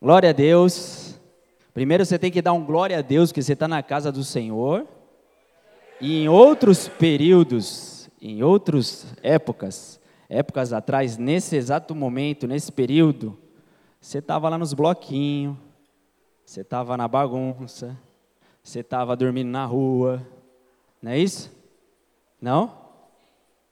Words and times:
Glória 0.00 0.30
a 0.30 0.32
Deus. 0.32 1.18
Primeiro 1.74 2.06
você 2.06 2.16
tem 2.16 2.30
que 2.30 2.40
dar 2.40 2.52
um 2.52 2.64
glória 2.64 2.96
a 2.96 3.02
Deus 3.02 3.32
que 3.32 3.42
você 3.42 3.54
está 3.54 3.66
na 3.66 3.82
casa 3.82 4.12
do 4.12 4.22
Senhor. 4.22 4.86
E 6.00 6.22
em 6.22 6.28
outros 6.28 6.86
períodos, 6.86 8.08
em 8.22 8.40
outras 8.40 9.12
épocas, 9.24 10.00
épocas 10.28 10.72
atrás, 10.72 11.16
nesse 11.16 11.56
exato 11.56 11.96
momento, 11.96 12.46
nesse 12.46 12.70
período, 12.70 13.36
você 14.00 14.18
estava 14.18 14.48
lá 14.48 14.56
nos 14.56 14.72
bloquinhos, 14.72 15.56
você 16.44 16.60
estava 16.60 16.96
na 16.96 17.08
bagunça, 17.08 17.98
você 18.62 18.78
estava 18.78 19.16
dormindo 19.16 19.48
na 19.48 19.64
rua, 19.64 20.24
não 21.02 21.10
é 21.10 21.18
isso? 21.18 21.50
Não? 22.40 22.72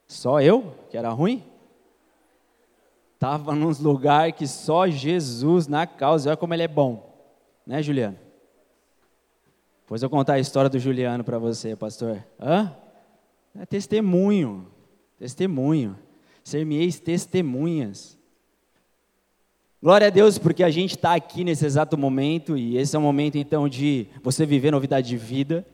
Só 0.09 0.41
eu 0.41 0.75
que 0.91 0.97
era 0.97 1.11
ruim? 1.11 1.45
Estava 3.17 3.55
nos 3.55 3.81
lugares 3.81 4.35
que 4.37 4.47
só 4.47 4.87
Jesus 4.87 5.67
na 5.67 5.87
causa, 5.87 6.29
olha 6.29 6.37
como 6.37 6.53
ele 6.53 6.65
é 6.65 6.69
bom, 6.69 7.19
né, 7.67 7.83
Juliano? 7.83 8.19
Depois 9.81 10.03
eu 10.03 10.11
contar 10.11 10.35
a 10.35 10.39
história 10.39 10.69
do 10.69 10.79
Juliano 10.79 11.25
para 11.25 11.39
você, 11.39 11.75
pastor. 11.75 12.23
Hã? 12.39 12.77
É 13.59 13.65
testemunho, 13.65 14.67
testemunho. 15.19 15.99
Ser-me-eis 16.45 17.01
testemunhas. 17.01 18.19
Glória 19.83 20.09
a 20.09 20.11
Deus, 20.11 20.37
porque 20.37 20.63
a 20.63 20.71
gente 20.71 20.97
está 20.97 21.15
aqui 21.15 21.43
nesse 21.43 21.65
exato 21.65 21.97
momento, 21.97 22.55
e 22.57 22.77
esse 22.77 22.95
é 22.95 22.99
o 22.99 23.03
momento 23.03 23.39
então 23.39 23.67
de 23.67 24.09
você 24.23 24.45
viver 24.45 24.71
novidade 24.71 25.09
de 25.09 25.17
vida. 25.17 25.67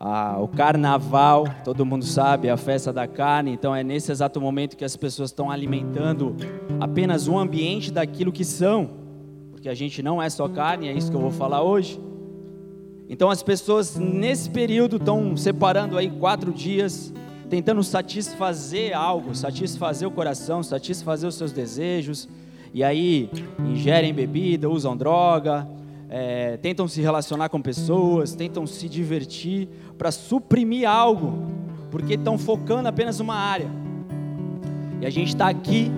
Ah, 0.00 0.36
o 0.40 0.46
carnaval, 0.46 1.44
todo 1.64 1.84
mundo 1.84 2.04
sabe, 2.04 2.46
é 2.46 2.52
a 2.52 2.56
festa 2.56 2.92
da 2.92 3.08
carne, 3.08 3.50
então 3.50 3.74
é 3.74 3.82
nesse 3.82 4.12
exato 4.12 4.40
momento 4.40 4.76
que 4.76 4.84
as 4.84 4.94
pessoas 4.94 5.30
estão 5.30 5.50
alimentando 5.50 6.36
apenas 6.78 7.26
um 7.26 7.36
ambiente 7.36 7.90
daquilo 7.90 8.30
que 8.30 8.44
são, 8.44 8.90
porque 9.50 9.68
a 9.68 9.74
gente 9.74 10.00
não 10.00 10.22
é 10.22 10.30
só 10.30 10.48
carne, 10.48 10.86
é 10.86 10.92
isso 10.92 11.10
que 11.10 11.16
eu 11.16 11.20
vou 11.20 11.32
falar 11.32 11.64
hoje. 11.64 12.00
Então 13.08 13.28
as 13.28 13.42
pessoas 13.42 13.96
nesse 13.96 14.48
período 14.48 14.98
estão 14.98 15.36
separando 15.36 15.98
aí 15.98 16.08
quatro 16.08 16.52
dias, 16.52 17.12
tentando 17.50 17.82
satisfazer 17.82 18.96
algo, 18.96 19.34
satisfazer 19.34 20.06
o 20.06 20.12
coração, 20.12 20.62
satisfazer 20.62 21.28
os 21.28 21.34
seus 21.34 21.50
desejos, 21.50 22.28
e 22.72 22.84
aí 22.84 23.28
ingerem 23.58 24.14
bebida, 24.14 24.70
usam 24.70 24.96
droga, 24.96 25.66
é, 26.08 26.56
tentam 26.56 26.88
se 26.88 27.00
relacionar 27.00 27.48
com 27.48 27.60
pessoas, 27.60 28.34
tentam 28.34 28.66
se 28.66 28.88
divertir 28.88 29.68
para 29.96 30.10
suprimir 30.10 30.88
algo, 30.88 31.46
porque 31.90 32.14
estão 32.14 32.38
focando 32.38 32.88
apenas 32.88 33.20
uma 33.20 33.34
área. 33.34 33.70
E 35.00 35.06
a 35.06 35.10
gente 35.10 35.28
está 35.28 35.48
aqui 35.48 35.90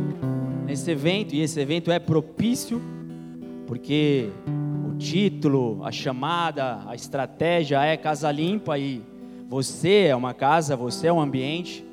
nesse 0.67 0.91
evento, 0.91 1.35
e 1.35 1.41
esse 1.41 1.61
evento 1.61 1.91
é 1.91 1.99
propício, 1.99 2.81
porque 3.67 4.31
título, 4.99 5.81
a 5.83 5.91
chamada, 5.91 6.83
a 6.87 6.95
estratégia 6.95 7.83
é 7.83 7.97
casa 7.97 8.31
limpa 8.31 8.79
e 8.79 9.03
você 9.49 10.07
é 10.09 10.15
uma 10.15 10.35
casa, 10.35 10.77
você 10.77 11.07
é 11.07 11.13
um 11.13 11.21
ambiente, 11.21 11.85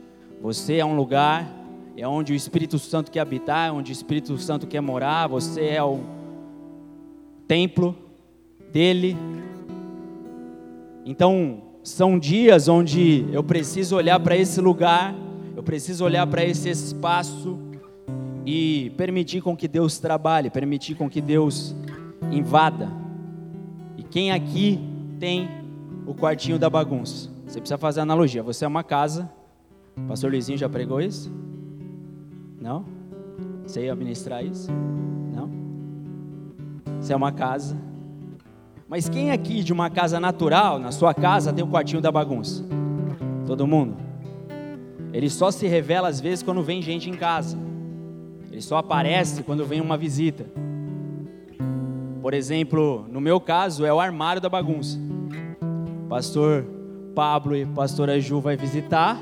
você 0.41 0.75
é 0.77 0.85
um 0.85 0.95
lugar, 0.95 1.47
é 1.95 2.05
onde 2.07 2.33
o 2.33 2.35
Espírito 2.35 2.77
Santo 2.77 3.09
quer 3.09 3.21
habitar, 3.21 3.69
é 3.69 3.71
onde 3.71 3.91
o 3.91 3.93
Espírito 3.93 4.37
Santo 4.37 4.67
quer 4.67 4.81
morar, 4.81 5.27
você 5.27 5.69
é 5.69 5.81
o 5.81 6.01
templo 7.47 7.95
dele. 8.71 9.17
Então, 11.05 11.61
são 11.83 12.19
dias 12.19 12.67
onde 12.67 13.25
eu 13.31 13.43
preciso 13.43 13.95
olhar 13.95 14.19
para 14.19 14.35
esse 14.35 14.59
lugar, 14.59 15.15
eu 15.55 15.63
preciso 15.63 16.03
olhar 16.03 16.27
para 16.27 16.43
esse 16.43 16.69
espaço 16.69 17.57
e 18.45 18.91
permitir 18.97 19.41
com 19.41 19.55
que 19.55 19.67
Deus 19.67 19.97
trabalhe, 19.99 20.49
permitir 20.49 20.95
com 20.95 21.09
que 21.09 21.21
Deus 21.21 21.73
invada. 22.31 22.91
E 23.97 24.03
quem 24.03 24.31
aqui 24.31 24.79
tem 25.19 25.49
o 26.05 26.13
quartinho 26.13 26.59
da 26.59 26.69
bagunça? 26.69 27.29
Você 27.47 27.59
precisa 27.59 27.77
fazer 27.77 28.01
analogia. 28.01 28.43
Você 28.43 28.65
é 28.65 28.67
uma 28.67 28.83
casa. 28.83 29.29
O 29.95 30.01
pastor 30.07 30.29
Luizinho 30.29 30.57
já 30.57 30.67
pregou 30.67 31.01
isso? 31.01 31.31
Não? 32.59 32.85
Você 33.65 33.85
ia 33.85 33.95
ministrar 33.95 34.43
isso? 34.45 34.69
Não? 35.33 35.49
Você 36.99 37.13
é 37.13 37.15
uma 37.15 37.31
casa. 37.31 37.86
Mas 38.89 39.09
quem 39.09 39.31
aqui 39.31 39.63
de 39.63 39.73
uma 39.73 39.89
casa 39.89 40.17
natural, 40.17 40.79
na 40.79 40.91
sua 40.91 41.13
casa, 41.13 41.51
tem 41.51 41.63
o 41.63 41.67
quartinho 41.67 42.01
da 42.01 42.09
bagunça? 42.09 42.63
Todo 43.45 43.67
mundo? 43.67 43.97
Ele 45.11 45.29
só 45.29 45.51
se 45.51 45.67
revela 45.67 46.07
às 46.07 46.21
vezes 46.21 46.41
quando 46.41 46.63
vem 46.63 46.81
gente 46.81 47.09
em 47.09 47.13
casa. 47.13 47.57
Ele 48.49 48.61
só 48.61 48.77
aparece 48.77 49.43
quando 49.43 49.65
vem 49.65 49.81
uma 49.81 49.97
visita. 49.97 50.45
Por 52.21 52.33
exemplo, 52.33 53.05
no 53.09 53.19
meu 53.19 53.41
caso 53.41 53.85
é 53.85 53.93
o 53.93 53.99
armário 53.99 54.41
da 54.41 54.47
bagunça. 54.47 54.97
Pastor 56.07 56.65
Pablo 57.13 57.57
e 57.57 57.65
pastora 57.65 58.19
Ju 58.21 58.39
vai 58.39 58.55
visitar. 58.55 59.19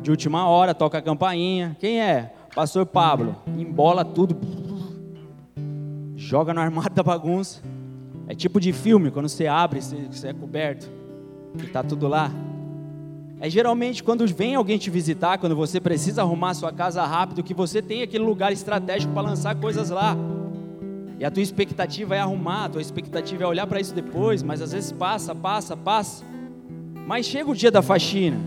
De 0.00 0.12
última 0.12 0.46
hora, 0.46 0.72
toca 0.72 0.98
a 0.98 1.02
campainha. 1.02 1.76
Quem 1.80 2.00
é? 2.00 2.32
Pastor 2.54 2.86
Pablo. 2.86 3.34
Embola 3.58 4.04
tudo. 4.04 4.36
Joga 6.14 6.54
no 6.54 6.60
armário 6.60 6.94
da 6.94 7.02
bagunça. 7.02 7.60
É 8.28 8.34
tipo 8.34 8.60
de 8.60 8.72
filme, 8.72 9.10
quando 9.10 9.28
você 9.28 9.46
abre, 9.46 9.80
você 9.80 10.28
é 10.28 10.32
coberto. 10.32 10.90
E 11.62 11.66
tá 11.68 11.82
tudo 11.82 12.08
lá. 12.08 12.30
É 13.38 13.50
geralmente 13.50 14.02
quando 14.02 14.26
vem 14.26 14.54
alguém 14.54 14.78
te 14.78 14.88
visitar, 14.88 15.38
quando 15.38 15.54
você 15.54 15.78
precisa 15.78 16.22
arrumar 16.22 16.54
sua 16.54 16.72
casa 16.72 17.04
rápido, 17.04 17.42
que 17.42 17.52
você 17.52 17.82
tem 17.82 18.02
aquele 18.02 18.24
lugar 18.24 18.52
estratégico 18.52 19.12
para 19.12 19.22
lançar 19.22 19.54
coisas 19.56 19.90
lá. 19.90 20.16
E 21.18 21.24
a 21.24 21.30
tua 21.30 21.42
expectativa 21.42 22.16
é 22.16 22.20
arrumar, 22.20 22.64
a 22.64 22.68
tua 22.70 22.80
expectativa 22.80 23.44
é 23.44 23.46
olhar 23.46 23.66
para 23.66 23.80
isso 23.80 23.94
depois, 23.94 24.42
mas 24.42 24.60
às 24.60 24.72
vezes 24.72 24.90
passa, 24.90 25.34
passa, 25.34 25.76
passa. 25.76 26.24
Mas 27.06 27.26
chega 27.26 27.50
o 27.50 27.54
dia 27.54 27.70
da 27.70 27.82
faxina, 27.82 28.38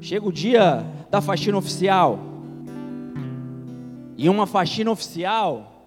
chega 0.00 0.26
o 0.26 0.32
dia 0.32 0.84
da 1.10 1.20
faxina 1.20 1.56
oficial. 1.56 2.18
E 4.16 4.28
uma 4.28 4.46
faxina 4.46 4.90
oficial, 4.90 5.77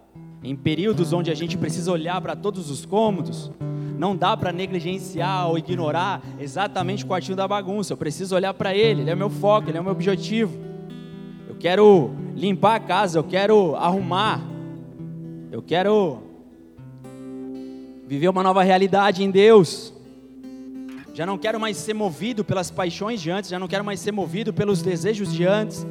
em 0.44 0.56
períodos 0.56 1.14
onde 1.14 1.30
a 1.30 1.36
gente 1.36 1.58
precisa 1.58 1.92
olhar 1.92 2.20
para 2.20 2.36
todos 2.36 2.70
os 2.70 2.86
cômodos, 2.86 3.52
não 3.98 4.16
dá 4.16 4.36
para 4.36 4.52
negligenciar 4.52 5.48
ou 5.48 5.58
ignorar 5.58 6.22
exatamente 6.40 7.04
o 7.04 7.08
quartinho 7.08 7.38
da 7.38 7.48
bagunça. 7.48 7.94
Eu 7.94 7.98
preciso 7.98 8.36
olhar 8.36 8.54
para 8.54 8.76
ele, 8.76 9.02
ele 9.02 9.12
é 9.12 9.14
o 9.14 9.18
meu 9.18 9.30
foco, 9.30 9.70
ele 9.70 9.78
é 9.78 9.82
o 9.82 9.84
meu 9.84 9.94
objetivo. 9.94 10.58
Eu 11.48 11.56
quero 11.56 12.10
limpar 12.36 12.76
a 12.76 12.80
casa, 12.80 13.20
eu 13.20 13.24
quero 13.24 13.76
arrumar, 13.76 14.42
eu 15.52 15.62
quero 15.62 16.24
viver 18.08 18.28
uma 18.28 18.42
nova 18.42 18.64
realidade 18.64 19.24
em 19.24 19.30
Deus. 19.30 19.94
Já 21.14 21.26
não 21.26 21.38
quero 21.38 21.60
mais 21.60 21.78
ser 21.78 21.94
movido 21.94 22.44
pelas 22.44 22.72
paixões 22.72 23.22
de 23.22 23.30
antes, 23.30 23.52
já 23.52 23.60
não 23.60 23.68
quero 23.68 23.86
mais 23.86 24.00
ser 24.00 24.12
movido 24.12 24.52
pelos 24.52 24.82
desejos 24.82 25.32
de 25.32 25.46
antes. 25.46 25.86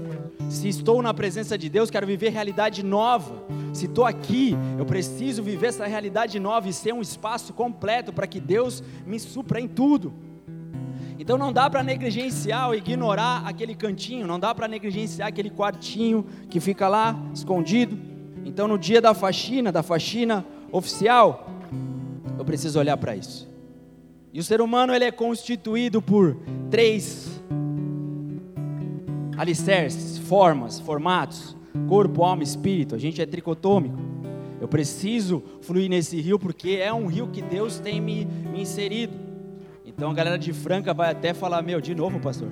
Se 0.49 0.69
estou 0.69 1.03
na 1.03 1.13
presença 1.13 1.57
de 1.57 1.69
Deus, 1.69 1.91
quero 1.91 2.07
viver 2.07 2.31
realidade 2.31 2.83
nova. 2.83 3.45
Se 3.73 3.87
estou 3.87 4.05
aqui, 4.05 4.57
eu 4.79 4.85
preciso 4.85 5.43
viver 5.43 5.69
essa 5.69 5.87
realidade 5.87 6.41
nova 6.41 6.69
e 6.69 6.73
ser 6.73 6.93
um 6.93 7.01
espaço 7.01 7.53
completo 7.53 8.13
para 8.13 8.27
que 8.27 8.41
Deus 8.41 8.83
me 9.07 9.19
supra 9.21 9.61
em 9.61 9.69
tudo. 9.69 10.13
Então 11.19 11.37
não 11.37 11.53
dá 11.53 11.69
para 11.69 11.83
negligenciar 11.83 12.69
ou 12.69 12.75
ignorar 12.75 13.43
aquele 13.47 13.75
cantinho, 13.75 14.27
não 14.27 14.41
dá 14.41 14.55
para 14.55 14.67
negligenciar 14.67 15.29
aquele 15.29 15.51
quartinho 15.51 16.25
que 16.49 16.59
fica 16.59 16.89
lá 16.89 17.15
escondido. 17.35 17.99
Então, 18.45 18.67
no 18.67 18.79
dia 18.79 19.01
da 19.01 19.13
faxina, 19.13 19.71
da 19.71 19.83
faxina 19.83 20.45
oficial, 20.73 21.47
eu 22.39 22.45
preciso 22.45 22.79
olhar 22.79 22.97
para 22.97 23.15
isso. 23.15 23.49
E 24.33 24.41
o 24.41 24.43
ser 24.43 24.61
humano 24.61 24.95
ele 24.95 25.05
é 25.05 25.11
constituído 25.11 26.01
por 26.01 26.37
três 26.71 27.30
alicerces, 29.41 30.19
formas, 30.19 30.79
formatos: 30.79 31.57
corpo, 31.89 32.23
alma, 32.23 32.43
espírito. 32.43 32.95
A 32.95 32.99
gente 32.99 33.23
é 33.23 33.27
tricotômico. 33.27 33.99
Eu 34.61 34.69
preciso 34.69 35.43
fluir 35.63 35.89
nesse 35.89 36.21
rio 36.21 36.39
porque 36.39 36.73
é 36.73 36.93
um 36.93 37.07
rio 37.07 37.29
que 37.29 37.41
Deus 37.41 37.81
tem 37.81 38.01
me, 38.01 38.27
me 38.27 38.61
inserido. 38.61 39.15
Então 39.87 40.11
a 40.11 40.15
galera 40.15 40.39
de 40.39 40.53
Franca 40.53 40.93
vai 40.93 41.11
até 41.11 41.33
falar: 41.33 41.63
Meu, 41.63 41.81
de 41.81 41.95
novo, 41.95 42.21
pastor 42.21 42.51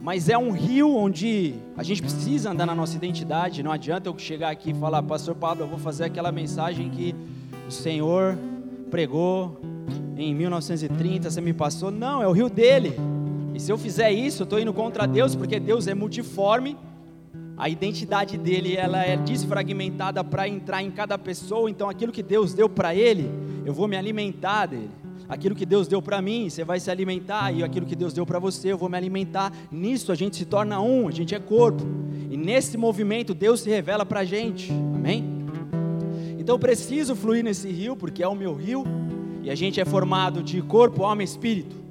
mas 0.00 0.28
é 0.28 0.36
um 0.36 0.50
rio 0.50 0.94
onde 0.94 1.54
a 1.74 1.82
gente 1.82 2.02
precisa 2.02 2.50
andar 2.50 2.66
na 2.66 2.74
nossa 2.74 2.94
identidade. 2.94 3.62
Não 3.62 3.72
adianta 3.72 4.10
eu 4.10 4.18
chegar 4.18 4.50
aqui 4.50 4.72
e 4.72 4.74
falar, 4.74 5.02
Pastor 5.02 5.34
Pablo, 5.34 5.64
eu 5.64 5.66
vou 5.66 5.78
fazer 5.78 6.04
aquela 6.04 6.30
mensagem 6.30 6.90
que 6.90 7.14
o 7.66 7.70
Senhor 7.70 8.36
pregou 8.90 9.58
em 10.14 10.34
1930, 10.34 11.30
você 11.30 11.40
me 11.40 11.54
passou. 11.54 11.90
Não, 11.90 12.22
é 12.22 12.28
o 12.28 12.32
rio 12.32 12.50
dele. 12.50 12.94
E 13.54 13.60
se 13.60 13.70
eu 13.70 13.78
fizer 13.78 14.10
isso, 14.10 14.42
eu 14.42 14.44
estou 14.44 14.58
indo 14.58 14.72
contra 14.72 15.06
Deus, 15.06 15.36
porque 15.36 15.60
Deus 15.60 15.86
é 15.86 15.94
multiforme. 15.94 16.76
A 17.56 17.68
identidade 17.68 18.36
dele 18.36 18.74
ela 18.74 19.04
é 19.04 19.16
desfragmentada 19.16 20.24
para 20.24 20.48
entrar 20.48 20.82
em 20.82 20.90
cada 20.90 21.16
pessoa. 21.16 21.70
Então, 21.70 21.88
aquilo 21.88 22.10
que 22.10 22.22
Deus 22.22 22.52
deu 22.52 22.68
para 22.68 22.92
ele, 22.96 23.30
eu 23.64 23.72
vou 23.72 23.86
me 23.86 23.96
alimentar 23.96 24.66
dele. 24.66 24.90
Aquilo 25.28 25.54
que 25.54 25.64
Deus 25.64 25.86
deu 25.86 26.02
para 26.02 26.20
mim, 26.20 26.50
você 26.50 26.64
vai 26.64 26.80
se 26.80 26.90
alimentar, 26.90 27.52
e 27.52 27.62
aquilo 27.62 27.86
que 27.86 27.94
Deus 27.94 28.12
deu 28.12 28.26
para 28.26 28.40
você, 28.40 28.72
eu 28.72 28.76
vou 28.76 28.88
me 28.88 28.96
alimentar. 28.96 29.52
Nisso 29.70 30.10
a 30.10 30.16
gente 30.16 30.36
se 30.36 30.44
torna 30.44 30.80
um, 30.80 31.06
a 31.06 31.12
gente 31.12 31.32
é 31.32 31.38
corpo. 31.38 31.82
E 32.28 32.36
nesse 32.36 32.76
movimento 32.76 33.32
Deus 33.32 33.60
se 33.60 33.70
revela 33.70 34.04
para 34.04 34.20
a 34.20 34.24
gente. 34.24 34.72
Amém? 34.72 35.46
Então 36.38 36.56
eu 36.56 36.58
preciso 36.58 37.14
fluir 37.14 37.44
nesse 37.44 37.70
rio, 37.70 37.94
porque 37.94 38.22
é 38.22 38.28
o 38.28 38.34
meu 38.34 38.52
rio, 38.52 38.84
e 39.44 39.48
a 39.48 39.54
gente 39.54 39.80
é 39.80 39.84
formado 39.84 40.42
de 40.42 40.60
corpo, 40.60 41.04
alma 41.04 41.22
e 41.22 41.24
espírito. 41.24 41.83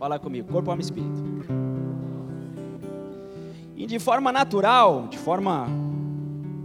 Fala 0.00 0.18
comigo, 0.18 0.50
corpo, 0.50 0.70
alma 0.70 0.80
e 0.80 0.84
espírito. 0.84 1.22
E 3.76 3.84
de 3.84 3.98
forma 3.98 4.32
natural, 4.32 5.08
de 5.08 5.18
forma 5.18 5.68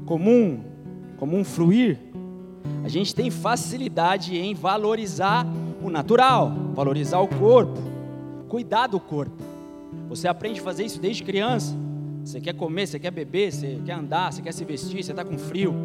comum, 0.05 0.63
comum 1.17 1.43
fluir, 1.43 1.99
a 2.81 2.87
gente 2.87 3.13
tem 3.13 3.29
facilidade 3.29 4.37
em 4.37 4.53
valorizar 4.53 5.45
o 5.83 5.89
natural, 5.89 6.49
valorizar 6.73 7.19
o 7.19 7.27
corpo, 7.27 7.77
cuidar 8.47 8.87
do 8.87 9.01
corpo. 9.01 9.43
Você 10.07 10.29
aprende 10.29 10.61
a 10.61 10.63
fazer 10.63 10.85
isso 10.85 11.01
desde 11.01 11.21
criança. 11.21 11.75
Você 12.23 12.39
quer 12.39 12.53
comer, 12.53 12.87
você 12.87 12.97
quer 12.97 13.11
beber, 13.11 13.51
você 13.51 13.81
quer 13.85 13.95
andar, 13.95 14.31
você 14.31 14.41
quer 14.41 14.53
se 14.53 14.63
vestir, 14.63 15.03
você 15.03 15.11
está 15.11 15.25
com 15.25 15.37
frio, 15.37 15.75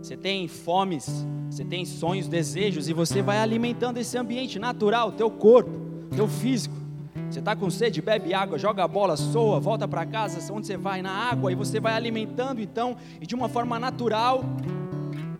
você 0.00 0.16
tem 0.16 0.46
fomes, 0.46 1.26
você 1.50 1.64
tem 1.64 1.84
sonhos, 1.84 2.28
desejos, 2.28 2.88
e 2.88 2.92
você 2.92 3.22
vai 3.22 3.38
alimentando 3.38 3.98
esse 3.98 4.16
ambiente 4.16 4.56
natural, 4.56 5.10
teu 5.10 5.28
corpo, 5.28 5.86
teu 6.14 6.28
físico. 6.28 6.74
Você 7.30 7.38
está 7.40 7.56
com 7.56 7.68
sede, 7.70 8.00
bebe 8.00 8.32
água, 8.34 8.58
joga 8.58 8.84
a 8.84 8.88
bola, 8.88 9.16
soa, 9.16 9.58
volta 9.58 9.88
para 9.88 10.04
casa, 10.06 10.52
onde 10.52 10.66
você 10.66 10.76
vai? 10.76 11.02
Na 11.02 11.10
água, 11.10 11.50
e 11.50 11.54
você 11.54 11.80
vai 11.80 11.94
alimentando 11.94 12.60
então, 12.60 12.96
e 13.20 13.26
de 13.26 13.34
uma 13.34 13.48
forma 13.48 13.78
natural, 13.78 14.44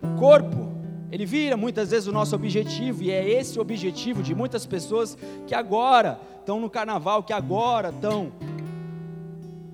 o 0.02 0.18
corpo, 0.18 0.72
ele 1.12 1.24
vira 1.24 1.56
muitas 1.56 1.90
vezes 1.90 2.08
o 2.08 2.12
nosso 2.12 2.34
objetivo, 2.34 3.02
e 3.02 3.10
é 3.10 3.28
esse 3.28 3.58
o 3.58 3.62
objetivo 3.62 4.22
de 4.22 4.34
muitas 4.34 4.66
pessoas 4.66 5.16
que 5.46 5.54
agora 5.54 6.18
estão 6.40 6.60
no 6.60 6.68
carnaval, 6.68 7.22
que 7.22 7.32
agora 7.32 7.90
estão 7.90 8.32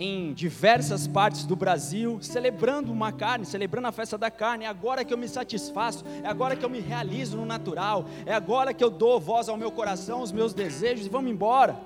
em 0.03 0.33
diversas 0.33 1.07
partes 1.07 1.45
do 1.45 1.55
Brasil, 1.55 2.19
celebrando 2.21 2.91
uma 2.91 3.13
carne, 3.13 3.47
celebrando 3.47 3.87
a 3.87 3.93
festa 3.93 4.19
da 4.19 4.33
carne. 4.33 4.65
É 4.65 4.69
agora 4.69 5.05
que 5.05 5.15
eu 5.15 5.19
me 5.19 5.29
satisfaço, 5.29 6.05
é 6.25 6.27
agora 6.27 6.57
que 6.57 6.65
eu 6.65 6.71
me 6.71 6.81
realizo 6.81 7.37
no 7.37 7.47
natural, 7.47 8.07
é 8.27 8.35
agora 8.35 8.75
que 8.75 8.83
eu 8.83 8.91
dou 8.91 9.21
voz 9.21 9.49
ao 9.49 9.57
meu 9.57 9.71
coração, 9.71 10.19
aos 10.19 10.33
meus 10.33 10.53
desejos 10.53 11.07
e 11.07 11.09
vamos 11.09 11.31
embora. 11.31 11.79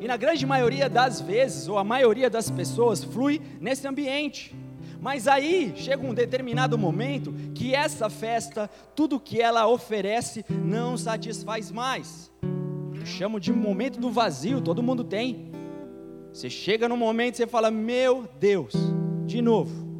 E 0.00 0.08
na 0.08 0.16
grande 0.16 0.46
maioria 0.46 0.88
das 0.88 1.20
vezes, 1.20 1.68
ou 1.68 1.76
a 1.76 1.84
maioria 1.84 2.30
das 2.30 2.50
pessoas, 2.50 3.04
flui 3.04 3.40
nesse 3.60 3.86
ambiente. 3.86 4.56
Mas 4.98 5.28
aí 5.28 5.74
chega 5.76 6.06
um 6.06 6.14
determinado 6.14 6.78
momento 6.78 7.34
que 7.54 7.74
essa 7.74 8.08
festa, 8.08 8.70
tudo 8.96 9.20
que 9.20 9.42
ela 9.42 9.68
oferece, 9.68 10.42
não 10.48 10.96
satisfaz 10.96 11.70
mais. 11.70 12.32
Eu 12.94 13.04
chamo 13.04 13.38
de 13.38 13.52
momento 13.52 14.00
do 14.00 14.10
vazio, 14.10 14.60
todo 14.60 14.82
mundo 14.82 15.04
tem. 15.04 15.51
Você 16.32 16.48
chega 16.48 16.88
num 16.88 16.96
momento 16.96 17.34
e 17.34 17.36
você 17.38 17.46
fala: 17.46 17.70
Meu 17.70 18.28
Deus, 18.40 18.72
de 19.26 19.42
novo. 19.42 19.92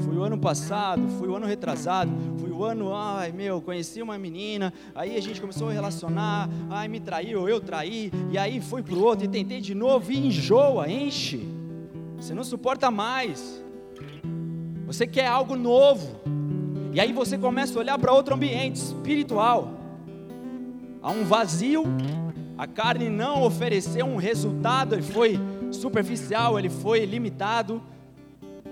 Fui 0.00 0.16
o 0.16 0.22
ano 0.22 0.38
passado, 0.38 1.06
fui 1.18 1.28
o 1.28 1.36
ano 1.36 1.46
retrasado, 1.46 2.10
fui 2.38 2.50
o 2.50 2.64
ano, 2.64 2.94
ai 2.94 3.30
meu, 3.30 3.60
conheci 3.60 4.00
uma 4.00 4.18
menina, 4.18 4.72
aí 4.94 5.16
a 5.16 5.20
gente 5.20 5.40
começou 5.40 5.68
a 5.68 5.72
relacionar, 5.72 6.48
ai 6.70 6.88
me 6.88 6.98
traiu, 6.98 7.48
eu 7.48 7.60
traí, 7.60 8.10
e 8.30 8.38
aí 8.38 8.60
fui 8.60 8.82
pro 8.82 8.98
outro 8.98 9.26
e 9.26 9.28
tentei 9.28 9.60
de 9.60 9.74
novo 9.74 10.10
e 10.10 10.26
enjoa, 10.26 10.90
enche. 10.90 11.46
Você 12.16 12.34
não 12.34 12.42
suporta 12.42 12.90
mais. 12.90 13.62
Você 14.86 15.06
quer 15.06 15.26
algo 15.26 15.56
novo. 15.56 16.20
E 16.92 17.00
aí 17.00 17.12
você 17.12 17.38
começa 17.38 17.78
a 17.78 17.80
olhar 17.80 17.98
para 17.98 18.12
outro 18.12 18.34
ambiente 18.34 18.76
espiritual. 18.76 19.70
Há 21.02 21.10
um 21.10 21.24
vazio 21.24 21.84
a 22.62 22.66
carne 22.68 23.08
não 23.08 23.42
ofereceu 23.42 24.06
um 24.06 24.14
resultado, 24.14 24.94
ele 24.94 25.02
foi 25.02 25.36
superficial, 25.72 26.60
ele 26.60 26.70
foi 26.70 27.04
limitado. 27.04 27.82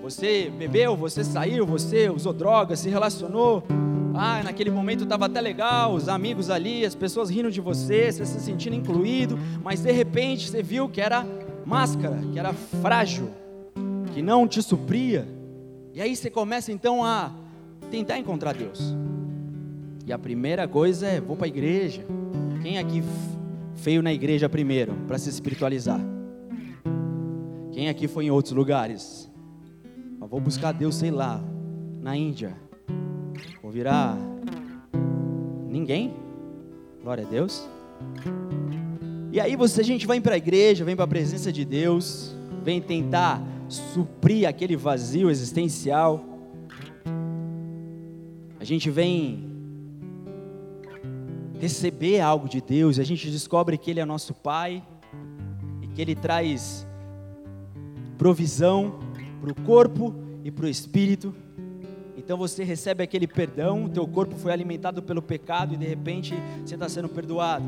Você 0.01 0.49
bebeu, 0.49 0.95
você 0.95 1.25
saiu, 1.25 1.65
você 1.65 2.09
usou 2.09 2.31
drogas, 2.31 2.79
se 2.79 2.89
relacionou. 2.89 3.61
Ah, 4.15 4.41
naquele 4.45 4.71
momento 4.71 5.03
estava 5.03 5.25
até 5.25 5.41
legal, 5.41 5.93
os 5.93 6.07
amigos 6.07 6.49
ali, 6.49 6.85
as 6.85 6.95
pessoas 6.95 7.29
rindo 7.29 7.51
de 7.51 7.59
você, 7.59 8.13
você 8.13 8.25
se 8.25 8.39
sentindo 8.39 8.77
incluído, 8.77 9.37
mas 9.61 9.81
de 9.81 9.91
repente 9.91 10.49
você 10.49 10.63
viu 10.63 10.87
que 10.87 11.01
era 11.01 11.25
máscara, 11.65 12.17
que 12.31 12.39
era 12.39 12.53
frágil, 12.53 13.29
que 14.13 14.21
não 14.21 14.47
te 14.47 14.61
supria. 14.61 15.27
E 15.93 16.01
aí 16.01 16.15
você 16.15 16.29
começa 16.29 16.71
então 16.71 17.03
a 17.03 17.29
tentar 17.89 18.17
encontrar 18.17 18.53
Deus. 18.53 18.95
E 20.07 20.13
a 20.13 20.17
primeira 20.17 20.65
coisa 20.65 21.07
é: 21.07 21.19
vou 21.19 21.35
para 21.35 21.47
a 21.47 21.49
igreja. 21.49 22.05
Quem 22.61 22.77
aqui 22.77 23.03
feio 23.81 24.03
na 24.03 24.13
igreja 24.13 24.47
primeiro, 24.47 24.93
para 25.07 25.17
se 25.17 25.27
espiritualizar? 25.27 25.99
Quem 27.71 27.89
aqui 27.89 28.07
foi 28.07 28.25
em 28.25 28.31
outros 28.31 28.53
lugares? 28.53 29.29
Eu 30.21 30.27
vou 30.27 30.39
buscar 30.39 30.71
Deus, 30.71 30.95
sei 30.95 31.09
lá, 31.09 31.43
na 31.99 32.15
Índia. 32.15 32.55
Vou 33.61 33.71
virar. 33.71 34.15
Ninguém? 35.67 36.13
Glória 37.01 37.25
a 37.25 37.27
Deus. 37.27 37.67
E 39.31 39.39
aí 39.39 39.55
você, 39.55 39.81
a 39.81 39.83
gente 39.83 40.05
vai 40.05 40.21
para 40.21 40.35
a 40.35 40.37
igreja, 40.37 40.85
vem 40.85 40.95
para 40.95 41.05
a 41.05 41.07
presença 41.07 41.51
de 41.51 41.65
Deus, 41.65 42.35
vem 42.63 42.79
tentar 42.79 43.41
suprir 43.67 44.47
aquele 44.47 44.75
vazio 44.75 45.27
existencial. 45.31 46.23
A 48.59 48.63
gente 48.63 48.91
vem 48.91 49.50
receber 51.61 52.19
algo 52.19 52.49
de 52.49 52.59
Deus, 52.59 52.97
a 52.97 53.03
gente 53.03 53.29
descobre 53.29 53.77
que 53.77 53.91
Ele 53.91 53.99
é 53.99 54.05
nosso 54.05 54.33
Pai 54.33 54.83
e 55.79 55.87
que 55.87 56.01
Ele 56.01 56.15
traz 56.15 56.87
provisão 58.17 58.99
para 59.39 59.51
o 59.51 59.55
corpo 59.61 60.15
e 60.43 60.49
para 60.49 60.65
o 60.65 60.67
espírito. 60.67 61.35
Então 62.17 62.35
você 62.35 62.63
recebe 62.63 63.03
aquele 63.03 63.27
perdão, 63.27 63.85
o 63.85 63.89
teu 63.89 64.07
corpo 64.07 64.35
foi 64.37 64.51
alimentado 64.51 65.03
pelo 65.03 65.21
pecado 65.21 65.75
e 65.75 65.77
de 65.77 65.85
repente 65.85 66.33
você 66.65 66.73
está 66.73 66.89
sendo 66.89 67.07
perdoado. 67.07 67.65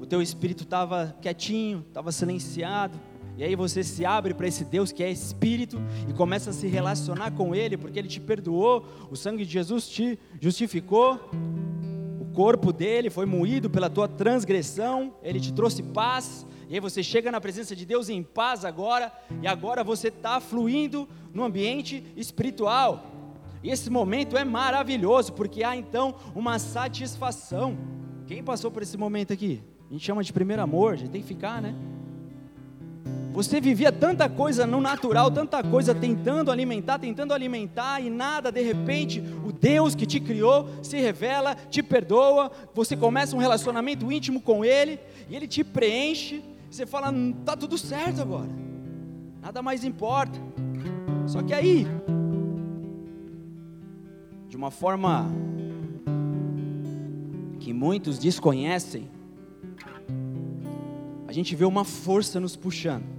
O 0.00 0.06
teu 0.06 0.20
espírito 0.20 0.64
estava 0.64 1.14
quietinho, 1.22 1.84
estava 1.86 2.10
silenciado. 2.10 2.98
E 3.38 3.44
aí 3.44 3.54
você 3.54 3.84
se 3.84 4.04
abre 4.04 4.34
para 4.34 4.48
esse 4.48 4.64
Deus 4.64 4.90
que 4.90 5.04
é 5.04 5.10
espírito 5.10 5.80
e 6.08 6.12
começa 6.12 6.50
a 6.50 6.52
se 6.52 6.66
relacionar 6.66 7.30
com 7.30 7.54
Ele, 7.54 7.76
porque 7.76 7.96
Ele 8.00 8.08
te 8.08 8.20
perdoou, 8.20 8.84
o 9.08 9.14
sangue 9.14 9.44
de 9.44 9.52
Jesus 9.52 9.88
te 9.88 10.18
justificou 10.40 11.30
corpo 12.34 12.72
dele 12.72 13.08
foi 13.08 13.24
moído 13.24 13.70
pela 13.70 13.88
tua 13.88 14.08
transgressão, 14.08 15.14
ele 15.22 15.40
te 15.40 15.52
trouxe 15.52 15.82
paz, 15.82 16.44
e 16.68 16.74
aí 16.74 16.80
você 16.80 17.02
chega 17.02 17.30
na 17.30 17.40
presença 17.40 17.76
de 17.76 17.86
Deus 17.86 18.08
em 18.08 18.22
paz 18.22 18.64
agora, 18.64 19.12
e 19.40 19.46
agora 19.46 19.84
você 19.84 20.08
está 20.08 20.40
fluindo 20.40 21.08
no 21.32 21.44
ambiente 21.44 22.04
espiritual. 22.16 23.06
E 23.62 23.70
esse 23.70 23.88
momento 23.88 24.36
é 24.36 24.44
maravilhoso, 24.44 25.32
porque 25.32 25.62
há 25.62 25.76
então 25.76 26.16
uma 26.34 26.58
satisfação. 26.58 27.78
Quem 28.26 28.42
passou 28.42 28.70
por 28.70 28.82
esse 28.82 28.96
momento 28.96 29.32
aqui? 29.32 29.62
A 29.88 29.92
gente 29.92 30.04
chama 30.04 30.24
de 30.24 30.32
primeiro 30.32 30.60
amor, 30.60 30.94
a 30.94 30.96
gente 30.96 31.10
tem 31.10 31.22
que 31.22 31.28
ficar, 31.28 31.62
né? 31.62 31.74
Você 33.34 33.60
vivia 33.60 33.90
tanta 33.90 34.28
coisa 34.28 34.64
no 34.64 34.80
natural, 34.80 35.28
tanta 35.28 35.60
coisa 35.60 35.92
tentando 35.92 36.52
alimentar, 36.52 37.00
tentando 37.00 37.34
alimentar, 37.34 38.00
e 38.00 38.08
nada, 38.08 38.52
de 38.52 38.62
repente, 38.62 39.20
o 39.44 39.50
Deus 39.50 39.96
que 39.96 40.06
te 40.06 40.20
criou 40.20 40.68
se 40.84 41.00
revela, 41.00 41.56
te 41.68 41.82
perdoa, 41.82 42.52
você 42.72 42.96
começa 42.96 43.34
um 43.34 43.40
relacionamento 43.40 44.10
íntimo 44.12 44.40
com 44.40 44.64
Ele, 44.64 45.00
e 45.28 45.34
Ele 45.34 45.48
te 45.48 45.64
preenche, 45.64 46.44
você 46.70 46.86
fala: 46.86 47.10
hum, 47.10 47.34
tudo 47.58 47.76
certo 47.76 48.22
agora, 48.22 48.50
nada 49.42 49.60
mais 49.60 49.82
importa. 49.82 50.38
Só 51.26 51.42
que 51.42 51.52
aí, 51.52 51.88
de 54.48 54.56
uma 54.56 54.70
forma 54.70 55.26
que 57.58 57.72
muitos 57.72 58.16
desconhecem, 58.16 59.10
a 61.26 61.32
gente 61.32 61.56
vê 61.56 61.64
uma 61.64 61.84
força 61.84 62.38
nos 62.38 62.54
puxando 62.54 63.13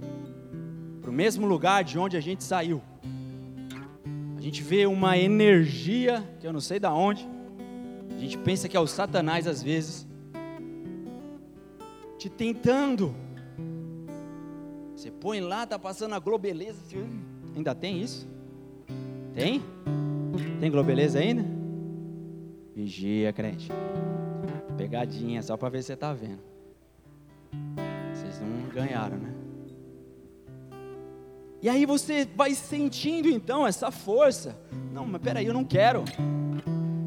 para 1.06 1.12
o 1.12 1.14
mesmo 1.14 1.46
lugar 1.46 1.84
de 1.84 1.96
onde 1.96 2.16
a 2.16 2.20
gente 2.20 2.42
saiu. 2.42 2.82
A 4.36 4.40
gente 4.40 4.60
vê 4.60 4.86
uma 4.86 5.16
energia 5.16 6.28
que 6.40 6.44
eu 6.44 6.52
não 6.52 6.58
sei 6.58 6.80
da 6.80 6.92
onde. 6.92 7.28
A 8.10 8.18
gente 8.18 8.36
pensa 8.36 8.68
que 8.68 8.76
é 8.76 8.80
o 8.80 8.88
Satanás 8.88 9.46
às 9.46 9.62
vezes 9.62 10.04
te 12.18 12.28
tentando. 12.28 13.14
Você 14.96 15.12
põe 15.12 15.38
lá, 15.38 15.64
tá 15.64 15.78
passando 15.78 16.16
a 16.16 16.18
globeleza. 16.18 16.80
Ainda 17.54 17.72
tem 17.72 18.02
isso? 18.02 18.26
Tem? 19.32 19.62
Tem 20.58 20.68
globeleza 20.72 21.20
ainda? 21.20 21.44
Vigia, 22.74 23.32
crente. 23.32 23.70
Pegadinha, 24.76 25.40
só 25.40 25.56
para 25.56 25.68
ver 25.68 25.82
se 25.82 25.86
você 25.86 25.96
tá 25.96 26.12
vendo. 26.12 26.42
Vocês 28.12 28.40
não 28.40 28.68
ganharam, 28.70 29.18
né? 29.18 29.35
E 31.66 31.68
aí 31.68 31.84
você 31.84 32.28
vai 32.36 32.54
sentindo 32.54 33.28
então 33.28 33.66
essa 33.66 33.90
força. 33.90 34.56
Não, 34.92 35.04
mas 35.04 35.20
peraí, 35.20 35.46
eu 35.46 35.52
não 35.52 35.64
quero. 35.64 36.04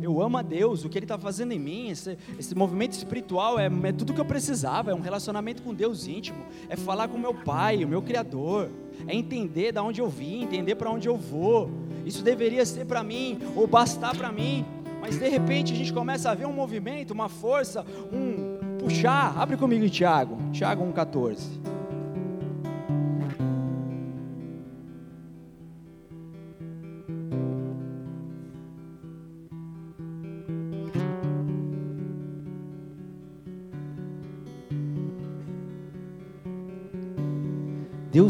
Eu 0.01 0.22
amo 0.22 0.38
a 0.38 0.42
Deus, 0.42 0.84
o 0.84 0.89
que 0.89 0.98
Ele 0.98 1.06
está 1.06 1.18
fazendo 1.18 1.54
em 1.54 1.60
mim, 1.60 1.89
esse, 1.89 2.18
esse 2.38 2.54
movimento 2.54 2.92
espiritual 2.92 3.58
é, 3.58 3.68
é, 3.68 3.92
tudo 3.94 4.13
que 4.13 4.20
eu 4.20 4.25
precisava, 4.25 4.92
é 4.92 4.94
um 4.94 5.00
relacionamento 5.00 5.63
com 5.63 5.74
Deus 5.74 6.08
íntimo, 6.08 6.44
é 6.68 6.75
falar 6.75 7.08
com 7.08 7.18
meu 7.18 7.34
Pai, 7.34 7.86
o 7.86 7.88
meu 7.88 8.01
Criador, 8.01 8.70
é 9.08 9.16
entender 9.16 9.72
de 9.72 9.80
onde 9.80 10.01
eu 10.01 10.10
vim, 10.10 10.44
entender 10.44 10.75
para 10.75 10.92
onde 10.92 11.08
eu 11.08 11.16
vou. 11.16 11.72
Isso 12.06 12.22
deveria 12.22 12.66
ser 12.66 12.86
para 12.86 13.01
mim, 13.01 13.39
ou 13.56 13.66
bastar 13.66 14.13
para 14.13 14.30
mim. 14.30 14.66
mas 15.00 15.18
de 15.18 15.30
repente 15.30 15.72
a 15.72 15.75
gente 15.78 15.94
começa 15.94 16.32
a 16.32 16.36
ver 16.36 16.48
um 16.48 16.51
movimento, 16.51 17.12
uma 17.12 17.30
força, 17.30 17.86
um 18.12 18.78
puxar. 18.78 19.39
Abre 19.39 19.56
comigo 19.56 19.86
em 19.86 19.89
Tiago, 19.89 20.38
Tiago 20.51 20.84
1,14. 20.84 21.69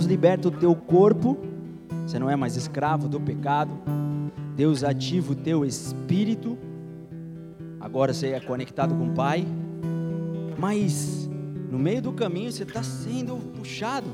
Liberta 0.10 0.48
o 0.48 0.52
teu 0.52 0.76
corpo, 0.76 1.38
você 2.08 2.18
não 2.18 2.28
é 2.28 2.36
mais 2.36 2.56
escravo 2.56 3.08
do 3.08 3.22
pecado. 3.22 3.72
Deus 4.56 4.84
ativa 4.84 5.34
o 5.34 5.36
teu 5.36 5.64
espírito, 5.64 6.58
agora 7.80 8.12
você 8.12 8.30
é 8.30 8.40
conectado 8.40 8.96
com 8.96 9.10
o 9.10 9.14
Pai. 9.14 9.46
Mas 10.58 11.30
no 11.70 11.78
meio 11.78 12.02
do 12.02 12.12
caminho 12.12 12.52
você 12.52 12.64
está 12.64 12.82
sendo 12.82 13.36
puxado 13.56 14.08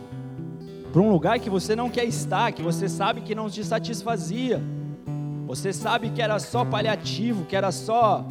para 0.91 1.01
um 1.01 1.09
lugar 1.09 1.39
que 1.39 1.49
você 1.49 1.77
não 1.77 1.89
quer 1.89 2.03
estar, 2.03 2.51
que 2.51 2.61
você 2.61 2.89
sabe 2.89 3.21
que 3.21 3.33
não 3.33 3.49
te 3.49 3.63
satisfazia. 3.63 4.61
Você 5.47 5.71
sabe 5.71 6.09
que 6.09 6.21
era 6.21 6.37
só 6.39 6.65
paliativo, 6.65 7.45
que 7.45 7.55
era 7.55 7.71
só 7.71 8.27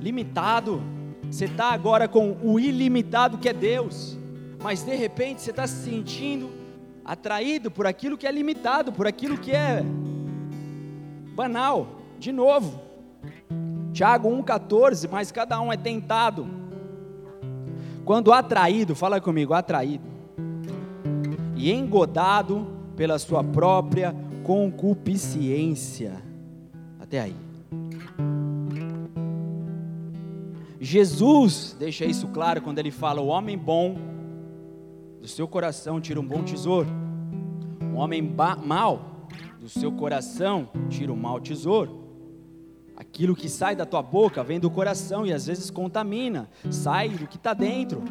limitado. 0.00 0.80
Você 1.28 1.46
está 1.46 1.72
agora 1.72 2.06
com 2.06 2.36
o 2.40 2.60
ilimitado 2.60 3.36
que 3.36 3.48
é 3.48 3.52
Deus. 3.52 4.16
Mas 4.62 4.84
de 4.84 4.94
repente 4.94 5.42
você 5.42 5.50
está 5.50 5.66
se 5.66 5.90
sentindo 5.90 6.59
atraído 7.10 7.72
por 7.72 7.88
aquilo 7.88 8.16
que 8.16 8.24
é 8.24 8.30
limitado, 8.30 8.92
por 8.92 9.04
aquilo 9.04 9.36
que 9.36 9.50
é 9.50 9.82
banal. 11.34 11.98
De 12.20 12.30
novo, 12.30 12.80
Tiago 13.92 14.28
1,14, 14.28 15.08
mas 15.10 15.32
cada 15.32 15.60
um 15.60 15.72
é 15.72 15.76
tentado. 15.76 16.46
Quando 18.04 18.32
atraído, 18.32 18.94
fala 18.94 19.20
comigo, 19.20 19.52
atraído, 19.52 20.04
e 21.56 21.72
engodado 21.72 22.68
pela 22.94 23.18
sua 23.18 23.42
própria 23.42 24.14
concupiscência. 24.44 26.22
Até 27.00 27.22
aí. 27.22 27.36
Jesus 30.80 31.74
deixa 31.76 32.04
isso 32.04 32.28
claro 32.28 32.62
quando 32.62 32.78
ele 32.78 32.92
fala: 32.92 33.20
o 33.20 33.26
homem 33.26 33.58
bom 33.58 33.98
do 35.20 35.28
seu 35.28 35.46
coração 35.46 36.00
tira 36.00 36.18
um 36.18 36.26
bom 36.26 36.42
tesouro. 36.42 36.88
Um 37.82 37.96
homem 37.96 38.22
mau 38.64 39.28
do 39.60 39.68
seu 39.68 39.92
coração 39.92 40.70
tira 40.88 41.12
um 41.12 41.16
mau 41.16 41.38
tesouro. 41.38 42.00
Aquilo 42.96 43.36
que 43.36 43.48
sai 43.48 43.76
da 43.76 43.84
tua 43.84 44.02
boca 44.02 44.42
vem 44.42 44.58
do 44.58 44.70
coração 44.70 45.26
e 45.26 45.32
às 45.32 45.46
vezes 45.46 45.70
contamina, 45.70 46.48
sai 46.70 47.10
do 47.10 47.26
que 47.26 47.36
está 47.36 47.52
dentro. 47.52 48.02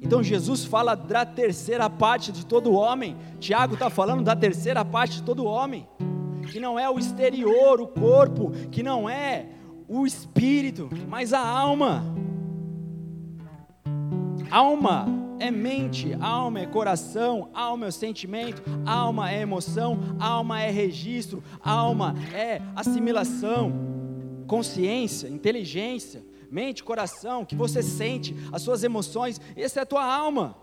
Então 0.00 0.22
Jesus 0.22 0.64
fala 0.64 0.94
da 0.94 1.24
terceira 1.24 1.88
parte 1.88 2.30
de 2.30 2.44
todo 2.44 2.72
homem. 2.72 3.16
Tiago 3.40 3.74
está 3.74 3.88
falando 3.88 4.22
da 4.22 4.36
terceira 4.36 4.84
parte 4.84 5.16
de 5.16 5.22
todo 5.22 5.44
homem, 5.44 5.88
que 6.50 6.60
não 6.60 6.78
é 6.78 6.88
o 6.88 6.98
exterior, 6.98 7.80
o 7.80 7.86
corpo, 7.86 8.52
que 8.70 8.82
não 8.82 9.08
é 9.08 9.46
o 9.88 10.06
espírito, 10.06 10.88
mas 11.08 11.32
a 11.32 11.40
alma. 11.40 12.04
Alma 14.50 15.27
é 15.38 15.50
mente, 15.50 16.16
alma 16.20 16.60
é 16.60 16.66
coração, 16.66 17.50
alma 17.52 17.86
é 17.86 17.90
sentimento, 17.90 18.62
alma 18.86 19.30
é 19.30 19.40
emoção, 19.40 19.98
alma 20.18 20.60
é 20.60 20.70
registro, 20.70 21.42
alma 21.60 22.14
é 22.34 22.60
assimilação, 22.74 23.72
consciência, 24.46 25.28
inteligência, 25.28 26.24
mente, 26.50 26.82
coração, 26.82 27.44
que 27.44 27.54
você 27.54 27.82
sente, 27.82 28.34
as 28.52 28.62
suas 28.62 28.82
emoções, 28.82 29.40
essa 29.56 29.80
é 29.80 29.82
a 29.82 29.86
tua 29.86 30.04
alma. 30.04 30.56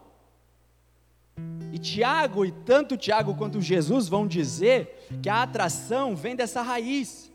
E 1.71 1.77
Tiago, 1.77 2.45
e 2.45 2.51
tanto 2.51 2.95
Tiago 2.95 3.35
quanto 3.35 3.61
Jesus 3.61 4.07
vão 4.07 4.25
dizer 4.25 5.07
que 5.21 5.29
a 5.29 5.43
atração 5.43 6.15
vem 6.15 6.35
dessa 6.35 6.61
raiz 6.61 7.31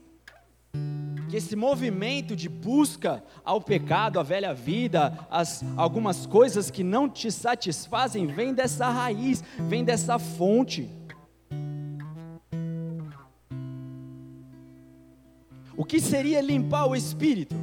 que 1.31 1.37
esse 1.37 1.55
movimento 1.55 2.35
de 2.35 2.49
busca 2.49 3.23
ao 3.45 3.61
pecado, 3.61 4.19
à 4.19 4.23
velha 4.23 4.53
vida, 4.53 5.17
as, 5.31 5.63
algumas 5.77 6.27
coisas 6.27 6.71
que 6.71 6.83
não 6.83 7.09
te 7.09 7.31
satisfazem, 7.31 8.27
vem 8.27 8.53
dessa 8.53 8.89
raiz, 8.89 9.43
vem 9.69 9.85
dessa 9.85 10.19
fonte. 10.19 10.91
O 15.77 15.85
que 15.85 16.01
seria 16.01 16.41
limpar 16.41 16.87
o 16.87 16.97
espírito? 16.97 17.55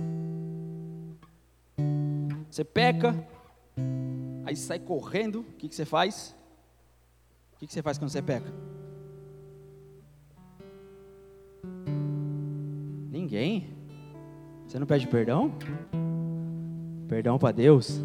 Você 2.49 2.63
peca, 2.63 3.13
aí 4.45 4.55
sai 4.55 4.79
correndo, 4.79 5.41
o 5.41 5.53
que, 5.57 5.67
que 5.67 5.75
você 5.75 5.85
faz? 5.85 6.35
O 7.53 7.59
que, 7.59 7.67
que 7.67 7.73
você 7.73 7.83
faz 7.83 7.97
quando 7.97 8.09
você 8.11 8.21
peca? 8.21 8.51
Ninguém? 13.27 13.65
Você 14.65 14.79
não 14.79 14.87
pede 14.87 15.05
perdão? 15.05 15.51
Perdão 17.09 17.37
para 17.37 17.51
Deus? 17.51 18.01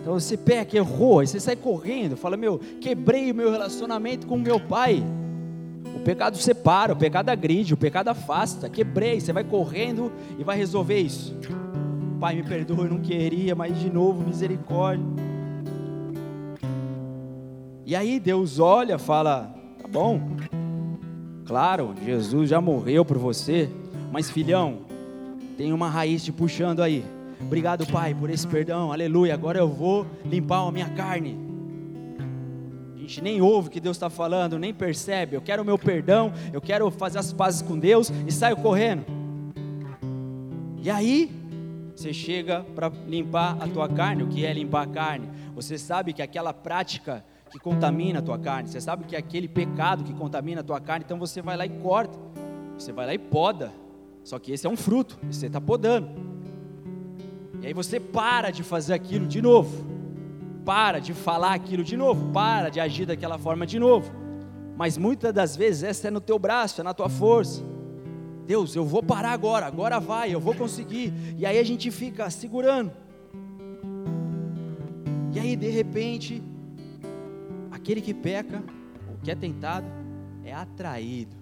Então 0.00 0.14
você 0.18 0.38
peca, 0.38 0.74
errou, 0.74 1.20
aí 1.20 1.26
você 1.26 1.38
sai 1.38 1.54
correndo, 1.54 2.16
fala: 2.16 2.34
Meu, 2.34 2.58
quebrei 2.80 3.30
o 3.30 3.34
meu 3.34 3.50
relacionamento 3.50 4.26
com 4.26 4.38
meu 4.38 4.58
pai. 4.58 5.04
O 5.94 6.00
pecado 6.00 6.38
separa, 6.38 6.94
o 6.94 6.96
pecado 6.96 7.28
agride, 7.28 7.74
o 7.74 7.76
pecado 7.76 8.08
afasta. 8.08 8.70
Quebrei, 8.70 9.20
você 9.20 9.34
vai 9.34 9.44
correndo 9.44 10.10
e 10.38 10.42
vai 10.42 10.56
resolver 10.56 10.98
isso. 10.98 11.36
Pai, 12.18 12.34
me 12.34 12.42
perdoa, 12.42 12.86
eu 12.86 12.90
não 12.90 13.00
queria, 13.00 13.54
mas 13.54 13.78
de 13.78 13.90
novo, 13.90 14.26
misericórdia. 14.26 15.04
E 17.84 17.94
aí 17.94 18.18
Deus 18.18 18.58
olha, 18.58 18.98
fala: 18.98 19.54
Tá 19.78 19.86
bom, 19.86 20.22
claro, 21.44 21.94
Jesus 22.02 22.48
já 22.48 22.62
morreu 22.62 23.04
por 23.04 23.18
você, 23.18 23.68
mas 24.12 24.30
filhão, 24.30 24.80
tem 25.56 25.72
uma 25.72 25.88
raiz 25.88 26.22
te 26.22 26.30
puxando 26.30 26.82
aí. 26.82 27.02
Obrigado, 27.40 27.86
Pai, 27.86 28.14
por 28.14 28.28
esse 28.28 28.46
perdão. 28.46 28.92
Aleluia. 28.92 29.32
Agora 29.32 29.58
eu 29.58 29.68
vou 29.68 30.06
limpar 30.22 30.68
a 30.68 30.70
minha 30.70 30.90
carne. 30.90 31.38
A 32.94 32.98
gente 32.98 33.22
nem 33.22 33.40
ouve 33.40 33.68
o 33.68 33.70
que 33.70 33.80
Deus 33.80 33.96
está 33.96 34.10
falando, 34.10 34.58
nem 34.58 34.72
percebe. 34.74 35.34
Eu 35.34 35.40
quero 35.40 35.62
o 35.62 35.64
meu 35.64 35.78
perdão, 35.78 36.30
eu 36.52 36.60
quero 36.60 36.90
fazer 36.90 37.18
as 37.18 37.32
pazes 37.32 37.62
com 37.62 37.78
Deus 37.78 38.12
e 38.26 38.30
saio 38.30 38.56
correndo. 38.58 39.04
E 40.82 40.90
aí, 40.90 41.30
você 41.96 42.12
chega 42.12 42.66
para 42.74 42.92
limpar 43.08 43.56
a 43.60 43.66
tua 43.66 43.88
carne. 43.88 44.22
O 44.22 44.28
que 44.28 44.44
é 44.44 44.52
limpar 44.52 44.82
a 44.82 44.86
carne? 44.86 45.26
Você 45.54 45.78
sabe 45.78 46.12
que 46.12 46.20
aquela 46.20 46.52
prática 46.52 47.24
que 47.50 47.58
contamina 47.58 48.18
a 48.18 48.22
tua 48.22 48.38
carne, 48.38 48.68
você 48.68 48.80
sabe 48.80 49.04
que 49.04 49.16
é 49.16 49.18
aquele 49.18 49.48
pecado 49.48 50.04
que 50.04 50.12
contamina 50.12 50.60
a 50.60 50.64
tua 50.64 50.80
carne, 50.80 51.04
então 51.04 51.18
você 51.18 51.40
vai 51.40 51.56
lá 51.56 51.64
e 51.64 51.70
corta. 51.70 52.18
Você 52.78 52.92
vai 52.92 53.06
lá 53.06 53.14
e 53.14 53.18
poda. 53.18 53.72
Só 54.24 54.38
que 54.38 54.52
esse 54.52 54.66
é 54.66 54.70
um 54.70 54.76
fruto, 54.76 55.18
você 55.30 55.46
está 55.46 55.60
podando. 55.60 56.08
E 57.60 57.66
aí 57.66 57.74
você 57.74 57.98
para 57.98 58.50
de 58.50 58.62
fazer 58.62 58.94
aquilo 58.94 59.26
de 59.26 59.42
novo. 59.42 59.84
Para 60.64 61.00
de 61.00 61.12
falar 61.12 61.54
aquilo 61.54 61.82
de 61.82 61.96
novo. 61.96 62.32
Para 62.32 62.68
de 62.68 62.80
agir 62.80 63.06
daquela 63.06 63.38
forma 63.38 63.66
de 63.66 63.78
novo. 63.78 64.12
Mas 64.76 64.96
muitas 64.96 65.32
das 65.32 65.56
vezes 65.56 65.82
essa 65.82 66.08
é 66.08 66.10
no 66.10 66.20
teu 66.20 66.38
braço, 66.38 66.80
é 66.80 66.84
na 66.84 66.94
tua 66.94 67.08
força. 67.08 67.62
Deus, 68.46 68.74
eu 68.74 68.84
vou 68.84 69.02
parar 69.02 69.32
agora, 69.32 69.66
agora 69.66 70.00
vai, 70.00 70.34
eu 70.34 70.40
vou 70.40 70.54
conseguir. 70.54 71.12
E 71.36 71.44
aí 71.44 71.58
a 71.58 71.64
gente 71.64 71.90
fica 71.90 72.28
segurando. 72.30 72.92
E 75.32 75.38
aí 75.38 75.56
de 75.56 75.68
repente, 75.68 76.42
aquele 77.70 78.00
que 78.00 78.14
peca, 78.14 78.62
ou 79.08 79.16
que 79.22 79.30
é 79.30 79.34
tentado, 79.34 79.86
é 80.44 80.52
atraído 80.52 81.41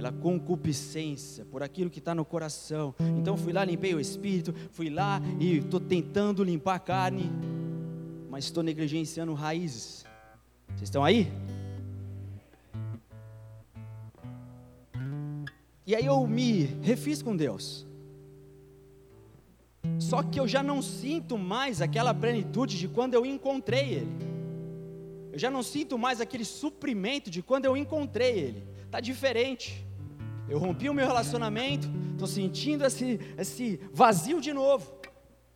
pela 0.00 0.10
concupiscência, 0.10 1.44
por 1.44 1.62
aquilo 1.62 1.90
que 1.90 1.98
está 1.98 2.14
no 2.14 2.24
coração. 2.24 2.94
Então 3.18 3.36
fui 3.36 3.52
lá, 3.52 3.62
limpei 3.66 3.94
o 3.94 4.00
espírito, 4.00 4.54
fui 4.70 4.88
lá 4.88 5.20
e 5.38 5.58
estou 5.58 5.78
tentando 5.78 6.42
limpar 6.42 6.76
a 6.76 6.78
carne, 6.78 7.30
mas 8.30 8.44
estou 8.44 8.62
negligenciando 8.62 9.34
raízes. 9.34 10.06
Vocês 10.68 10.84
estão 10.84 11.04
aí? 11.04 11.30
E 15.86 15.94
aí 15.94 16.06
eu 16.06 16.26
me 16.26 16.62
refiz 16.80 17.20
com 17.20 17.36
Deus. 17.36 17.86
Só 19.98 20.22
que 20.22 20.40
eu 20.40 20.48
já 20.48 20.62
não 20.62 20.80
sinto 20.80 21.36
mais 21.36 21.82
aquela 21.82 22.14
plenitude 22.14 22.78
de 22.78 22.88
quando 22.88 23.12
eu 23.12 23.26
encontrei 23.26 23.96
Ele. 23.96 24.12
Eu 25.30 25.38
já 25.38 25.50
não 25.50 25.62
sinto 25.62 25.98
mais 25.98 26.22
aquele 26.22 26.46
suprimento 26.46 27.30
de 27.30 27.42
quando 27.42 27.66
eu 27.66 27.76
encontrei 27.76 28.38
Ele. 28.38 28.70
Está 28.86 28.98
diferente. 28.98 29.89
Eu 30.50 30.58
rompi 30.58 30.88
o 30.88 30.94
meu 30.94 31.06
relacionamento, 31.06 31.88
estou 32.12 32.26
sentindo 32.26 32.84
esse, 32.84 33.20
esse 33.38 33.78
vazio 33.92 34.40
de 34.40 34.52
novo. 34.52 34.92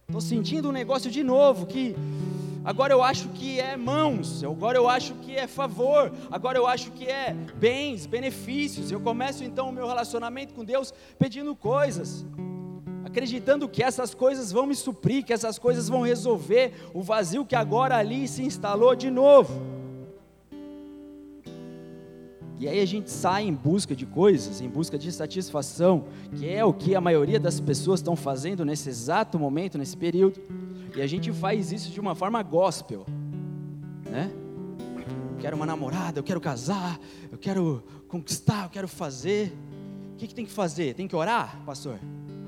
Estou 0.06 0.20
sentindo 0.20 0.68
um 0.68 0.72
negócio 0.72 1.10
de 1.10 1.24
novo 1.24 1.66
que 1.66 1.96
Agora 2.64 2.94
eu 2.94 3.02
acho 3.02 3.28
que 3.28 3.60
é 3.60 3.76
mãos, 3.76 4.42
agora 4.42 4.78
eu 4.78 4.88
acho 4.88 5.12
que 5.16 5.36
é 5.36 5.46
favor, 5.46 6.10
agora 6.30 6.56
eu 6.56 6.66
acho 6.66 6.92
que 6.92 7.04
é 7.04 7.36
bens, 7.56 8.06
benefícios. 8.06 8.90
Eu 8.90 9.00
começo 9.00 9.44
então 9.44 9.68
o 9.68 9.72
meu 9.72 9.86
relacionamento 9.86 10.54
com 10.54 10.64
Deus 10.64 10.90
pedindo 11.18 11.54
coisas, 11.54 12.24
acreditando 13.04 13.68
que 13.68 13.82
essas 13.82 14.14
coisas 14.14 14.50
vão 14.50 14.64
me 14.64 14.74
suprir, 14.74 15.26
que 15.26 15.32
essas 15.34 15.58
coisas 15.58 15.90
vão 15.90 16.00
resolver 16.00 16.72
o 16.94 17.02
vazio 17.02 17.44
que 17.44 17.54
agora 17.54 17.98
ali 17.98 18.26
se 18.26 18.42
instalou 18.42 18.96
de 18.96 19.10
novo. 19.10 19.74
E 22.64 22.68
aí 22.68 22.80
a 22.80 22.87
gente 22.87 23.11
sai 23.11 23.44
em 23.44 23.52
busca 23.52 23.94
de 23.94 24.06
coisas, 24.06 24.62
em 24.62 24.71
busca 24.71 24.97
de 24.97 25.12
satisfação, 25.12 26.06
que 26.35 26.49
é 26.49 26.64
o 26.64 26.73
que 26.73 26.94
a 26.94 27.00
maioria 27.00 27.38
das 27.38 27.61
pessoas 27.61 28.00
estão 28.00 28.16
fazendo 28.16 28.64
nesse 28.64 28.88
exato 28.88 29.38
momento, 29.38 29.76
nesse 29.76 29.94
período. 29.94 30.40
E 30.97 31.02
a 31.02 31.06
gente 31.06 31.30
faz 31.30 31.73
isso 31.73 31.90
de 31.90 32.00
uma 32.00 32.14
forma 32.14 32.42
gospel, 32.42 33.04
né? 34.11 34.33
Eu 35.30 35.37
quero 35.38 35.56
uma 35.56 35.66
namorada, 35.66 36.21
eu 36.21 36.23
quero 36.23 36.40
casar, 36.40 36.99
eu 37.30 37.37
quero 37.37 37.85
conquistar, 38.09 38.64
eu 38.64 38.71
quero 38.71 38.88
fazer. 38.88 39.52
O 40.14 40.16
que, 40.16 40.26
que 40.26 40.35
tem 40.35 40.47
que 40.47 40.52
fazer? 40.52 40.94
Tem 40.94 41.06
que 41.06 41.14
orar, 41.14 41.61
pastor? 41.66 41.99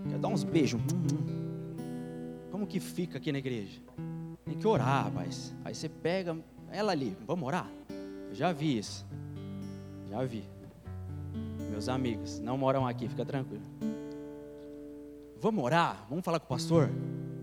Quero 0.09 0.19
dar 0.19 0.29
uns 0.29 0.43
beijos. 0.43 0.81
Hum, 0.81 1.07
hum. 1.13 2.47
Como 2.51 2.67
que 2.67 2.81
fica 2.81 3.19
aqui 3.19 3.31
na 3.31 3.39
igreja? 3.39 3.83
Tem 4.47 4.57
que 4.57 4.67
orar, 4.67 5.05
rapaz. 5.05 5.55
Aí 5.63 5.75
você 5.75 5.91
pega 5.91 6.39
ela 6.73 6.93
ali, 6.93 7.15
vamos 7.27 7.47
orar? 7.47 7.71
Eu 8.31 8.35
já 8.35 8.51
vi 8.51 8.79
isso. 8.79 9.05
Já 10.17 10.25
vi. 10.25 10.43
Meus 11.71 11.91
amigos, 11.91 12.41
não 12.41 12.57
moram 12.57 12.87
aqui, 12.87 13.07
fica 13.07 13.23
tranquilo. 13.23 13.63
Vamos 15.39 15.63
orar? 15.63 16.07
Vamos 16.09 16.25
falar 16.25 16.41
com 16.41 16.47
o 16.47 16.49
pastor? 16.49 16.89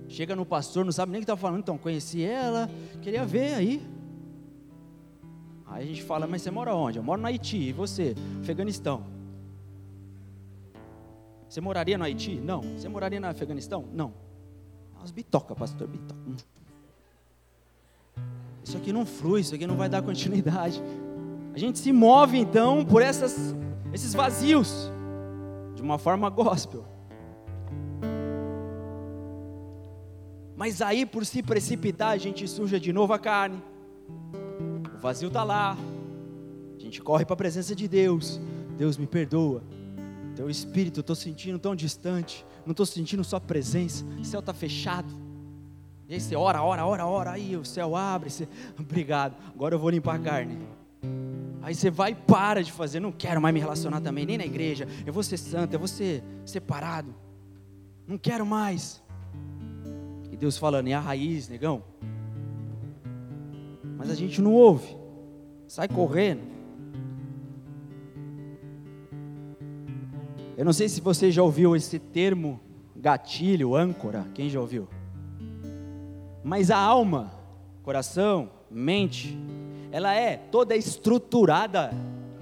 Chega 0.10 0.36
no 0.36 0.44
pastor, 0.44 0.84
não 0.84 0.92
sabe 0.92 1.12
nem 1.12 1.20
o 1.20 1.22
que 1.22 1.32
está 1.32 1.38
falando, 1.38 1.60
então 1.60 1.77
conheci 1.77 2.24
ela, 2.24 2.68
queria 3.00 3.24
ver 3.27 3.53
aí. 3.53 3.88
Aí 5.68 5.84
a 5.84 5.86
gente 5.86 6.01
fala, 6.01 6.25
mas 6.25 6.42
você 6.42 6.50
mora 6.50 6.74
onde? 6.74 6.98
Eu 6.98 7.03
moro 7.03 7.22
no 7.22 7.27
Haiti, 7.27 7.58
e 7.58 7.72
você? 7.72 8.15
Afeganistão. 8.42 9.03
Você 11.48 11.62
moraria 11.62 11.96
no 11.96 12.06
Haiti? 12.06 12.38
Não. 12.38 12.62
Você 12.75 12.89
moraria 12.89 13.20
no 13.20 13.27
Afeganistão? 13.27 13.86
Não. 13.94 14.15
As 15.03 15.12
bitoca, 15.12 15.53
pastor, 15.53 15.88
bitoca. 15.88 16.20
Hum. 16.27 16.36
Isso 18.63 18.75
aqui 18.77 18.92
não 18.92 19.06
flui, 19.06 19.42
isso 19.42 19.53
aqui 19.53 19.68
não 19.68 19.77
vai 19.77 19.89
dar 19.89 20.01
continuidade. 20.01 20.82
A 21.53 21.60
gente 21.60 21.77
se 21.77 21.91
move 21.91 22.38
então 22.38 22.83
por 22.83 23.01
essas, 23.01 23.55
esses 23.93 24.13
vazios, 24.13 24.91
de 25.75 25.81
uma 25.81 26.00
forma 26.00 26.29
gospel. 26.29 26.83
Mas 30.55 30.81
aí, 30.81 31.05
por 31.05 31.25
se 31.25 31.43
precipitar, 31.43 32.10
a 32.10 32.17
gente 32.17 32.48
suja 32.48 32.79
de 32.79 32.91
novo 32.91 33.13
a 33.13 33.19
carne. 33.19 33.62
O 34.95 35.00
vazio 35.00 35.27
está 35.27 35.43
lá. 35.43 35.77
A 36.75 36.79
gente 36.79 37.01
corre 37.01 37.25
para 37.25 37.33
a 37.33 37.38
presença 37.38 37.75
de 37.75 37.88
Deus. 37.88 38.39
Deus 38.77 38.98
me 38.98 39.05
perdoa. 39.05 39.63
Teu 40.36 40.50
espírito, 40.50 41.00
eu 41.00 41.01
estou 41.01 41.15
sentindo 41.15 41.60
tão 41.60 41.75
distante. 41.75 42.45
Não 42.65 42.72
estou 42.72 42.86
sentindo 42.86 43.24
sua 43.24 43.39
presença. 43.39 44.05
O 44.19 44.25
céu 44.25 44.39
está 44.39 44.53
fechado. 44.53 45.13
E 46.07 46.13
aí 46.13 46.19
você 46.19 46.36
ora, 46.36 46.63
ora, 46.63 46.86
ora, 46.86 47.05
ora. 47.05 47.31
Aí 47.31 47.55
o 47.55 47.65
céu 47.65 47.95
abre. 47.95 48.29
Você... 48.29 48.48
Obrigado. 48.79 49.36
Agora 49.53 49.75
eu 49.75 49.79
vou 49.79 49.89
limpar 49.89 50.15
a 50.15 50.19
carne. 50.19 50.57
Aí 51.63 51.74
você 51.74 51.89
vai 51.89 52.12
e 52.12 52.15
para 52.15 52.62
de 52.62 52.74
fazer, 52.74 53.00
não 53.00 53.10
quero 53.10 53.41
mais 53.41 53.53
me 53.53 53.60
relacionar 53.62 54.01
também, 54.01 54.25
nem 54.25 54.38
na 54.38 54.46
igreja. 54.46 54.86
Eu 55.05 55.13
vou 55.13 55.24
ser 55.24 55.38
santo, 55.38 55.74
eu 55.74 55.79
vou 55.79 55.88
ser 55.88 56.22
separado. 56.46 57.15
Não 58.05 58.17
quero 58.17 58.46
mais. 58.46 59.01
E 60.29 60.36
Deus 60.36 60.58
falando, 60.58 60.89
é 60.89 60.93
a 60.93 61.00
raiz, 61.00 61.48
negão. 61.48 61.82
Mas 63.98 64.10
a 64.10 64.13
gente 64.13 64.41
não 64.41 64.51
ouve. 64.51 64.93
Sai 65.65 65.88
correndo. 65.88 66.41
Eu 70.58 70.65
não 70.65 70.74
sei 70.74 70.89
se 70.89 71.00
você 71.00 71.32
já 71.32 71.41
ouviu 71.41 71.77
esse 71.77 71.98
termo 71.98 72.60
gatilho, 72.93 73.74
âncora. 73.74 74.27
Quem 74.36 74.50
já 74.50 74.60
ouviu? 74.60 74.89
Mas 76.43 76.69
a 76.69 76.78
alma, 76.78 77.32
coração, 77.84 78.52
mente, 78.69 79.38
ela 79.93 80.12
é 80.15 80.38
toda 80.38 80.75
estruturada, 80.75 81.91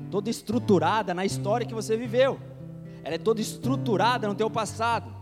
toda 0.10 0.30
estruturada 0.30 1.14
na 1.14 1.26
história 1.26 1.68
que 1.68 1.74
você 1.74 1.98
viveu. 1.98 2.40
Ela 3.04 3.16
é 3.16 3.18
toda 3.18 3.42
estruturada 3.42 4.26
no 4.26 4.34
teu 4.34 4.50
passado. 4.50 5.14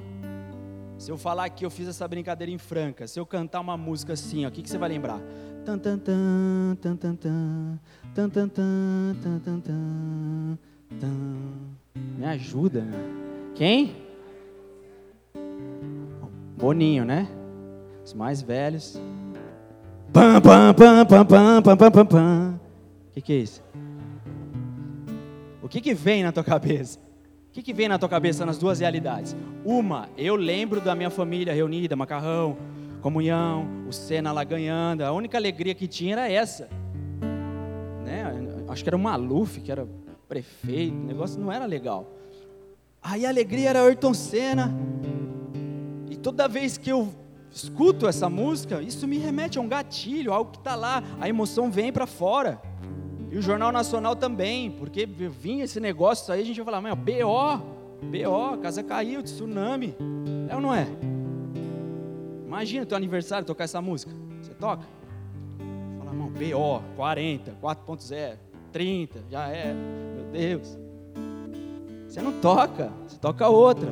Se 0.99 1.09
eu 1.09 1.17
falar 1.17 1.49
que 1.49 1.65
eu 1.65 1.71
fiz 1.71 1.87
essa 1.87 2.07
brincadeira 2.07 2.51
em 2.51 2.59
Franca, 2.59 3.07
se 3.07 3.19
eu 3.19 3.25
cantar 3.25 3.59
uma 3.61 3.75
música 3.75 4.13
assim, 4.13 4.45
o 4.45 4.51
que, 4.51 4.61
que 4.61 4.69
você 4.69 4.77
vai 4.77 4.89
lembrar? 4.89 5.19
Tan 5.65 5.79
tan 5.79 5.97
tan 5.97 6.77
tan 6.79 6.95
tan 6.95 7.15
tan 7.15 7.69
tan 8.13 8.29
tan 8.29 8.49
tan 8.49 9.39
tan 9.39 9.59
tan 9.61 10.59
tan 10.99 11.79
Me 12.15 12.25
ajuda. 12.27 12.85
Quem? 13.55 13.95
Boninho, 16.55 17.05
né? 17.05 17.27
Os 18.05 18.13
mais 18.13 18.39
velhos. 18.39 19.01
Pam, 20.11 20.41
pam, 20.41 20.73
pam, 20.73 21.05
pam, 21.05 21.25
pam, 21.25 21.61
pam, 21.61 21.77
pam, 21.77 21.91
pam, 21.91 22.05
pam. 22.05 22.59
O 23.09 23.11
que, 23.13 23.21
que 23.21 23.33
é 23.33 23.35
isso? 23.37 23.63
O 25.61 25.69
que, 25.69 25.79
que 25.79 25.93
vem 25.93 26.23
na 26.23 26.31
tua 26.31 26.43
cabeça? 26.43 26.97
O 27.49 27.51
que, 27.51 27.61
que 27.61 27.73
vem 27.73 27.87
na 27.87 27.99
tua 27.99 28.09
cabeça 28.09 28.43
nas 28.43 28.57
duas 28.57 28.79
realidades? 28.79 29.35
Uma, 29.63 30.09
eu 30.17 30.35
lembro 30.35 30.81
da 30.81 30.95
minha 30.95 31.11
família 31.11 31.53
reunida, 31.53 31.95
macarrão, 31.95 32.57
comunhão, 33.01 33.67
o 33.87 33.93
Senna 33.93 34.31
lá 34.31 34.43
ganhando. 34.43 35.03
A 35.03 35.11
única 35.11 35.37
alegria 35.37 35.75
que 35.75 35.87
tinha 35.87 36.13
era 36.13 36.31
essa. 36.31 36.67
Né? 38.03 38.23
Acho 38.67 38.83
que 38.83 38.89
era 38.89 38.97
o 38.97 38.99
Maluf, 38.99 39.61
que 39.61 39.71
era 39.71 39.87
prefeito. 40.27 40.95
O 40.95 41.05
negócio 41.05 41.39
não 41.39 41.51
era 41.51 41.65
legal. 41.65 42.11
Aí 43.01 43.27
a 43.27 43.29
alegria 43.29 43.69
era 43.69 43.81
Ayrton 43.81 44.13
Senna. 44.15 44.73
E 46.09 46.15
toda 46.15 46.47
vez 46.47 46.79
que 46.79 46.89
eu 46.89 47.09
escuto 47.51 48.07
essa 48.07 48.29
música, 48.29 48.81
isso 48.81 49.07
me 49.07 49.17
remete 49.17 49.57
a 49.57 49.61
um 49.61 49.67
gatilho, 49.67 50.33
algo 50.33 50.51
que 50.51 50.57
está 50.57 50.75
lá, 50.75 51.03
a 51.19 51.27
emoção 51.27 51.71
vem 51.71 51.91
para 51.91 52.05
fora. 52.05 52.61
E 53.31 53.37
o 53.37 53.41
Jornal 53.41 53.71
Nacional 53.71 54.15
também, 54.15 54.71
porque 54.71 55.05
vinha 55.05 55.63
esse 55.63 55.79
negócio 55.79 56.33
aí, 56.33 56.41
a 56.41 56.45
gente 56.45 56.57
vai 56.57 56.65
falar, 56.65 56.81
meu, 56.81 56.95
BO, 56.95 57.79
BO, 58.01 58.57
casa 58.61 58.81
caiu, 58.81 59.21
tsunami. 59.21 59.95
É 60.49 60.55
ou 60.55 60.61
não 60.61 60.73
é? 60.73 60.87
Imagina 62.45 62.85
teu 62.85 62.97
aniversário 62.97 63.45
tocar 63.45 63.65
essa 63.65 63.81
música. 63.81 64.11
Você 64.41 64.53
toca? 64.55 64.83
Fala, 65.99 66.11
mão, 66.11 66.29
BO, 66.29 66.83
40, 66.95 67.55
4.0, 67.61 68.37
30, 68.71 69.23
já 69.29 69.47
é. 69.49 69.73
Meu 69.73 70.25
Deus. 70.31 70.77
Você 72.07 72.21
não 72.21 72.33
toca, 72.39 72.91
você 73.07 73.17
toca 73.19 73.47
outra. 73.47 73.89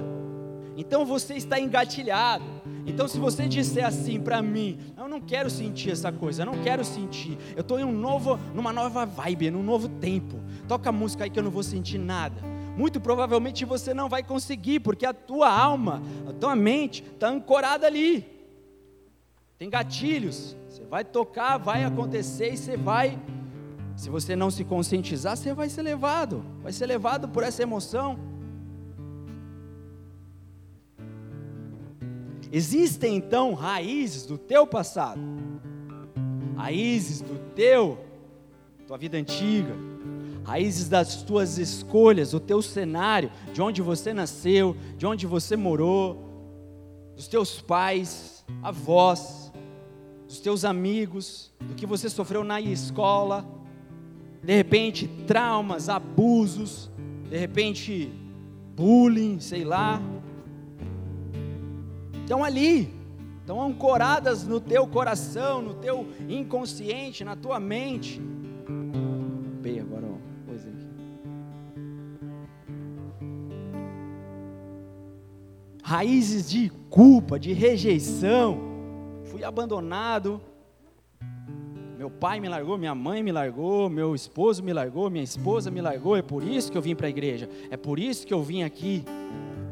Então 0.75 1.05
você 1.05 1.35
está 1.35 1.59
engatilhado. 1.59 2.56
Então, 2.87 3.05
se 3.05 3.19
você 3.19 3.47
disser 3.47 3.85
assim 3.85 4.19
para 4.19 4.41
mim, 4.41 4.79
eu 4.97 5.09
não 5.09 5.19
quero 5.19 5.49
sentir 5.49 5.91
essa 5.91 6.09
coisa, 6.09 6.41
eu 6.41 6.45
não 6.45 6.63
quero 6.63 6.85
sentir, 6.85 7.37
eu 7.53 7.61
estou 7.61 7.77
em 7.77 7.83
um 7.83 7.91
novo, 7.91 8.39
numa 8.55 8.71
nova 8.71 9.05
vibe, 9.05 9.51
num 9.51 9.61
novo 9.61 9.89
tempo. 9.89 10.39
Toca 10.69 10.89
música 10.89 11.25
aí 11.25 11.29
que 11.29 11.37
eu 11.37 11.43
não 11.43 11.51
vou 11.51 11.63
sentir 11.63 11.97
nada. 11.97 12.41
Muito 12.77 13.01
provavelmente 13.01 13.65
você 13.65 13.93
não 13.93 14.07
vai 14.07 14.23
conseguir, 14.23 14.79
porque 14.79 15.05
a 15.05 15.13
tua 15.13 15.51
alma, 15.51 16.01
a 16.29 16.31
tua 16.31 16.55
mente 16.55 17.03
está 17.03 17.27
ancorada 17.27 17.85
ali. 17.85 18.25
Tem 19.57 19.69
gatilhos. 19.69 20.55
Você 20.69 20.83
vai 20.85 21.03
tocar, 21.03 21.57
vai 21.57 21.83
acontecer 21.83 22.53
e 22.53 22.57
você 22.57 22.77
vai. 22.77 23.19
Se 23.95 24.09
você 24.09 24.35
não 24.35 24.51
se 24.51 24.63
conscientizar, 24.63 25.35
você 25.35 25.53
vai 25.53 25.69
ser 25.69 25.81
levado. 25.81 26.45
Vai 26.61 26.71
ser 26.71 26.85
levado 26.85 27.27
por 27.27 27.43
essa 27.43 27.63
emoção. 27.63 28.19
Existem 32.51 33.15
então 33.15 33.53
raízes 33.53 34.25
do 34.25 34.37
teu 34.37 34.65
passado, 34.65 35.21
raízes 36.55 37.21
do 37.21 37.37
teu, 37.53 37.99
tua 38.87 38.97
vida 38.97 39.17
antiga, 39.17 39.75
raízes 40.43 40.87
das 40.87 41.23
tuas 41.23 41.57
escolhas, 41.57 42.33
o 42.33 42.39
teu 42.39 42.61
cenário, 42.61 43.29
de 43.53 43.61
onde 43.61 43.81
você 43.81 44.13
nasceu, 44.13 44.77
de 44.97 45.05
onde 45.05 45.27
você 45.27 45.57
morou, 45.57 46.23
dos 47.15 47.27
teus 47.27 47.59
pais, 47.59 48.45
avós, 48.63 49.51
dos 50.25 50.39
teus 50.39 50.63
amigos, 50.63 51.51
do 51.59 51.75
que 51.75 51.85
você 51.85 52.09
sofreu 52.09 52.43
na 52.43 52.61
escola, 52.61 53.45
de 54.41 54.55
repente 54.55 55.07
traumas, 55.27 55.89
abusos, 55.89 56.89
de 57.29 57.37
repente 57.37 58.09
bullying, 58.75 59.39
sei 59.39 59.65
lá, 59.65 60.01
estão 62.27 62.43
ali, 62.43 62.93
estão 63.39 63.61
ancoradas 63.61 64.45
no 64.45 64.59
teu 64.59 64.85
coração, 64.85 65.61
no 65.61 65.75
teu 65.75 66.05
inconsciente, 66.27 67.23
na 67.23 67.37
tua 67.37 67.57
mente. 67.57 68.21
Bem, 69.61 69.79
agora, 69.79 70.05
ó, 70.05 70.45
coisa 70.45 70.67
aqui. 70.67 70.85
Raízes 75.81 76.49
de 76.49 76.69
culpa, 76.89 77.39
de 77.39 77.53
rejeição. 77.53 78.59
Fui 79.23 79.45
abandonado, 79.45 80.41
meu 81.97 82.09
pai 82.09 82.41
me 82.41 82.49
largou, 82.49 82.77
minha 82.77 82.93
mãe 82.93 83.23
me 83.23 83.31
largou, 83.31 83.89
meu 83.89 84.13
esposo 84.13 84.61
me 84.61 84.73
largou, 84.73 85.09
minha 85.09 85.23
esposa 85.23 85.71
me 85.71 85.79
largou, 85.79 86.17
é 86.17 86.21
por 86.21 86.43
isso 86.43 86.69
que 86.69 86.77
eu 86.77 86.81
vim 86.81 86.93
para 86.93 87.07
a 87.07 87.09
igreja, 87.09 87.49
é 87.71 87.77
por 87.77 87.97
isso 87.99 88.27
que 88.27 88.33
eu 88.33 88.43
vim 88.43 88.63
aqui. 88.63 89.05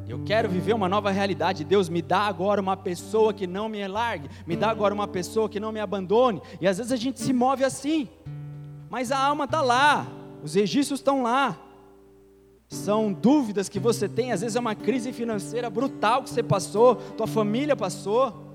Eu 0.08 0.22
quero 0.24 0.48
viver 0.48 0.74
uma 0.74 0.88
nova 0.88 1.10
realidade. 1.10 1.64
Deus 1.64 1.90
me 1.90 2.02
dá 2.02 2.20
agora 2.20 2.62
uma 2.62 2.78
pessoa 2.78 3.34
que 3.34 3.48
não 3.48 3.68
me 3.68 3.86
largue, 3.88 4.30
me 4.46 4.56
dá 4.56 4.70
agora 4.70 4.94
uma 4.94 5.08
pessoa 5.08 5.50
que 5.50 5.60
não 5.60 5.72
me 5.72 5.80
abandone. 5.80 6.42
E 6.62 6.68
às 6.68 6.78
vezes 6.78 6.92
a 6.92 6.96
gente 6.96 7.20
se 7.20 7.34
move 7.34 7.64
assim, 7.64 8.08
mas 8.90 9.12
a 9.12 9.18
alma 9.18 9.46
está 9.46 9.62
lá, 9.62 10.08
os 10.44 10.54
registros 10.54 11.00
estão 11.00 11.24
lá. 11.24 11.58
São 12.68 13.12
dúvidas 13.12 13.68
que 13.70 13.80
você 13.80 14.08
tem, 14.08 14.32
às 14.32 14.42
vezes 14.42 14.56
é 14.56 14.60
uma 14.60 14.76
crise 14.76 15.12
financeira 15.12 15.70
brutal 15.70 16.24
que 16.24 16.30
você 16.30 16.44
passou, 16.44 16.96
tua 16.96 17.28
família 17.28 17.76
passou, 17.76 18.46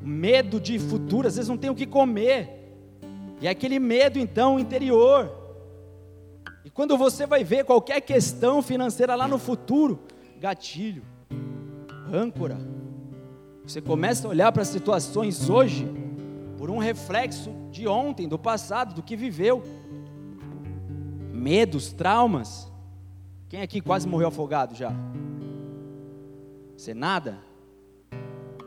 medo 0.00 0.60
de 0.60 0.78
futuro, 0.78 1.26
às 1.26 1.36
vezes 1.36 1.48
não 1.48 1.56
tem 1.56 1.70
o 1.70 1.74
que 1.74 1.86
comer. 1.86 2.56
E 3.40 3.46
é 3.46 3.50
aquele 3.50 3.78
medo 3.78 4.18
então 4.18 4.58
interior. 4.58 5.30
E 6.64 6.70
quando 6.70 6.96
você 6.96 7.26
vai 7.26 7.44
ver 7.44 7.64
qualquer 7.64 8.00
questão 8.00 8.62
financeira 8.62 9.14
lá 9.14 9.28
no 9.28 9.38
futuro, 9.38 10.00
gatilho, 10.38 11.02
âncora. 12.12 12.58
Você 13.64 13.80
começa 13.80 14.26
a 14.26 14.30
olhar 14.30 14.52
para 14.52 14.62
as 14.62 14.68
situações 14.68 15.50
hoje 15.50 15.88
por 16.56 16.70
um 16.70 16.78
reflexo 16.78 17.50
de 17.70 17.86
ontem, 17.86 18.28
do 18.28 18.38
passado, 18.38 18.94
do 18.94 19.02
que 19.02 19.16
viveu. 19.16 19.62
Medos, 21.32 21.92
traumas. 21.92 22.70
Quem 23.48 23.62
aqui 23.62 23.80
quase 23.80 24.08
morreu 24.08 24.28
afogado 24.28 24.74
já? 24.74 24.92
Você 26.76 26.94
nada? 26.94 27.38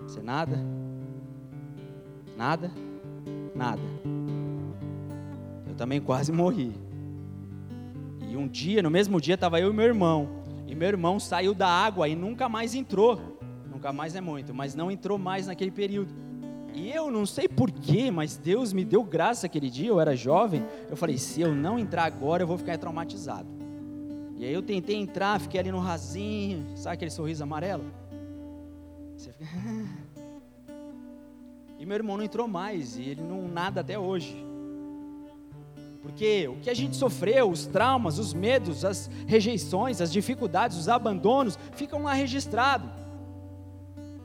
Você 0.01 0.21
nada? 0.21 0.57
Nada? 2.35 2.71
Nada. 3.55 3.81
Eu 5.67 5.75
também 5.75 6.01
quase 6.01 6.31
morri. 6.31 6.73
E 8.27 8.37
um 8.37 8.47
dia, 8.47 8.81
no 8.81 8.89
mesmo 8.89 9.19
dia, 9.19 9.35
estava 9.35 9.59
eu 9.59 9.71
e 9.71 9.73
meu 9.73 9.85
irmão. 9.85 10.38
E 10.69 10.75
meu 10.75 10.87
irmão 10.87 11.19
saiu 11.19 11.55
da 11.55 11.67
água 11.67 12.07
e 12.07 12.15
nunca 12.15 12.47
mais 12.47 12.75
entrou. 12.75 13.39
Nunca 13.67 13.91
mais 13.91 14.15
é 14.15 14.21
muito, 14.21 14.53
mas 14.53 14.75
não 14.75 14.91
entrou 14.91 15.17
mais 15.17 15.47
naquele 15.47 15.71
período. 15.71 16.13
E 16.75 16.91
eu 16.91 17.09
não 17.09 17.25
sei 17.25 17.49
porquê, 17.49 18.11
mas 18.11 18.37
Deus 18.37 18.71
me 18.71 18.85
deu 18.85 19.03
graça 19.03 19.47
aquele 19.47 19.67
dia, 19.67 19.87
eu 19.87 19.99
era 19.99 20.15
jovem. 20.15 20.63
Eu 20.87 20.95
falei: 20.95 21.17
se 21.17 21.41
eu 21.41 21.55
não 21.55 21.79
entrar 21.79 22.03
agora, 22.03 22.43
eu 22.43 22.47
vou 22.47 22.55
ficar 22.55 22.77
traumatizado. 22.77 23.47
E 24.37 24.45
aí 24.45 24.53
eu 24.53 24.61
tentei 24.61 24.95
entrar, 24.95 25.41
fiquei 25.41 25.59
ali 25.59 25.71
no 25.71 25.79
rasinho, 25.79 26.77
sabe 26.77 26.93
aquele 26.93 27.09
sorriso 27.09 27.41
amarelo? 27.41 27.85
Você 29.17 29.31
fica. 29.31 29.49
e 31.79 31.85
meu 31.85 31.95
irmão 31.95 32.15
não 32.15 32.23
entrou 32.23 32.47
mais, 32.47 32.95
e 32.95 33.09
ele 33.09 33.23
não 33.23 33.47
nada 33.47 33.81
até 33.81 33.97
hoje. 33.97 34.48
Porque 36.01 36.47
o 36.47 36.55
que 36.57 36.69
a 36.69 36.73
gente 36.73 36.95
sofreu, 36.95 37.49
os 37.49 37.65
traumas, 37.65 38.17
os 38.17 38.33
medos, 38.33 38.85
as 38.85 39.09
rejeições, 39.27 39.99
as 39.99 40.11
dificuldades, 40.11 40.77
os 40.77 40.87
abandonos, 40.87 41.57
ficam 41.73 42.03
lá 42.03 42.13
registrados. 42.13 42.89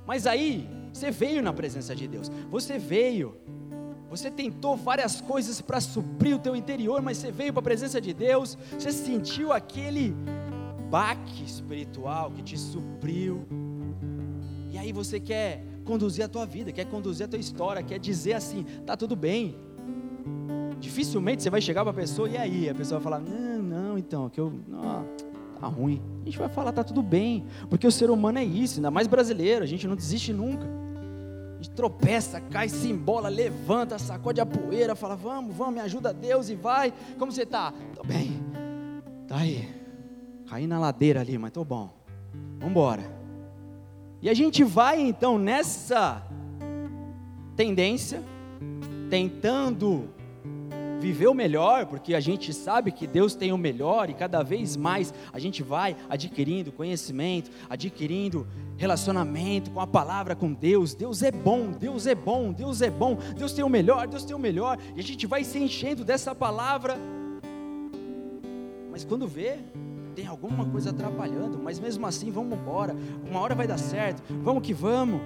Mas 0.07 0.27
aí, 0.27 0.69
você 0.93 1.11
veio 1.11 1.43
na 1.43 1.53
presença 1.53 1.95
de 1.95 2.07
Deus. 2.07 2.31
Você 2.51 2.79
veio. 2.79 3.37
Você 4.09 4.31
tentou 4.31 4.77
várias 4.77 5.21
coisas 5.21 5.61
para 5.61 5.81
suprir 5.81 6.37
o 6.37 6.39
teu 6.39 6.55
interior, 6.55 7.03
mas 7.03 7.19
você 7.19 7.33
veio 7.33 7.53
para 7.53 7.61
a 7.61 7.65
presença 7.65 8.01
de 8.01 8.15
Deus. 8.15 8.57
Você 8.79 8.93
sentiu 8.93 9.53
aquele 9.53 10.15
baque 10.89 11.43
espiritual 11.45 12.31
que 12.31 12.43
te 12.43 12.57
supriu. 12.57 13.45
E 14.71 14.79
aí 14.79 14.93
você 14.93 15.19
quer 15.19 15.65
conduzir 15.85 16.25
a 16.25 16.29
tua 16.29 16.47
vida, 16.47 16.71
quer 16.71 16.85
conduzir 16.85 17.27
a 17.27 17.29
tua 17.29 17.41
história, 17.41 17.83
quer 17.83 17.99
dizer 17.99 18.35
assim, 18.35 18.65
tá 18.87 18.97
tudo 18.97 19.17
bem. 19.17 19.57
Dificilmente 20.85 21.43
você 21.43 21.49
vai 21.49 21.63
chegar 21.63 21.83
para 21.83 21.93
a 21.93 21.95
pessoa 21.95 22.29
e 22.29 22.37
aí 22.37 22.69
a 22.69 22.75
pessoa 22.75 23.01
vai 23.01 23.05
falar: 23.11 23.19
"Não, 23.19 23.63
não, 23.63 23.99
então, 23.99 24.29
que 24.29 24.39
eu, 24.39 24.53
não, 24.69 25.07
tá 25.59 25.67
ruim". 25.67 26.03
A 26.21 26.25
gente 26.27 26.39
vai 26.39 26.49
falar: 26.49 26.73
"Tá 26.73 26.85
tudo 26.85 27.03
bem", 27.03 27.47
porque 27.71 27.87
o 27.87 27.91
ser 27.91 28.11
humano 28.11 28.39
é 28.39 28.45
isso, 28.45 28.77
ainda 28.77 28.91
mais 28.91 29.07
brasileiro, 29.07 29.65
a 29.65 29.67
gente 29.67 29.89
não 29.89 29.97
desiste 29.97 30.31
nunca. 30.31 30.67
A 30.67 31.63
gente 31.63 31.71
tropeça, 31.71 32.39
cai, 32.39 32.69
se 32.69 32.91
embola, 32.91 33.31
levanta, 33.31 33.99
sacode 33.99 34.43
a 34.43 34.47
poeira, 34.47 34.95
fala: 34.95 35.17
"Vamos, 35.17 35.57
vamos, 35.57 35.75
me 35.75 35.81
ajuda 35.81 36.13
Deus" 36.13 36.51
e 36.51 36.55
vai. 36.55 36.93
Como 37.19 37.33
você 37.33 37.47
tá? 37.47 37.73
Tô 37.95 38.05
bem. 38.05 38.39
Tá 39.27 39.39
aí. 39.39 39.67
Caí 40.47 40.67
na 40.67 40.79
ladeira 40.79 41.23
ali, 41.23 41.39
mas 41.39 41.51
tô 41.51 41.65
bom. 41.65 41.95
Vamos 42.59 42.71
embora. 42.71 43.03
E 44.21 44.29
a 44.29 44.35
gente 44.35 44.63
vai 44.63 45.01
então 45.01 45.39
nessa 45.39 46.23
tendência 47.57 48.23
tentando 49.09 50.11
viver 51.01 51.27
o 51.29 51.35
melhor, 51.35 51.87
porque 51.87 52.15
a 52.15 52.21
gente 52.21 52.53
sabe 52.53 52.91
que 52.91 53.07
Deus 53.07 53.35
tem 53.35 53.53
o 53.53 53.59
melhor 53.59 54.09
e 54.09 54.15
cada 54.15 54.43
vez 54.43 54.77
mais 54.77 55.13
a 55.33 55.39
gente 55.39 55.63
vai 55.63 55.97
adquirindo 56.09 56.73
conhecimento, 56.73 57.51
adquirindo 57.69 58.47
relacionamento 58.77 59.71
com 59.71 59.81
a 59.81 59.87
palavra, 59.87 60.35
com 60.35 60.53
Deus. 60.53 60.95
Deus 60.95 61.23
é 61.23 61.31
bom, 61.31 61.71
Deus 61.71 62.07
é 62.07 62.15
bom, 62.15 62.53
Deus 62.53 62.83
é 62.83 62.91
bom, 62.91 63.19
Deus 63.37 63.53
tem 63.53 63.65
o 63.65 63.69
melhor, 63.69 64.07
Deus 64.07 64.25
tem 64.25 64.35
o 64.35 64.39
melhor, 64.39 64.79
e 64.97 65.01
a 65.01 65.03
gente 65.03 65.27
vai 65.27 65.45
se 65.45 65.59
enchendo 65.59 66.05
dessa 66.05 66.35
palavra. 66.35 66.97
Mas 68.91 69.05
quando 69.05 69.27
vê, 69.27 69.59
tem 70.15 70.27
alguma 70.27 70.65
coisa 70.67 70.91
atrapalhando, 70.91 71.59
mas 71.59 71.79
mesmo 71.79 72.07
assim, 72.07 72.31
vamos 72.31 72.59
embora, 72.59 72.95
uma 73.29 73.41
hora 73.41 73.55
vai 73.55 73.67
dar 73.67 73.79
certo, 73.79 74.23
vamos 74.43 74.63
que 74.63 74.73
vamos. 74.73 75.21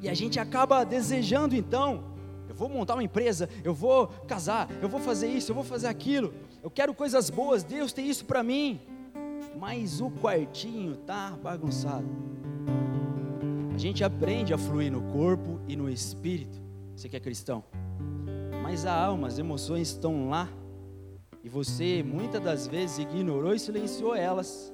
E 0.00 0.08
a 0.08 0.14
gente 0.14 0.38
acaba 0.38 0.84
desejando 0.84 1.56
então 1.56 2.15
vou 2.56 2.68
montar 2.68 2.94
uma 2.94 3.04
empresa, 3.04 3.48
eu 3.62 3.74
vou 3.74 4.08
casar, 4.26 4.68
eu 4.82 4.88
vou 4.88 4.98
fazer 4.98 5.28
isso, 5.28 5.50
eu 5.50 5.54
vou 5.54 5.62
fazer 5.64 5.86
aquilo, 5.86 6.32
eu 6.62 6.70
quero 6.70 6.94
coisas 6.94 7.28
boas, 7.28 7.62
Deus 7.62 7.92
tem 7.92 8.08
isso 8.08 8.24
para 8.24 8.42
mim, 8.42 8.80
mas 9.58 10.00
o 10.00 10.10
quartinho 10.10 10.96
tá 10.96 11.36
bagunçado. 11.42 12.06
A 13.74 13.78
gente 13.78 14.02
aprende 14.02 14.54
a 14.54 14.58
fluir 14.58 14.90
no 14.90 15.02
corpo 15.12 15.60
e 15.68 15.76
no 15.76 15.88
espírito, 15.90 16.58
você 16.94 17.08
que 17.10 17.16
é 17.16 17.20
cristão, 17.20 17.62
mas 18.62 18.86
a 18.86 18.92
alma, 18.92 19.28
as 19.28 19.38
emoções 19.38 19.88
estão 19.88 20.30
lá, 20.30 20.48
e 21.44 21.48
você 21.48 22.02
muitas 22.02 22.42
das 22.42 22.66
vezes 22.66 22.98
ignorou 22.98 23.54
e 23.54 23.58
silenciou 23.58 24.16
elas, 24.16 24.72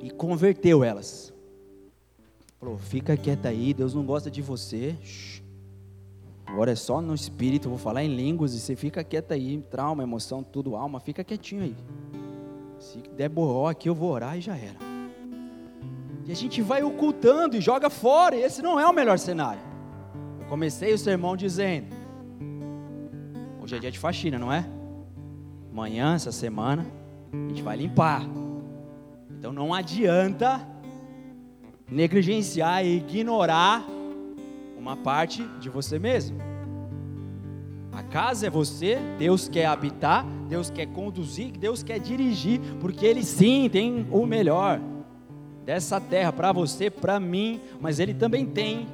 e 0.00 0.10
converteu 0.10 0.82
elas. 0.82 1.31
Falou, 2.62 2.78
fica 2.78 3.16
quieta 3.16 3.48
aí, 3.48 3.74
Deus 3.74 3.92
não 3.92 4.04
gosta 4.04 4.30
de 4.30 4.40
você. 4.40 4.96
Agora 6.46 6.70
é 6.70 6.76
só 6.76 7.00
no 7.00 7.12
espírito, 7.12 7.68
vou 7.68 7.76
falar 7.76 8.04
em 8.04 8.14
línguas 8.14 8.54
e 8.54 8.60
você 8.60 8.76
fica 8.76 9.02
quieta 9.02 9.34
aí, 9.34 9.60
trauma, 9.68 10.04
emoção, 10.04 10.44
tudo, 10.44 10.76
alma, 10.76 11.00
fica 11.00 11.24
quietinho 11.24 11.64
aí. 11.64 11.76
Se 12.78 12.98
der 13.16 13.28
borró 13.28 13.68
aqui, 13.68 13.88
eu 13.88 13.94
vou 13.96 14.12
orar 14.12 14.38
e 14.38 14.40
já 14.40 14.56
era. 14.56 14.78
E 16.24 16.30
a 16.30 16.36
gente 16.36 16.62
vai 16.62 16.84
ocultando 16.84 17.56
e 17.56 17.60
joga 17.60 17.90
fora, 17.90 18.36
e 18.36 18.42
esse 18.42 18.62
não 18.62 18.78
é 18.78 18.86
o 18.86 18.92
melhor 18.92 19.18
cenário. 19.18 19.60
Eu 20.38 20.46
comecei 20.46 20.92
o 20.92 20.98
sermão 20.98 21.36
dizendo: 21.36 21.88
hoje 23.60 23.74
é 23.74 23.80
dia 23.80 23.90
de 23.90 23.98
faxina, 23.98 24.38
não 24.38 24.52
é? 24.52 24.64
Amanhã, 25.68 26.14
essa 26.14 26.30
semana, 26.30 26.86
a 27.32 27.48
gente 27.48 27.60
vai 27.60 27.76
limpar. 27.76 28.22
Então 29.36 29.52
não 29.52 29.74
adianta 29.74 30.64
negligenciar 31.92 32.84
e 32.84 32.96
ignorar 32.96 33.86
uma 34.76 34.96
parte 34.96 35.44
de 35.60 35.68
você 35.68 35.98
mesmo. 35.98 36.38
A 37.92 38.02
casa 38.02 38.46
é 38.46 38.50
você, 38.50 38.98
Deus 39.18 39.48
quer 39.48 39.66
habitar, 39.66 40.24
Deus 40.48 40.70
quer 40.70 40.86
conduzir, 40.86 41.52
Deus 41.52 41.82
quer 41.82 42.00
dirigir, 42.00 42.58
porque 42.80 43.04
Ele 43.04 43.22
sim 43.22 43.68
tem 43.70 44.06
o 44.10 44.24
melhor 44.24 44.80
dessa 45.64 46.00
terra 46.00 46.32
para 46.32 46.50
você, 46.52 46.90
para 46.90 47.20
mim, 47.20 47.60
mas 47.80 48.00
Ele 48.00 48.14
também 48.14 48.46
tem 48.46 48.88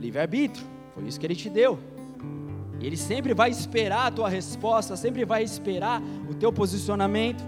livre-arbítrio, 0.00 0.66
foi 0.94 1.04
isso 1.04 1.20
que 1.20 1.26
Ele 1.26 1.36
te 1.36 1.50
deu. 1.50 1.78
Ele 2.80 2.96
sempre 2.96 3.34
vai 3.34 3.50
esperar 3.50 4.06
a 4.06 4.10
tua 4.10 4.28
resposta, 4.28 4.96
sempre 4.96 5.24
vai 5.24 5.44
esperar 5.44 6.02
o 6.28 6.34
teu 6.34 6.52
posicionamento. 6.52 7.44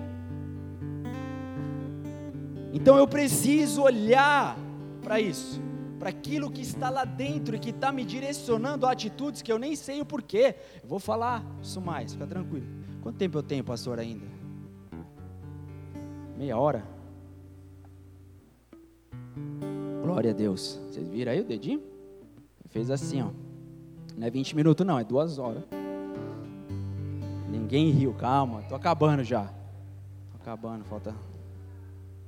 Então 2.72 2.96
eu 2.96 3.08
preciso 3.08 3.82
olhar 3.82 4.56
para 5.04 5.20
isso, 5.20 5.60
para 5.98 6.08
aquilo 6.08 6.50
que 6.50 6.62
está 6.62 6.88
lá 6.88 7.04
dentro 7.04 7.54
e 7.54 7.58
que 7.58 7.70
está 7.70 7.92
me 7.92 8.04
direcionando 8.04 8.86
a 8.86 8.90
atitudes 8.90 9.42
que 9.42 9.52
eu 9.52 9.58
nem 9.58 9.76
sei 9.76 10.00
o 10.00 10.06
porquê. 10.06 10.56
Eu 10.82 10.88
vou 10.88 10.98
falar 10.98 11.44
isso 11.62 11.80
mais, 11.80 12.14
fica 12.14 12.26
tranquilo. 12.26 12.66
Quanto 13.02 13.16
tempo 13.16 13.38
eu 13.38 13.42
tenho, 13.42 13.62
pastor, 13.62 13.98
ainda? 14.00 14.26
Meia 16.36 16.58
hora? 16.58 16.84
Glória 20.02 20.30
a 20.30 20.34
Deus. 20.34 20.80
Vocês 20.90 21.06
viram 21.06 21.32
aí 21.32 21.40
o 21.40 21.44
dedinho? 21.44 21.82
Fez 22.70 22.90
assim, 22.90 23.22
ó. 23.22 23.30
Não 24.16 24.26
é 24.26 24.30
20 24.30 24.56
minutos, 24.56 24.86
não, 24.86 24.98
é 24.98 25.04
duas 25.04 25.38
horas. 25.38 25.62
Ninguém 27.48 27.90
riu, 27.90 28.14
calma, 28.14 28.62
tô 28.62 28.74
acabando 28.74 29.22
já. 29.22 29.44
Tô 29.44 30.36
acabando, 30.40 30.84
falta 30.84 31.14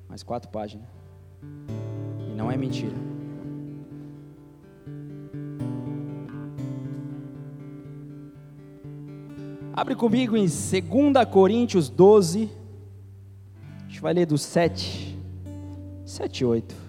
mais 0.09 0.23
quatro 0.23 0.51
páginas 0.51 0.87
não 2.37 2.51
é 2.51 2.57
mentira. 2.57 2.95
Abre 9.73 9.95
comigo 9.95 10.37
em 10.37 10.47
2 10.47 11.29
Coríntios 11.31 11.89
12, 11.89 12.51
a 13.65 13.89
gente 13.89 14.01
vai 14.01 14.15
ler 14.15 14.27
do 14.27 14.39
7, 14.39 15.19
7 16.05 16.41
e 16.41 16.45
8. 16.45 16.86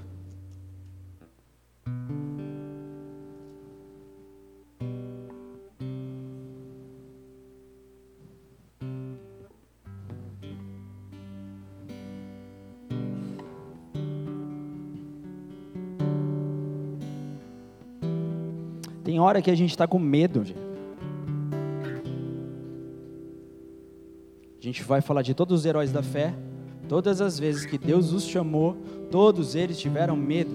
Tem 19.07 19.21
hora 19.21 19.41
que 19.41 19.49
a 19.49 19.55
gente 19.55 19.69
está 19.69 19.87
com 19.87 19.97
medo. 19.97 20.43
Gente. 20.43 20.59
A 24.59 24.61
gente 24.61 24.83
vai 24.83 24.99
falar 24.99 25.21
de 25.21 25.33
todos 25.33 25.61
os 25.61 25.65
heróis 25.65 25.93
da 25.93 26.03
fé. 26.03 26.33
Todas 26.89 27.21
as 27.21 27.39
vezes 27.39 27.65
que 27.65 27.77
Deus 27.77 28.11
os 28.11 28.25
chamou, 28.25 28.75
todos 29.09 29.55
eles 29.55 29.79
tiveram 29.79 30.17
medo. 30.17 30.51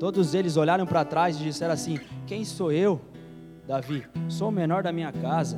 Todos 0.00 0.34
eles 0.34 0.56
olharam 0.56 0.84
para 0.84 1.04
trás 1.04 1.40
e 1.40 1.44
disseram 1.44 1.72
assim: 1.72 2.00
Quem 2.26 2.44
sou 2.44 2.72
eu, 2.72 3.00
Davi? 3.64 4.04
Sou 4.28 4.48
o 4.48 4.52
menor 4.52 4.82
da 4.82 4.90
minha 4.90 5.12
casa. 5.12 5.56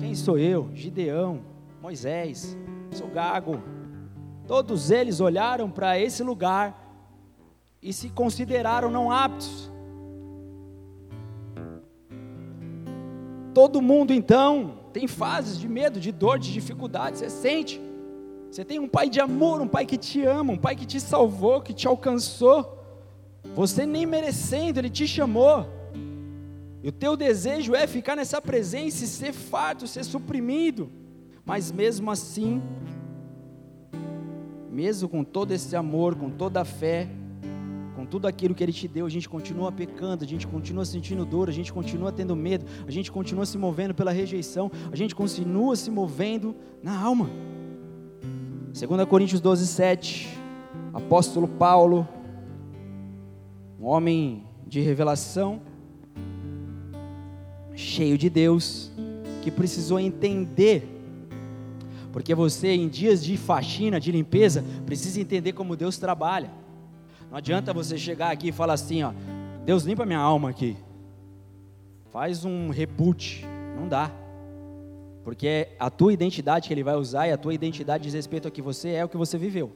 Quem 0.00 0.12
sou 0.12 0.36
eu? 0.36 0.68
Gideão, 0.74 1.38
Moisés, 1.80 2.58
sou 2.90 3.06
gago. 3.06 3.62
Todos 4.44 4.90
eles 4.90 5.20
olharam 5.20 5.70
para 5.70 6.00
esse 6.00 6.24
lugar 6.24 6.98
e 7.80 7.92
se 7.92 8.10
consideraram 8.10 8.90
não 8.90 9.12
aptos 9.12 9.70
Todo 13.56 13.80
mundo 13.80 14.12
então 14.12 14.80
tem 14.92 15.08
fases 15.08 15.58
de 15.58 15.66
medo, 15.66 15.98
de 15.98 16.12
dor, 16.12 16.38
de 16.38 16.52
dificuldade, 16.52 17.16
você 17.16 17.30
sente. 17.30 17.80
Você 18.50 18.62
tem 18.62 18.78
um 18.78 18.86
pai 18.86 19.08
de 19.08 19.18
amor, 19.18 19.62
um 19.62 19.66
pai 19.66 19.86
que 19.86 19.96
te 19.96 20.22
ama, 20.22 20.52
um 20.52 20.58
pai 20.58 20.76
que 20.76 20.84
te 20.84 21.00
salvou, 21.00 21.62
que 21.62 21.72
te 21.72 21.88
alcançou. 21.88 22.78
Você 23.54 23.86
nem 23.86 24.04
merecendo, 24.04 24.78
ele 24.78 24.90
te 24.90 25.08
chamou. 25.08 25.66
E 26.82 26.88
o 26.90 26.92
teu 26.92 27.16
desejo 27.16 27.74
é 27.74 27.86
ficar 27.86 28.14
nessa 28.14 28.42
presença 28.42 29.04
e 29.04 29.06
ser 29.06 29.32
farto, 29.32 29.86
ser 29.86 30.04
suprimido. 30.04 30.90
Mas 31.42 31.72
mesmo 31.72 32.10
assim, 32.10 32.60
mesmo 34.70 35.08
com 35.08 35.24
todo 35.24 35.52
esse 35.52 35.74
amor, 35.74 36.14
com 36.14 36.28
toda 36.28 36.60
a 36.60 36.64
fé, 36.66 37.08
tudo 38.10 38.26
aquilo 38.26 38.54
que 38.54 38.62
Ele 38.62 38.72
te 38.72 38.86
deu, 38.88 39.06
a 39.06 39.08
gente 39.10 39.28
continua 39.28 39.70
pecando, 39.70 40.24
a 40.24 40.26
gente 40.26 40.46
continua 40.46 40.84
sentindo 40.84 41.24
dor, 41.24 41.48
a 41.48 41.52
gente 41.52 41.72
continua 41.72 42.12
tendo 42.12 42.34
medo, 42.34 42.64
a 42.86 42.90
gente 42.90 43.10
continua 43.10 43.46
se 43.46 43.58
movendo 43.58 43.94
pela 43.94 44.10
rejeição, 44.10 44.70
a 44.90 44.96
gente 44.96 45.14
continua 45.14 45.76
se 45.76 45.90
movendo 45.90 46.54
na 46.82 46.98
alma. 46.98 47.30
2 48.72 49.08
Coríntios 49.08 49.40
12, 49.40 49.66
7, 49.66 50.38
apóstolo 50.92 51.48
Paulo, 51.48 52.06
um 53.80 53.86
homem 53.86 54.44
de 54.66 54.80
revelação, 54.80 55.60
cheio 57.74 58.16
de 58.16 58.30
Deus, 58.30 58.90
que 59.42 59.50
precisou 59.50 59.98
entender 60.00 60.96
porque 62.16 62.34
você, 62.34 62.68
em 62.68 62.88
dias 62.88 63.22
de 63.22 63.36
faxina, 63.36 64.00
de 64.00 64.10
limpeza, 64.10 64.64
precisa 64.86 65.20
entender 65.20 65.52
como 65.52 65.76
Deus 65.76 65.98
trabalha. 65.98 66.50
Não 67.36 67.38
adianta 67.38 67.70
você 67.70 67.98
chegar 67.98 68.30
aqui 68.30 68.48
e 68.48 68.52
falar 68.52 68.72
assim, 68.72 69.02
ó, 69.02 69.12
Deus 69.62 69.82
limpa 69.82 70.06
minha 70.06 70.18
alma 70.18 70.48
aqui. 70.48 70.74
Faz 72.10 72.46
um 72.46 72.70
reboot. 72.70 73.44
Não 73.78 73.86
dá. 73.86 74.10
Porque 75.22 75.46
é 75.46 75.76
a 75.78 75.90
tua 75.90 76.14
identidade 76.14 76.66
que 76.66 76.72
ele 76.72 76.82
vai 76.82 76.96
usar 76.96 77.28
e 77.28 77.32
a 77.32 77.36
tua 77.36 77.52
identidade 77.52 78.04
diz 78.04 78.14
respeito 78.14 78.48
a 78.48 78.50
que 78.50 78.62
você 78.62 78.92
é 78.92 79.04
o 79.04 79.08
que 79.10 79.18
você 79.18 79.36
viveu. 79.36 79.70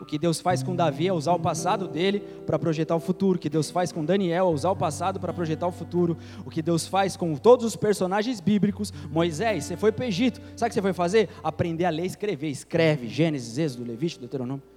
O 0.00 0.04
que 0.04 0.18
Deus 0.18 0.40
faz 0.40 0.60
com 0.60 0.74
Davi 0.74 1.06
é 1.06 1.12
usar 1.12 1.34
o 1.34 1.38
passado 1.38 1.86
dele 1.86 2.18
para 2.44 2.58
projetar 2.58 2.96
o 2.96 3.00
futuro. 3.00 3.36
O 3.36 3.40
que 3.40 3.48
Deus 3.48 3.70
faz 3.70 3.92
com 3.92 4.04
Daniel 4.04 4.48
é 4.48 4.52
usar 4.52 4.72
o 4.72 4.76
passado 4.76 5.20
para 5.20 5.32
projetar 5.32 5.68
o 5.68 5.72
futuro. 5.72 6.18
O 6.44 6.50
que 6.50 6.62
Deus 6.62 6.88
faz 6.88 7.16
com 7.16 7.36
todos 7.36 7.64
os 7.64 7.76
personagens 7.76 8.40
bíblicos. 8.40 8.92
Moisés, 9.08 9.66
você 9.66 9.76
foi 9.76 9.92
para 9.92 10.04
o 10.04 10.08
Egito. 10.08 10.40
Sabe 10.56 10.66
o 10.66 10.70
que 10.70 10.74
você 10.74 10.82
foi 10.82 10.92
fazer? 10.92 11.28
Aprender 11.44 11.84
a 11.84 11.90
ler 11.90 12.02
e 12.02 12.06
escrever. 12.06 12.48
Escreve 12.48 13.06
Gênesis, 13.06 13.56
Êxodo, 13.56 13.84
Levítico, 13.84 14.22
Deuteronômio. 14.22 14.71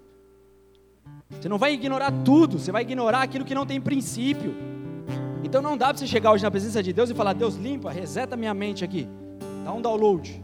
Você 1.29 1.49
não 1.49 1.57
vai 1.57 1.73
ignorar 1.73 2.11
tudo, 2.23 2.59
você 2.59 2.71
vai 2.71 2.83
ignorar 2.83 3.21
aquilo 3.21 3.45
que 3.45 3.55
não 3.55 3.65
tem 3.65 3.81
princípio. 3.81 4.53
Então 5.43 5.61
não 5.61 5.77
dá 5.77 5.87
para 5.87 5.97
você 5.97 6.07
chegar 6.07 6.31
hoje 6.31 6.43
na 6.43 6.51
presença 6.51 6.81
de 6.81 6.93
Deus 6.93 7.09
e 7.09 7.13
falar: 7.13 7.33
Deus, 7.33 7.55
limpa, 7.55 7.91
reseta 7.91 8.35
minha 8.37 8.53
mente 8.53 8.83
aqui, 8.83 9.07
dá 9.63 9.71
um 9.73 9.81
download. 9.81 10.43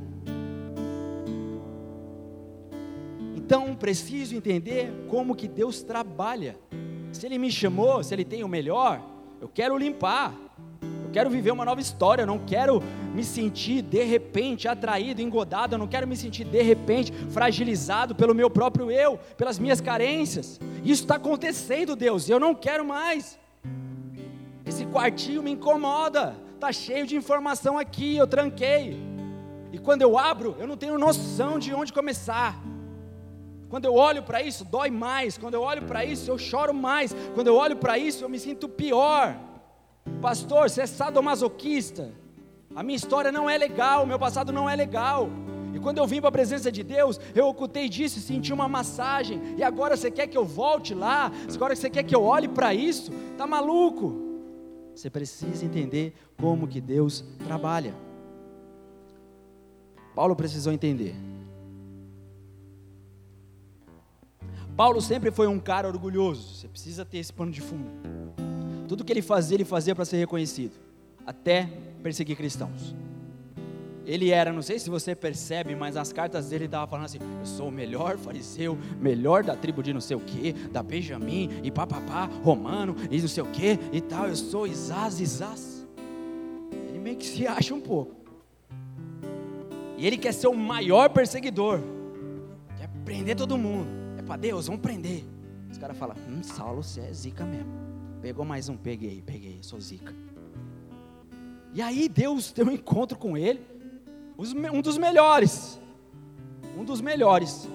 Então 3.35 3.75
preciso 3.75 4.35
entender 4.35 4.91
como 5.09 5.35
que 5.35 5.47
Deus 5.47 5.83
trabalha. 5.83 6.57
Se 7.11 7.25
Ele 7.25 7.37
me 7.37 7.51
chamou, 7.51 8.03
se 8.03 8.13
Ele 8.13 8.23
tem 8.23 8.43
o 8.43 8.47
melhor, 8.47 9.01
eu 9.39 9.49
quero 9.49 9.77
limpar 9.77 10.33
quero 11.11 11.29
viver 11.29 11.51
uma 11.51 11.65
nova 11.65 11.81
história, 11.81 12.23
eu 12.23 12.27
não 12.27 12.39
quero 12.39 12.81
me 13.13 13.23
sentir 13.23 13.81
de 13.81 14.03
repente 14.03 14.67
atraído, 14.67 15.21
engodado, 15.21 15.75
eu 15.75 15.79
não 15.79 15.87
quero 15.87 16.07
me 16.07 16.15
sentir 16.15 16.45
de 16.45 16.61
repente 16.61 17.11
fragilizado 17.29 18.15
pelo 18.15 18.33
meu 18.33 18.49
próprio 18.49 18.89
eu, 18.89 19.17
pelas 19.37 19.59
minhas 19.59 19.81
carências. 19.81 20.59
Isso 20.83 21.03
está 21.03 21.15
acontecendo, 21.15 21.95
Deus, 21.95 22.29
eu 22.29 22.39
não 22.39 22.55
quero 22.55 22.85
mais. 22.85 23.39
Esse 24.65 24.85
quartinho 24.85 25.43
me 25.43 25.51
incomoda, 25.51 26.35
está 26.55 26.71
cheio 26.71 27.05
de 27.05 27.15
informação 27.15 27.77
aqui, 27.77 28.15
eu 28.15 28.27
tranquei. 28.27 28.97
E 29.71 29.77
quando 29.77 30.01
eu 30.01 30.17
abro, 30.17 30.55
eu 30.59 30.67
não 30.67 30.77
tenho 30.77 30.97
noção 30.97 31.57
de 31.57 31.73
onde 31.73 31.93
começar. 31.93 32.61
Quando 33.69 33.85
eu 33.85 33.95
olho 33.95 34.21
para 34.21 34.41
isso, 34.41 34.65
dói 34.65 34.91
mais. 34.91 35.37
Quando 35.37 35.53
eu 35.53 35.61
olho 35.61 35.83
para 35.83 36.03
isso, 36.03 36.29
eu 36.29 36.37
choro 36.37 36.73
mais. 36.73 37.15
Quando 37.33 37.47
eu 37.47 37.55
olho 37.55 37.77
para 37.77 37.97
isso, 37.97 38.23
eu 38.23 38.29
me 38.29 38.37
sinto 38.37 38.67
pior. 38.67 39.37
Pastor, 40.21 40.69
você 40.69 40.81
é 40.81 40.87
sadomasoquista. 40.87 42.11
A 42.75 42.83
minha 42.83 42.95
história 42.95 43.31
não 43.31 43.49
é 43.49 43.57
legal, 43.57 44.05
meu 44.05 44.17
passado 44.17 44.51
não 44.51 44.69
é 44.69 44.75
legal. 44.75 45.29
E 45.73 45.79
quando 45.79 45.97
eu 45.97 46.07
vim 46.07 46.19
para 46.19 46.29
a 46.29 46.31
presença 46.31 46.71
de 46.71 46.83
Deus, 46.83 47.19
eu 47.33 47.47
ocultei 47.47 47.87
disso 47.87 48.19
e 48.19 48.21
senti 48.21 48.51
uma 48.51 48.67
massagem. 48.67 49.41
E 49.57 49.63
agora 49.63 49.95
você 49.95 50.11
quer 50.11 50.27
que 50.27 50.37
eu 50.37 50.45
volte 50.45 50.93
lá? 50.93 51.31
Agora 51.53 51.75
você 51.75 51.89
quer 51.89 52.03
que 52.03 52.15
eu 52.15 52.23
olhe 52.23 52.47
para 52.47 52.73
isso? 52.73 53.11
Tá 53.37 53.47
maluco? 53.47 54.29
Você 54.95 55.09
precisa 55.09 55.65
entender 55.65 56.13
como 56.37 56.67
que 56.67 56.81
Deus 56.81 57.23
trabalha. 57.45 57.95
Paulo 60.13 60.35
precisou 60.35 60.73
entender. 60.73 61.15
Paulo 64.75 65.01
sempre 65.01 65.31
foi 65.31 65.47
um 65.47 65.59
cara 65.59 65.87
orgulhoso. 65.87 66.55
Você 66.55 66.67
precisa 66.67 67.05
ter 67.05 67.19
esse 67.19 67.31
pano 67.31 67.51
de 67.51 67.61
fundo. 67.61 67.89
Tudo 68.91 69.05
que 69.05 69.13
ele 69.13 69.21
fazia, 69.21 69.55
ele 69.55 69.63
fazia 69.63 69.95
para 69.95 70.03
ser 70.03 70.17
reconhecido, 70.17 70.73
até 71.25 71.69
perseguir 72.03 72.35
cristãos. 72.35 72.93
Ele 74.05 74.31
era, 74.31 74.51
não 74.51 74.61
sei 74.61 74.79
se 74.79 74.89
você 74.89 75.15
percebe, 75.15 75.73
mas 75.77 75.95
as 75.95 76.11
cartas 76.11 76.49
dele 76.49 76.65
estavam 76.65 76.89
falando 76.89 77.05
assim: 77.05 77.19
eu 77.39 77.45
sou 77.45 77.69
o 77.69 77.71
melhor 77.71 78.17
fariseu, 78.17 78.77
melhor 78.99 79.45
da 79.45 79.55
tribo 79.55 79.81
de 79.81 79.93
não 79.93 80.01
sei 80.01 80.17
o 80.17 80.19
que, 80.19 80.51
da 80.51 80.83
Benjamim, 80.83 81.49
e 81.63 81.71
papapá, 81.71 82.25
romano, 82.43 82.93
e 83.09 83.21
não 83.21 83.29
sei 83.29 83.41
o 83.41 83.45
que, 83.45 83.79
e 83.93 84.01
tal, 84.01 84.27
eu 84.27 84.35
sou 84.35 84.67
Isás, 84.67 85.21
Isás. 85.21 85.87
Ele 86.89 86.99
meio 86.99 87.15
que 87.15 87.25
se 87.25 87.47
acha 87.47 87.73
um 87.73 87.79
pouco. 87.79 88.13
E 89.97 90.05
ele 90.05 90.17
quer 90.17 90.33
ser 90.33 90.47
o 90.47 90.53
maior 90.53 91.11
perseguidor, 91.11 91.79
quer 92.77 92.89
prender 93.05 93.37
todo 93.37 93.57
mundo. 93.57 93.87
É 94.17 94.21
para 94.21 94.35
Deus, 94.35 94.67
vamos 94.67 94.81
prender. 94.81 95.23
Os 95.71 95.77
caras 95.77 95.97
falam: 95.97 96.17
hum, 96.27 96.43
Saulo, 96.43 96.83
você 96.83 96.99
é 96.99 97.13
zica 97.13 97.45
mesmo. 97.45 97.90
Pegou 98.21 98.45
mais 98.45 98.69
um, 98.69 98.77
peguei, 98.77 99.23
peguei, 99.25 99.57
sou 99.61 99.79
zica. 99.81 100.13
E 101.73 101.81
aí 101.81 102.07
Deus 102.07 102.51
tem 102.51 102.63
um 102.63 102.71
encontro 102.71 103.17
com 103.17 103.35
ele, 103.35 103.61
um 104.37 104.81
dos 104.81 104.97
melhores, 104.97 105.79
um 106.77 106.83
dos 106.83 107.01
melhores. 107.01 107.67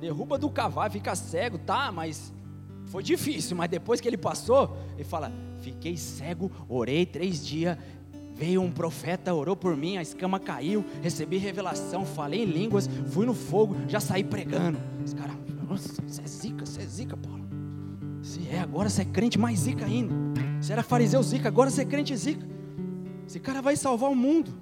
Derruba 0.00 0.36
do 0.36 0.50
cavalo, 0.50 0.90
fica 0.90 1.14
cego, 1.14 1.56
tá, 1.58 1.90
mas 1.90 2.32
foi 2.86 3.02
difícil, 3.02 3.56
mas 3.56 3.70
depois 3.70 4.00
que 4.00 4.06
ele 4.06 4.18
passou, 4.18 4.76
ele 4.94 5.04
fala: 5.04 5.32
Fiquei 5.62 5.96
cego, 5.96 6.50
orei 6.68 7.06
três 7.06 7.44
dias, 7.44 7.78
veio 8.34 8.60
um 8.60 8.70
profeta, 8.70 9.32
orou 9.32 9.56
por 9.56 9.74
mim, 9.74 9.96
a 9.96 10.02
escama 10.02 10.38
caiu, 10.38 10.84
recebi 11.02 11.38
revelação, 11.38 12.04
falei 12.04 12.42
em 12.42 12.46
línguas, 12.46 12.86
fui 13.06 13.24
no 13.24 13.34
fogo, 13.34 13.74
já 13.88 13.98
saí 13.98 14.22
pregando. 14.22 14.78
Os 15.02 15.14
caras, 15.14 15.36
nossa, 15.66 16.02
você 16.02 16.20
é 16.20 16.26
zica, 16.26 16.66
você 16.66 16.82
é 16.82 16.86
zica, 16.86 17.16
Paulo. 17.16 17.45
Se 18.26 18.40
é, 18.48 18.58
agora 18.58 18.88
você 18.88 19.02
é 19.02 19.04
crente 19.04 19.38
mais 19.38 19.60
zica 19.60 19.84
ainda. 19.84 20.12
Se 20.60 20.72
era 20.72 20.82
fariseu 20.82 21.22
zica, 21.22 21.46
agora 21.46 21.70
você 21.70 21.82
é 21.82 21.84
crente 21.84 22.14
zica. 22.16 22.44
Esse 23.24 23.38
cara 23.38 23.62
vai 23.62 23.76
salvar 23.76 24.10
o 24.10 24.16
mundo. 24.16 24.52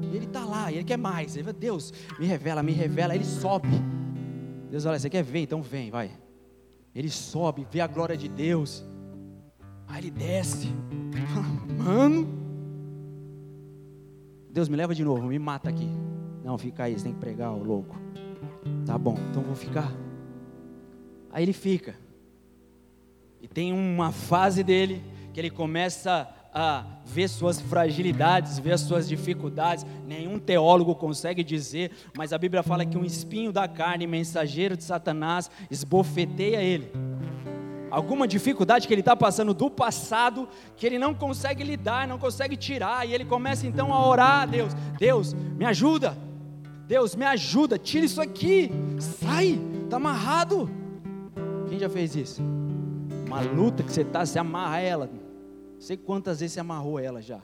E 0.00 0.14
ele 0.14 0.26
está 0.26 0.44
lá, 0.44 0.70
ele 0.70 0.84
quer 0.84 0.96
mais. 0.96 1.34
Ele 1.34 1.42
fala, 1.42 1.58
Deus, 1.58 1.92
me 2.16 2.26
revela, 2.26 2.62
me 2.62 2.70
revela. 2.70 3.12
Ele 3.12 3.24
sobe. 3.24 3.68
Deus 4.70 4.86
olha, 4.86 5.00
você 5.00 5.10
quer 5.10 5.24
ver? 5.24 5.40
Então 5.40 5.60
vem, 5.60 5.90
vai. 5.90 6.12
Ele 6.94 7.10
sobe, 7.10 7.66
vê 7.68 7.80
a 7.80 7.88
glória 7.88 8.16
de 8.16 8.28
Deus. 8.28 8.86
Aí 9.88 10.02
ele 10.02 10.12
desce. 10.12 10.68
Mano. 11.76 12.28
Deus 14.48 14.68
me 14.68 14.76
leva 14.76 14.94
de 14.94 15.02
novo, 15.02 15.26
me 15.26 15.40
mata 15.40 15.68
aqui. 15.68 15.90
Não, 16.44 16.56
fica 16.56 16.84
aí, 16.84 16.96
você 16.96 17.02
tem 17.02 17.14
que 17.14 17.18
pregar, 17.18 17.52
o 17.52 17.64
louco. 17.64 17.96
Tá 18.86 18.96
bom, 18.96 19.18
então 19.28 19.42
vou 19.42 19.56
ficar. 19.56 19.92
Aí 21.32 21.42
ele 21.42 21.52
fica. 21.52 21.96
E 23.40 23.48
tem 23.48 23.72
uma 23.72 24.12
fase 24.12 24.62
dele 24.62 25.02
que 25.32 25.40
ele 25.40 25.50
começa 25.50 26.28
a 26.52 26.84
ver 27.04 27.28
suas 27.28 27.60
fragilidades, 27.60 28.58
ver 28.58 28.72
as 28.72 28.80
suas 28.80 29.08
dificuldades. 29.08 29.86
Nenhum 30.06 30.38
teólogo 30.38 30.94
consegue 30.94 31.42
dizer, 31.42 31.92
mas 32.16 32.32
a 32.32 32.38
Bíblia 32.38 32.62
fala 32.62 32.84
que 32.84 32.98
um 32.98 33.04
espinho 33.04 33.52
da 33.52 33.68
carne, 33.68 34.06
mensageiro 34.06 34.76
de 34.76 34.84
Satanás, 34.84 35.50
esbofeteia 35.70 36.62
ele. 36.62 36.90
Alguma 37.90 38.28
dificuldade 38.28 38.86
que 38.86 38.94
ele 38.94 39.00
está 39.00 39.16
passando 39.16 39.52
do 39.52 39.68
passado, 39.68 40.48
que 40.76 40.86
ele 40.86 40.98
não 40.98 41.12
consegue 41.12 41.64
lidar, 41.64 42.06
não 42.06 42.18
consegue 42.18 42.56
tirar, 42.56 43.08
e 43.08 43.12
ele 43.12 43.24
começa 43.24 43.66
então 43.66 43.92
a 43.92 44.06
orar 44.06 44.42
a 44.42 44.46
Deus: 44.46 44.72
Deus, 44.96 45.32
me 45.32 45.64
ajuda, 45.64 46.16
Deus, 46.86 47.16
me 47.16 47.24
ajuda, 47.24 47.78
tira 47.78 48.04
isso 48.04 48.20
aqui, 48.20 48.70
sai, 49.00 49.58
está 49.82 49.96
amarrado. 49.96 50.70
Quem 51.68 51.80
já 51.80 51.90
fez 51.90 52.14
isso? 52.14 52.40
Uma 53.30 53.42
luta 53.42 53.84
que 53.84 53.92
você 53.92 54.00
está, 54.00 54.26
se 54.26 54.40
amarra 54.40 54.80
ela, 54.80 55.06
não 55.06 55.80
sei 55.80 55.96
quantas 55.96 56.40
vezes 56.40 56.54
você 56.54 56.60
amarrou 56.60 56.98
ela 56.98 57.22
já. 57.22 57.40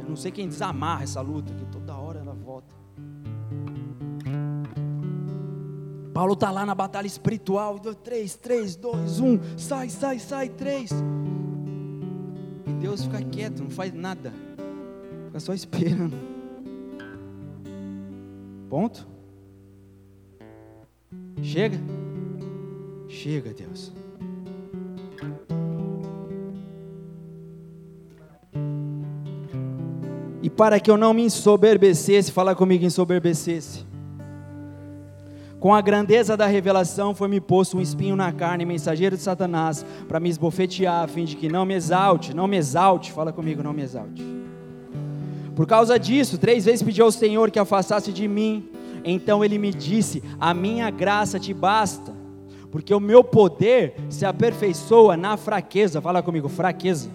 Eu 0.00 0.08
não 0.08 0.14
sei 0.14 0.30
quem 0.30 0.46
desamarra 0.46 1.02
essa 1.02 1.20
luta, 1.20 1.52
que 1.52 1.64
toda 1.64 1.96
hora 1.96 2.20
ela 2.20 2.32
volta. 2.32 2.72
Paulo 6.14 6.34
está 6.34 6.52
lá 6.52 6.64
na 6.64 6.72
batalha 6.72 7.08
espiritual. 7.08 7.80
3, 7.80 8.36
3, 8.36 8.76
2, 8.76 9.18
1. 9.18 9.58
Sai, 9.58 9.88
sai, 9.88 10.20
sai, 10.20 10.48
3. 10.50 10.92
E 12.68 12.72
Deus 12.74 13.02
fica 13.02 13.20
quieto, 13.22 13.60
não 13.60 13.70
faz 13.70 13.92
nada. 13.92 14.32
Fica 15.26 15.40
só 15.40 15.52
esperando. 15.52 16.16
Ponto. 18.70 19.04
Chega. 21.42 21.80
Chega, 23.08 23.52
Deus. 23.52 23.92
Para 30.56 30.78
que 30.78 30.90
eu 30.90 30.96
não 30.96 31.14
me 31.14 31.22
ensoberbecesse, 31.22 32.30
fala 32.30 32.54
comigo, 32.54 32.84
ensoberbecesse. 32.84 33.86
Com 35.58 35.72
a 35.72 35.80
grandeza 35.80 36.36
da 36.36 36.46
revelação 36.46 37.14
foi-me 37.14 37.40
posto 37.40 37.78
um 37.78 37.80
espinho 37.80 38.16
na 38.16 38.32
carne, 38.32 38.64
mensageiro 38.64 39.16
de 39.16 39.22
Satanás, 39.22 39.86
para 40.08 40.18
me 40.18 40.28
esbofetear, 40.28 41.04
a 41.04 41.06
fim 41.06 41.24
de 41.24 41.36
que 41.36 41.48
não 41.48 41.64
me 41.64 41.74
exalte, 41.74 42.34
não 42.34 42.48
me 42.48 42.56
exalte, 42.56 43.12
fala 43.12 43.32
comigo, 43.32 43.62
não 43.62 43.72
me 43.72 43.82
exalte. 43.82 44.24
Por 45.54 45.66
causa 45.66 45.98
disso, 45.98 46.38
três 46.38 46.64
vezes 46.64 46.82
pedi 46.82 47.00
ao 47.00 47.12
Senhor 47.12 47.50
que 47.50 47.58
afastasse 47.58 48.12
de 48.12 48.26
mim. 48.26 48.68
Então 49.04 49.44
ele 49.44 49.58
me 49.58 49.72
disse: 49.72 50.22
A 50.40 50.52
minha 50.52 50.90
graça 50.90 51.38
te 51.38 51.54
basta, 51.54 52.12
porque 52.70 52.92
o 52.92 53.00
meu 53.00 53.22
poder 53.22 53.94
se 54.08 54.24
aperfeiçoa 54.24 55.16
na 55.16 55.36
fraqueza. 55.36 56.00
Fala 56.00 56.22
comigo, 56.22 56.48
fraqueza. 56.48 57.08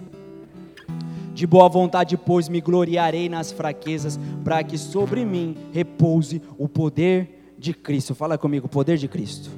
De 1.38 1.46
boa 1.46 1.68
vontade, 1.68 2.16
pois, 2.16 2.48
me 2.48 2.60
gloriarei 2.60 3.28
nas 3.28 3.52
fraquezas, 3.52 4.18
para 4.42 4.60
que 4.64 4.76
sobre 4.76 5.24
mim 5.24 5.56
repouse 5.72 6.42
o 6.58 6.68
poder 6.68 7.52
de 7.56 7.72
Cristo. 7.72 8.12
Fala 8.12 8.36
comigo, 8.36 8.66
poder 8.66 8.98
de 8.98 9.06
Cristo. 9.06 9.48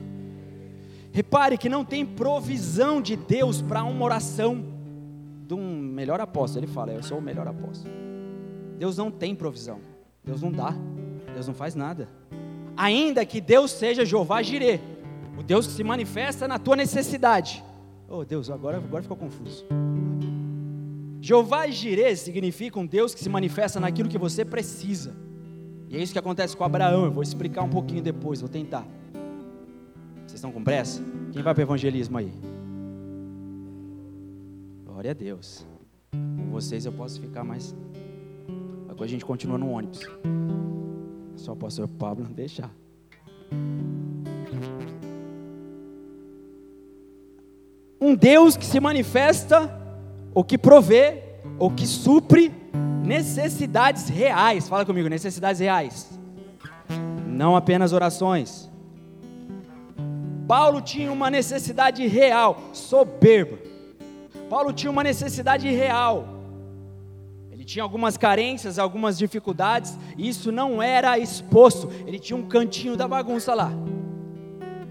Repare 1.11 1.57
que 1.57 1.71
não 1.71 1.83
tem 1.83 2.05
provisão 2.05 3.01
de 3.01 3.17
Deus 3.17 3.63
para 3.63 3.83
uma 3.83 4.05
oração 4.05 4.63
de 5.49 5.55
um 5.55 5.81
melhor 5.81 6.21
apóstolo. 6.21 6.67
Ele 6.67 6.71
fala, 6.71 6.93
eu 6.93 7.03
sou 7.03 7.17
o 7.17 7.23
melhor 7.23 7.49
apóstolo. 7.49 7.91
Deus 8.79 8.99
não 8.99 9.11
tem 9.11 9.35
provisão. 9.35 9.79
Deus 10.23 10.43
não 10.43 10.53
dá. 10.53 10.75
Deus 11.33 11.47
não 11.47 11.55
faz 11.55 11.75
nada. 11.75 12.11
Ainda 12.77 13.25
que 13.25 13.41
Deus 13.41 13.71
seja 13.71 14.05
Jeová 14.05 14.43
Jireh, 14.43 14.83
o 15.39 15.43
Deus 15.43 15.67
que 15.67 15.73
se 15.73 15.83
manifesta 15.83 16.47
na 16.47 16.59
tua 16.59 16.77
necessidade. 16.77 17.65
Oh 18.07 18.23
Deus, 18.23 18.51
agora, 18.51 18.77
agora 18.77 19.03
ficou 19.03 19.17
confuso. 19.17 19.65
Jeová 21.21 21.67
Jireh 21.67 22.17
significa 22.17 22.79
um 22.79 22.87
Deus 22.87 23.15
que 23.15 23.23
se 23.23 23.29
manifesta 23.29 23.79
naquilo 23.79 24.09
que 24.09 24.17
você 24.17 24.45
precisa. 24.45 25.15
E 25.89 25.97
é 25.97 26.03
isso 26.03 26.13
que 26.13 26.19
acontece 26.19 26.57
com 26.57 26.65
Abraão. 26.65 27.05
Eu 27.05 27.13
vou 27.13 27.23
explicar 27.23 27.63
um 27.63 27.69
pouquinho 27.69 28.03
depois, 28.03 28.41
vou 28.41 28.49
tentar. 28.49 28.87
Vocês 30.19 30.35
estão 30.35 30.51
com 30.51 30.63
pressa? 30.63 31.03
Quem 31.33 31.43
vai 31.43 31.53
para 31.53 31.61
o 31.61 31.65
evangelismo 31.65 32.17
aí? 32.17 32.33
Glória 34.85 35.11
a 35.11 35.15
Deus. 35.15 35.67
Com 36.13 36.51
vocês 36.51 36.87
eu 36.87 36.93
posso 36.93 37.21
ficar 37.21 37.45
mais. 37.45 37.75
Agora 38.89 39.05
a 39.05 39.09
gente 39.09 39.25
continua 39.25 39.59
no 39.59 39.71
ônibus. 39.71 40.01
Só 41.37 41.53
o 41.53 41.57
pastor 41.57 41.89
Pablo 41.89 42.25
não 42.25 42.33
deixar. 42.33 42.71
Um 48.01 48.15
Deus 48.15 48.57
que 48.57 48.65
se 48.65 48.81
manifesta 48.81 49.80
o 50.35 50.45
que 50.45 50.57
provê, 50.57 51.23
o 51.59 51.71
que 51.71 51.87
supre 51.87 52.53
necessidades 53.05 54.09
reais. 54.09 54.69
Fala 54.69 54.85
comigo, 54.85 55.09
necessidades 55.09 55.61
reais. 55.61 56.09
Não 57.27 57.57
apenas 57.57 57.93
orações. 57.93 58.71
Paulo 60.47 60.81
tinha 60.81 61.13
uma 61.13 61.31
necessidade 61.31 62.07
real, 62.07 62.61
soberba. 62.73 63.59
Paulo 64.49 64.73
tinha 64.73 64.91
uma 64.91 65.05
necessidade 65.05 65.69
real. 65.71 66.29
Ele 67.53 67.65
tinha 67.65 67.83
algumas 67.85 68.17
carências, 68.17 68.79
algumas 68.79 69.17
dificuldades, 69.17 69.97
e 70.19 70.29
isso 70.29 70.51
não 70.51 70.83
era 70.83 71.19
exposto. 71.19 71.89
Ele 72.07 72.19
tinha 72.19 72.37
um 72.37 72.49
cantinho 72.49 72.97
da 72.97 73.07
bagunça 73.07 73.55
lá. 73.55 73.71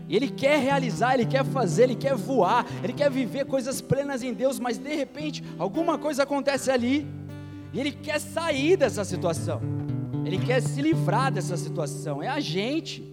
E 0.09 0.15
ele 0.15 0.27
quer 0.27 0.59
realizar, 0.59 1.13
ele 1.13 1.25
quer 1.27 1.45
fazer, 1.45 1.83
ele 1.83 1.95
quer 1.95 2.15
voar, 2.15 2.65
ele 2.83 2.93
quer 2.93 3.11
viver 3.11 3.45
coisas 3.45 3.79
plenas 3.79 4.23
em 4.23 4.33
Deus, 4.33 4.59
mas 4.59 4.79
de 4.79 4.95
repente 4.95 5.43
alguma 5.59 5.99
coisa 5.99 6.23
acontece 6.23 6.71
ali 6.71 7.07
e 7.71 7.79
ele 7.79 7.91
quer 7.91 8.19
sair 8.19 8.75
dessa 8.75 9.05
situação. 9.05 9.61
Ele 10.25 10.39
quer 10.39 10.61
se 10.63 10.81
livrar 10.81 11.31
dessa 11.31 11.55
situação. 11.55 12.23
É 12.23 12.27
a 12.27 12.39
gente. 12.39 13.07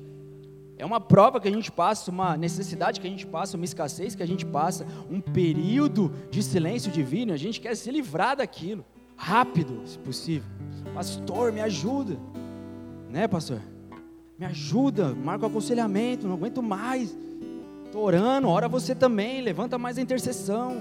É 0.79 0.85
uma 0.85 1.01
prova 1.01 1.39
que 1.39 1.49
a 1.49 1.51
gente 1.51 1.71
passa, 1.71 2.11
uma 2.11 2.37
necessidade 2.37 2.99
que 2.99 3.07
a 3.07 3.11
gente 3.11 3.27
passa, 3.27 3.57
uma 3.57 3.65
escassez 3.65 4.15
que 4.15 4.23
a 4.23 4.27
gente 4.27 4.45
passa, 4.45 4.87
um 5.11 5.21
período 5.21 6.13
de 6.31 6.43
silêncio 6.43 6.91
divino. 6.91 7.33
A 7.33 7.37
gente 7.37 7.61
quer 7.61 7.75
se 7.77 7.91
livrar 7.91 8.37
daquilo, 8.37 8.85
rápido, 9.17 9.83
se 9.87 9.99
possível. 9.99 10.49
Pastor, 10.95 11.53
me 11.53 11.61
ajuda, 11.61 12.19
né, 13.11 13.29
pastor? 13.29 13.61
Me 14.39 14.45
ajuda, 14.45 15.15
marca 15.15 15.45
o 15.45 15.49
aconselhamento, 15.49 16.27
não 16.27 16.35
aguento 16.35 16.63
mais. 16.63 17.17
Estou 17.87 18.05
orando, 18.05 18.49
ora 18.49 18.69
você 18.69 18.95
também, 18.95 19.41
levanta 19.41 19.79
mais 19.79 19.97
a 19.97 20.03
intercessão. 20.03 20.77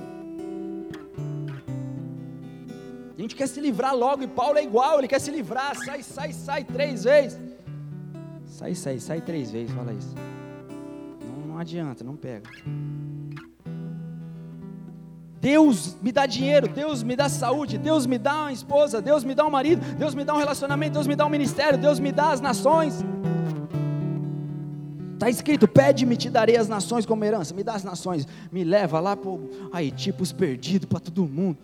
A 3.18 3.22
gente 3.22 3.34
quer 3.34 3.48
se 3.48 3.62
livrar 3.62 3.96
logo, 3.96 4.24
e 4.24 4.28
Paulo 4.28 4.58
é 4.58 4.64
igual, 4.64 5.00
ele 5.00 5.08
quer 5.08 5.20
se 5.20 5.32
livrar, 5.32 5.74
sai, 5.78 6.04
sai, 6.04 6.34
sai 6.34 6.64
três 6.66 7.06
vezes. 7.06 7.40
Sai, 8.46 8.76
sai, 8.76 9.00
sai 9.00 9.22
três 9.22 9.52
vezes, 9.52 9.74
fala 9.74 9.94
isso. 9.94 10.14
Não, 11.22 11.48
não 11.54 11.58
adianta, 11.58 12.04
não 12.04 12.18
pega. 12.18 12.50
Deus 15.40 15.96
me 16.02 16.12
dá 16.12 16.26
dinheiro, 16.26 16.68
Deus 16.68 17.04
me 17.04 17.16
dá 17.16 17.30
saúde, 17.30 17.78
Deus 17.78 18.06
me 18.06 18.18
dá 18.18 18.42
uma 18.42 18.52
esposa, 18.52 19.02
Deus 19.02 19.24
me 19.24 19.34
dá 19.34 19.46
um 19.46 19.50
marido, 19.50 19.82
Deus 19.96 20.14
me 20.14 20.26
dá 20.26 20.34
um 20.34 20.40
relacionamento, 20.40 20.94
Deus 20.94 21.08
me 21.08 21.16
dá 21.16 21.26
um 21.26 21.30
ministério, 21.30 21.78
Deus 21.78 22.00
me 22.00 22.12
dá 22.12 22.32
as 22.32 22.42
nações. 22.42 23.02
Está 25.26 25.30
escrito: 25.32 25.68
pede-me, 25.68 26.16
te 26.16 26.30
darei 26.30 26.56
as 26.56 26.68
nações 26.68 27.04
como 27.04 27.26
herança. 27.26 27.52
Me 27.56 27.64
dá 27.64 27.74
as 27.74 27.84
nações, 27.84 28.28
me 28.52 28.64
leva 28.64 29.00
lá 29.00 29.18
para 29.18 29.32
aí, 29.74 29.90
tipos 29.90 30.32
perdidos 30.32 30.88
para 30.88 31.00
todo 31.00 31.26
mundo. 31.26 31.58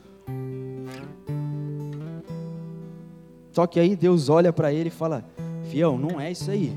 Só 3.52 3.68
que 3.68 3.80
aí 3.80 3.96
Deus 3.96 4.30
olha 4.30 4.52
para 4.52 4.74
ele 4.74 4.88
e 4.88 4.92
fala: 4.92 5.24
Fião, 5.70 5.96
não 5.96 6.20
é 6.20 6.32
isso 6.32 6.50
aí. 6.50 6.74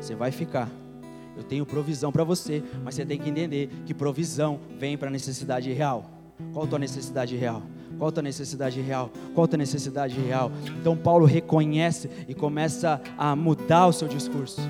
Você 0.00 0.14
vai 0.14 0.30
ficar. 0.30 0.70
Eu 1.36 1.42
tenho 1.42 1.66
provisão 1.66 2.12
para 2.12 2.22
você, 2.22 2.62
mas 2.84 2.94
você 2.94 3.04
tem 3.04 3.18
que 3.18 3.28
entender 3.28 3.68
que 3.84 3.92
provisão 3.92 4.60
vem 4.78 4.96
para 4.96 5.08
a 5.08 5.10
necessidade 5.10 5.72
real. 5.72 6.08
Qual 6.52 6.64
a 6.64 6.68
tua 6.68 6.78
necessidade 6.78 7.36
real? 7.36 7.60
Qual 7.98 8.08
a 8.08 8.12
tua 8.12 8.22
necessidade 8.22 8.80
real? 8.80 9.10
Qual 9.34 9.44
a 9.46 9.48
tua 9.48 9.58
necessidade 9.58 10.20
real? 10.20 10.52
Então 10.80 10.96
Paulo 10.96 11.26
reconhece 11.26 12.08
e 12.28 12.34
começa 12.34 13.00
a 13.18 13.34
mudar 13.34 13.88
o 13.88 13.92
seu 13.92 14.06
discurso 14.06 14.60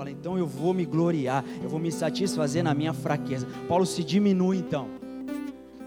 fala, 0.00 0.10
então 0.10 0.38
eu 0.38 0.46
vou 0.46 0.72
me 0.72 0.86
gloriar, 0.86 1.44
eu 1.62 1.68
vou 1.68 1.78
me 1.78 1.92
satisfazer 1.92 2.64
na 2.64 2.72
minha 2.72 2.94
fraqueza. 2.94 3.46
Paulo 3.68 3.84
se 3.84 4.02
diminui 4.02 4.56
então. 4.56 4.88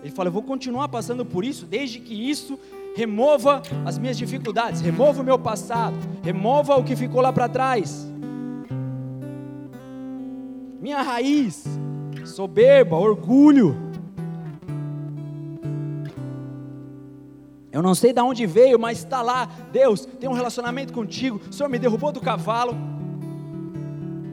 Ele 0.04 0.12
fala, 0.12 0.28
eu 0.28 0.32
vou 0.32 0.44
continuar 0.44 0.88
passando 0.88 1.26
por 1.26 1.44
isso, 1.44 1.66
desde 1.66 2.00
que 2.00 2.14
isso 2.14 2.60
remova 2.96 3.64
as 3.84 3.98
minhas 3.98 4.16
dificuldades, 4.16 4.82
remova 4.82 5.22
o 5.22 5.26
meu 5.26 5.40
passado, 5.40 5.98
remova 6.22 6.76
o 6.76 6.84
que 6.84 6.96
ficou 6.96 7.22
lá 7.22 7.34
para 7.34 7.50
trás. 7.50 8.08
Minha 10.80 11.02
raiz, 11.02 11.66
soberba, 12.24 12.96
orgulho. 12.96 13.76
Eu 17.72 17.82
não 17.82 17.96
sei 17.96 18.14
de 18.14 18.22
onde 18.22 18.46
veio, 18.46 18.78
mas 18.78 19.00
está 19.00 19.24
lá. 19.24 19.50
Deus 19.72 20.06
tem 20.06 20.30
um 20.30 20.34
relacionamento 20.34 20.94
contigo. 20.94 21.42
O 21.50 21.52
Senhor 21.52 21.68
me 21.68 21.80
derrubou 21.80 22.12
do 22.12 22.22
cavalo, 22.22 22.78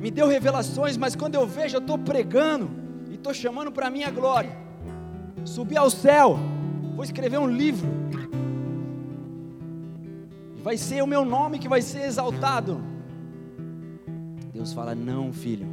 me 0.01 0.11
deu 0.11 0.26
revelações, 0.26 0.96
mas 0.96 1.14
quando 1.14 1.34
eu 1.34 1.46
vejo, 1.46 1.76
eu 1.76 1.80
estou 1.80 1.98
pregando 1.98 2.70
e 3.11 3.14
estou 3.14 3.34
chamando 3.34 3.70
para 3.70 3.88
a 3.88 3.90
minha 3.90 4.11
glória. 4.11 4.57
Subi 5.44 5.76
ao 5.76 5.90
céu, 5.90 6.38
vou 6.94 7.05
escrever 7.05 7.38
um 7.38 7.46
livro. 7.46 7.86
Vai 10.62 10.78
ser 10.78 11.03
o 11.03 11.07
meu 11.07 11.22
nome 11.22 11.59
que 11.59 11.68
vai 11.68 11.82
ser 11.82 12.05
exaltado. 12.05 12.80
Deus 14.55 14.72
fala: 14.72 14.94
Não, 14.94 15.32
filho. 15.32 15.66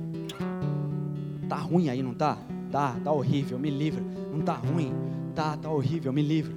Tá 1.47 1.55
ruim 1.55 1.89
aí, 1.89 2.03
não 2.03 2.13
tá? 2.13 2.38
Tá, 2.69 2.97
tá 3.01 3.11
horrível, 3.11 3.57
me 3.57 3.69
livra. 3.69 4.03
Não 4.34 4.41
tá 4.41 4.53
ruim, 4.53 4.93
tá, 5.34 5.55
tá 5.55 5.69
horrível, 5.69 6.11
me 6.11 6.21
livra. 6.21 6.53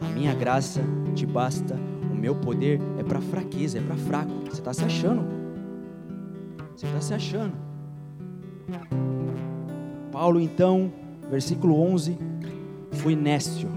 A 0.00 0.06
minha 0.06 0.34
graça 0.34 0.80
te 1.14 1.24
basta, 1.24 1.76
o 2.10 2.14
meu 2.14 2.34
poder 2.34 2.80
é 2.98 3.04
para 3.04 3.20
fraqueza, 3.20 3.78
é 3.78 3.80
para 3.80 3.96
fraco. 3.96 4.32
Você 4.46 4.60
está 4.60 4.72
se 4.72 4.84
achando? 4.84 5.41
Você 6.76 6.86
está 6.86 7.00
se 7.00 7.14
achando? 7.14 7.54
Paulo 10.10 10.40
então, 10.40 10.92
versículo 11.30 11.80
11: 11.80 12.18
Fui 12.92 13.14
nécio, 13.16 13.68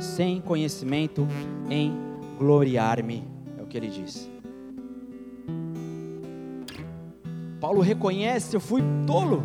sem 0.00 0.40
conhecimento 0.40 1.26
em 1.70 1.92
gloriar-me, 2.38 3.24
é 3.58 3.62
o 3.62 3.66
que 3.66 3.76
ele 3.76 3.88
diz. 3.88 4.30
Paulo 7.60 7.80
reconhece: 7.80 8.54
eu 8.54 8.60
fui 8.60 8.82
tolo 9.06 9.42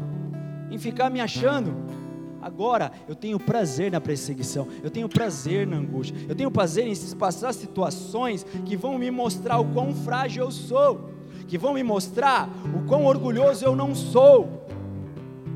em 0.69 0.77
ficar 0.77 1.09
me 1.09 1.21
achando. 1.21 1.73
Agora 2.41 2.91
eu 3.07 3.15
tenho 3.15 3.37
prazer 3.37 3.91
na 3.91 3.99
perseguição, 3.99 4.67
eu 4.81 4.89
tenho 4.89 5.09
prazer 5.09 5.67
na 5.67 5.77
angústia, 5.77 6.15
eu 6.27 6.35
tenho 6.35 6.49
prazer 6.49 6.87
em 6.87 7.15
passar 7.15 7.53
situações 7.53 8.45
que 8.65 8.77
vão 8.77 8.97
me 8.97 9.11
mostrar 9.11 9.59
o 9.59 9.65
quão 9.73 9.93
frágil 9.93 10.45
eu 10.45 10.51
sou, 10.51 11.09
que 11.49 11.57
vão 11.57 11.73
me 11.73 11.81
mostrar 11.83 12.47
o 12.75 12.87
quão 12.87 13.05
orgulhoso 13.05 13.65
eu 13.65 13.75
não 13.75 13.95
sou. 13.95 14.67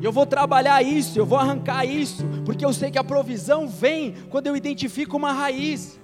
Eu 0.02 0.12
vou 0.12 0.26
trabalhar 0.26 0.82
isso, 0.82 1.18
eu 1.18 1.26
vou 1.26 1.38
arrancar 1.38 1.86
isso, 1.86 2.26
porque 2.44 2.66
eu 2.66 2.74
sei 2.74 2.89
que 2.89 2.98
a 2.98 3.04
provisão 3.04 3.68
vem 3.68 4.16
quando 4.30 4.48
eu 4.48 4.58
identifico 4.58 5.16
uma 5.16 5.32
raiz. 5.32 6.00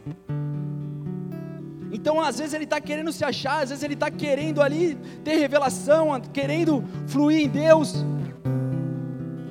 Então, 1.91 2.21
às 2.21 2.37
vezes, 2.37 2.53
ele 2.53 2.65
está 2.65 2.79
querendo 2.79 3.11
se 3.11 3.25
achar, 3.25 3.63
às 3.63 3.69
vezes, 3.69 3.83
ele 3.83 3.95
está 3.95 4.11
querendo 4.11 4.61
ali 4.61 4.95
ter 5.23 5.37
revelação, 5.37 6.21
querendo 6.31 6.83
fluir 7.07 7.41
em 7.41 7.49
Deus, 7.49 8.05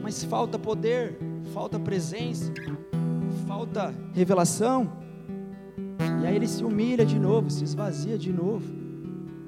mas 0.01 0.23
falta 0.23 0.57
poder, 0.57 1.19
falta 1.53 1.81
presença, 1.81 2.53
falta 3.47 3.93
revelação. 4.15 4.91
E 6.23 6.27
aí 6.27 6.37
ele 6.37 6.47
se 6.47 6.63
humilha 6.63 7.05
de 7.05 7.19
novo, 7.19 7.51
se 7.51 7.65
esvazia 7.65 8.17
de 8.17 8.33
novo. 8.33 8.78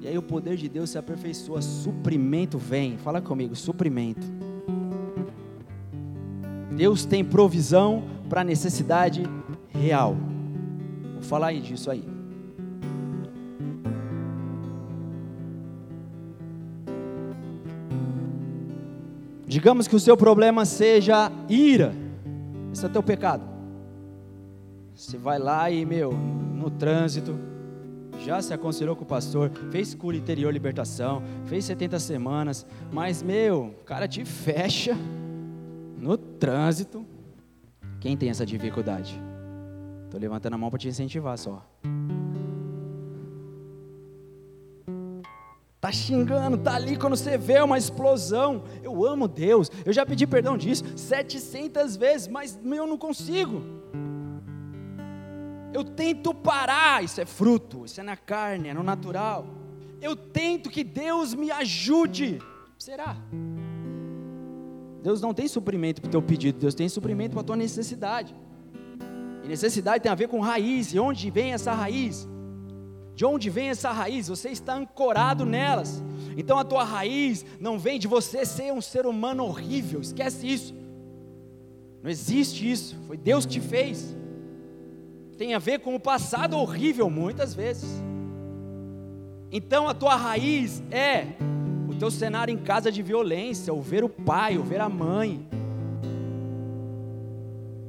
E 0.01 0.07
aí 0.07 0.17
o 0.17 0.21
poder 0.21 0.57
de 0.57 0.67
Deus 0.67 0.89
se 0.89 0.97
aperfeiçoa, 0.97 1.61
suprimento 1.61 2.57
vem. 2.57 2.97
Fala 2.97 3.21
comigo, 3.21 3.55
suprimento. 3.55 4.25
Deus 6.75 7.05
tem 7.05 7.23
provisão 7.23 8.03
para 8.27 8.43
necessidade 8.43 9.23
real. 9.69 10.17
Vou 11.13 11.21
falar 11.21 11.47
aí 11.47 11.61
disso 11.61 11.91
aí. 11.91 12.03
Digamos 19.45 19.87
que 19.87 19.95
o 19.95 19.99
seu 19.99 20.17
problema 20.17 20.65
seja 20.65 21.31
ira. 21.47 21.93
Esse 22.73 22.85
é 22.85 22.87
o 22.87 22.91
teu 22.91 23.03
pecado. 23.03 23.43
Você 24.95 25.17
vai 25.17 25.37
lá 25.37 25.69
e, 25.69 25.85
meu, 25.85 26.11
no 26.11 26.71
trânsito, 26.71 27.37
já 28.23 28.41
se 28.41 28.53
aconselhou 28.53 28.95
com 28.95 29.03
o 29.03 29.07
pastor, 29.07 29.51
fez 29.71 29.93
cura 29.93 30.15
interior 30.15 30.53
libertação, 30.53 31.23
fez 31.45 31.65
70 31.65 31.99
semanas, 31.99 32.65
mas, 32.91 33.23
meu, 33.23 33.73
o 33.79 33.83
cara 33.83 34.07
te 34.07 34.23
fecha 34.23 34.95
no 35.97 36.17
trânsito. 36.17 37.05
Quem 37.99 38.15
tem 38.15 38.29
essa 38.29 38.45
dificuldade? 38.45 39.19
Estou 40.05 40.19
levantando 40.19 40.53
a 40.53 40.57
mão 40.57 40.69
para 40.69 40.79
te 40.79 40.87
incentivar 40.87 41.37
só. 41.37 41.65
Tá 45.79 45.91
xingando, 45.91 46.59
tá 46.59 46.75
ali 46.75 46.95
quando 46.95 47.15
você 47.15 47.39
vê 47.39 47.59
uma 47.59 47.77
explosão. 47.77 48.63
Eu 48.83 49.03
amo 49.03 49.27
Deus. 49.27 49.71
Eu 49.83 49.91
já 49.91 50.05
pedi 50.05 50.27
perdão 50.27 50.55
disso 50.55 50.83
700 50.95 51.97
vezes, 51.97 52.27
mas 52.27 52.59
eu 52.63 52.85
não 52.85 52.99
consigo. 52.99 53.80
Eu 55.73 55.83
tento 55.83 56.33
parar, 56.33 57.03
isso 57.03 57.21
é 57.21 57.25
fruto, 57.25 57.85
isso 57.85 57.99
é 57.99 58.03
na 58.03 58.17
carne, 58.17 58.69
é 58.69 58.73
no 58.73 58.83
natural. 58.83 59.45
Eu 60.01 60.15
tento 60.15 60.69
que 60.69 60.83
Deus 60.83 61.33
me 61.33 61.51
ajude. 61.51 62.39
Será? 62.77 63.15
Deus 65.01 65.21
não 65.21 65.33
tem 65.33 65.47
suprimento 65.47 66.01
para 66.01 66.09
o 66.09 66.11
teu 66.11 66.21
pedido, 66.21 66.59
Deus 66.59 66.75
tem 66.75 66.89
suprimento 66.89 67.33
para 67.33 67.41
a 67.41 67.43
tua 67.43 67.55
necessidade. 67.55 68.35
E 69.43 69.47
necessidade 69.47 70.03
tem 70.03 70.11
a 70.11 70.15
ver 70.15 70.27
com 70.27 70.39
raiz. 70.39 70.93
E 70.93 70.99
onde 70.99 71.29
vem 71.29 71.53
essa 71.53 71.73
raiz? 71.73 72.27
De 73.15 73.25
onde 73.25 73.49
vem 73.49 73.69
essa 73.69 73.91
raiz? 73.91 74.27
Você 74.27 74.49
está 74.49 74.75
ancorado 74.75 75.45
nelas. 75.45 76.03
Então 76.37 76.57
a 76.57 76.63
tua 76.63 76.83
raiz 76.83 77.45
não 77.59 77.77
vem 77.77 77.99
de 77.99 78.07
você 78.07 78.45
ser 78.45 78.71
um 78.71 78.81
ser 78.81 79.05
humano 79.05 79.43
horrível, 79.43 80.01
esquece 80.01 80.47
isso. 80.47 80.73
Não 82.01 82.09
existe 82.09 82.69
isso, 82.69 82.95
foi 83.05 83.17
Deus 83.17 83.45
que 83.45 83.53
te 83.53 83.61
fez. 83.61 84.15
Tem 85.41 85.55
a 85.55 85.57
ver 85.57 85.79
com 85.79 85.95
o 85.95 85.99
passado 85.99 86.55
horrível 86.55 87.09
muitas 87.09 87.55
vezes. 87.55 87.89
Então 89.51 89.87
a 89.87 89.93
tua 89.95 90.15
raiz 90.15 90.83
é 90.91 91.25
o 91.89 91.95
teu 91.95 92.11
cenário 92.11 92.53
em 92.53 92.59
casa 92.59 92.91
de 92.91 93.01
violência, 93.01 93.73
o 93.73 93.81
ver 93.81 94.03
o 94.03 94.07
pai, 94.07 94.59
o 94.59 94.61
ver 94.61 94.79
a 94.79 94.87
mãe, 94.87 95.43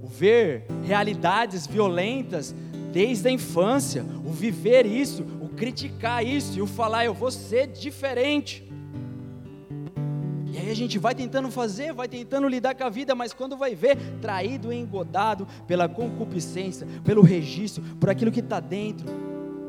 o 0.02 0.06
ver 0.06 0.64
realidades 0.82 1.66
violentas 1.66 2.54
desde 2.90 3.28
a 3.28 3.30
infância, 3.30 4.02
o 4.24 4.32
viver 4.32 4.86
isso, 4.86 5.22
o 5.38 5.50
criticar 5.50 6.26
isso 6.26 6.58
e 6.58 6.62
o 6.62 6.66
falar, 6.66 7.04
eu 7.04 7.12
vou 7.12 7.30
ser 7.30 7.66
diferente. 7.66 8.66
Aí 10.62 10.70
a 10.70 10.74
gente 10.74 10.96
vai 10.96 11.12
tentando 11.12 11.50
fazer, 11.50 11.92
vai 11.92 12.06
tentando 12.06 12.46
lidar 12.46 12.76
com 12.76 12.84
a 12.84 12.88
vida, 12.88 13.16
mas 13.16 13.32
quando 13.32 13.56
vai 13.56 13.74
ver, 13.74 13.98
traído 14.20 14.72
e 14.72 14.76
engodado 14.76 15.44
pela 15.66 15.88
concupiscência, 15.88 16.86
pelo 17.02 17.20
registro, 17.20 17.82
por 17.98 18.08
aquilo 18.08 18.30
que 18.30 18.38
está 18.38 18.60
dentro. 18.60 19.04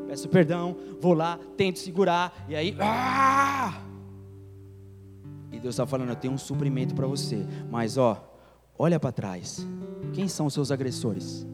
Peço 0.06 0.28
perdão, 0.28 0.76
vou 1.00 1.12
lá, 1.12 1.36
tento 1.56 1.80
segurar, 1.80 2.46
e 2.48 2.54
aí. 2.54 2.76
Ah! 2.78 3.82
E 5.50 5.58
Deus 5.58 5.74
está 5.74 5.84
falando, 5.84 6.10
eu 6.10 6.16
tenho 6.16 6.32
um 6.32 6.38
suprimento 6.38 6.94
para 6.94 7.08
você. 7.08 7.44
Mas 7.68 7.98
ó, 7.98 8.32
olha 8.78 9.00
para 9.00 9.10
trás. 9.10 9.66
Quem 10.12 10.28
são 10.28 10.46
os 10.46 10.54
seus 10.54 10.70
agressores? 10.70 11.44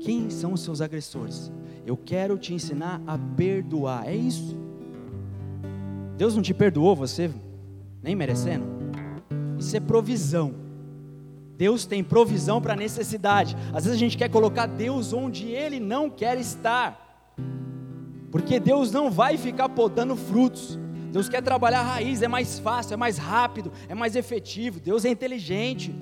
Quem 0.00 0.30
são 0.30 0.54
os 0.54 0.62
seus 0.62 0.80
agressores? 0.80 1.52
Eu 1.84 1.94
quero 1.94 2.38
te 2.38 2.54
ensinar 2.54 3.02
a 3.06 3.18
perdoar. 3.18 4.08
É 4.08 4.16
isso. 4.16 4.56
Deus 6.16 6.34
não 6.34 6.42
te 6.42 6.54
perdoou, 6.54 6.96
você 6.96 7.30
nem 8.02 8.14
merecendo. 8.14 8.64
Isso 9.58 9.76
é 9.76 9.80
provisão. 9.80 10.54
Deus 11.56 11.84
tem 11.84 12.02
provisão 12.02 12.60
para 12.60 12.74
necessidade. 12.74 13.54
Às 13.72 13.84
vezes 13.84 13.92
a 13.92 14.00
gente 14.00 14.16
quer 14.16 14.30
colocar 14.30 14.66
Deus 14.66 15.12
onde 15.12 15.48
Ele 15.48 15.78
não 15.78 16.08
quer 16.08 16.38
estar. 16.38 17.34
Porque 18.30 18.58
Deus 18.58 18.90
não 18.90 19.10
vai 19.10 19.36
ficar 19.36 19.68
podando 19.68 20.16
frutos. 20.16 20.78
Deus 21.12 21.28
quer 21.28 21.42
trabalhar 21.42 21.80
a 21.80 21.82
raiz, 21.82 22.22
é 22.22 22.28
mais 22.28 22.58
fácil, 22.58 22.94
é 22.94 22.96
mais 22.96 23.18
rápido, 23.18 23.72
é 23.88 23.94
mais 23.94 24.16
efetivo. 24.16 24.80
Deus 24.80 25.04
é 25.04 25.10
inteligente. 25.10 25.94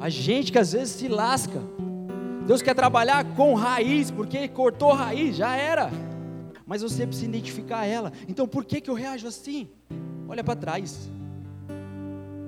A 0.00 0.08
gente 0.08 0.50
que 0.50 0.58
às 0.58 0.72
vezes 0.72 0.94
se 0.94 1.08
lasca. 1.08 1.60
Deus 2.46 2.62
quer 2.62 2.74
trabalhar 2.74 3.24
com 3.34 3.54
raiz, 3.54 4.10
porque 4.10 4.48
cortou 4.48 4.92
raiz, 4.92 5.36
já 5.36 5.56
era. 5.56 5.90
Mas 6.66 6.82
você 6.82 7.06
precisa 7.06 7.28
identificar 7.28 7.84
ela. 7.84 8.12
Então 8.28 8.46
por 8.46 8.64
que, 8.64 8.80
que 8.80 8.88
eu 8.88 8.94
reajo 8.94 9.26
assim? 9.26 9.68
Olha 10.28 10.42
para 10.42 10.56
trás. 10.56 11.10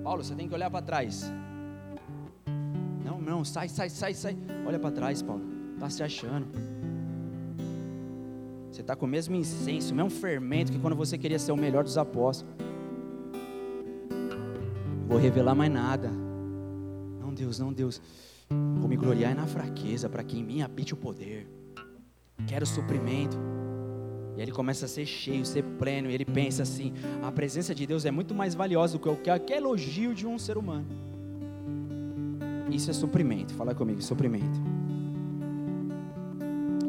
Paulo, 0.06 0.22
você 0.22 0.36
tem 0.36 0.46
que 0.46 0.54
olhar 0.54 0.70
para 0.70 0.80
trás. 0.80 1.32
Não, 3.04 3.20
não, 3.20 3.44
sai, 3.44 3.68
sai, 3.68 3.90
sai, 3.90 4.14
sai. 4.14 4.36
Olha 4.64 4.78
para 4.78 4.92
trás, 4.92 5.20
Paulo. 5.20 5.42
Está 5.74 5.90
se 5.90 6.00
achando. 6.00 6.46
Você 8.70 8.82
está 8.82 8.94
com 8.94 9.04
o 9.04 9.08
mesmo 9.08 9.34
incenso, 9.34 9.92
o 9.92 9.96
mesmo 9.96 10.10
fermento 10.10 10.70
que 10.70 10.78
quando 10.78 10.94
você 10.94 11.18
queria 11.18 11.40
ser 11.40 11.50
o 11.50 11.56
melhor 11.56 11.82
dos 11.82 11.98
apóstolos. 11.98 12.54
Vou 15.08 15.18
revelar 15.18 15.56
mais 15.56 15.72
nada. 15.72 16.08
Não, 16.08 17.34
Deus, 17.34 17.58
não, 17.58 17.72
Deus. 17.72 18.00
Vou 18.78 18.88
me 18.88 18.96
gloriar 18.96 19.34
na 19.34 19.48
fraqueza, 19.48 20.08
para 20.08 20.22
que 20.22 20.38
em 20.38 20.44
mim 20.44 20.62
habite 20.62 20.94
o 20.94 20.96
poder. 20.96 21.50
Quero 22.46 22.64
suprimento. 22.64 23.36
E 24.36 24.42
ele 24.42 24.52
começa 24.52 24.84
a 24.84 24.88
ser 24.88 25.06
cheio, 25.06 25.44
ser 25.46 25.62
pleno. 25.62 26.10
E 26.10 26.14
ele 26.14 26.24
pensa 26.24 26.62
assim: 26.62 26.92
a 27.22 27.32
presença 27.32 27.74
de 27.74 27.86
Deus 27.86 28.04
é 28.04 28.10
muito 28.10 28.34
mais 28.34 28.54
valiosa 28.54 28.98
do 28.98 28.98
que 28.98 29.28
qualquer 29.28 29.56
elogio 29.56 30.14
de 30.14 30.26
um 30.26 30.38
ser 30.38 30.58
humano. 30.58 30.86
Isso 32.70 32.90
é 32.90 32.92
suprimento. 32.92 33.54
Fala 33.54 33.74
comigo, 33.74 34.02
suprimento. 34.02 34.60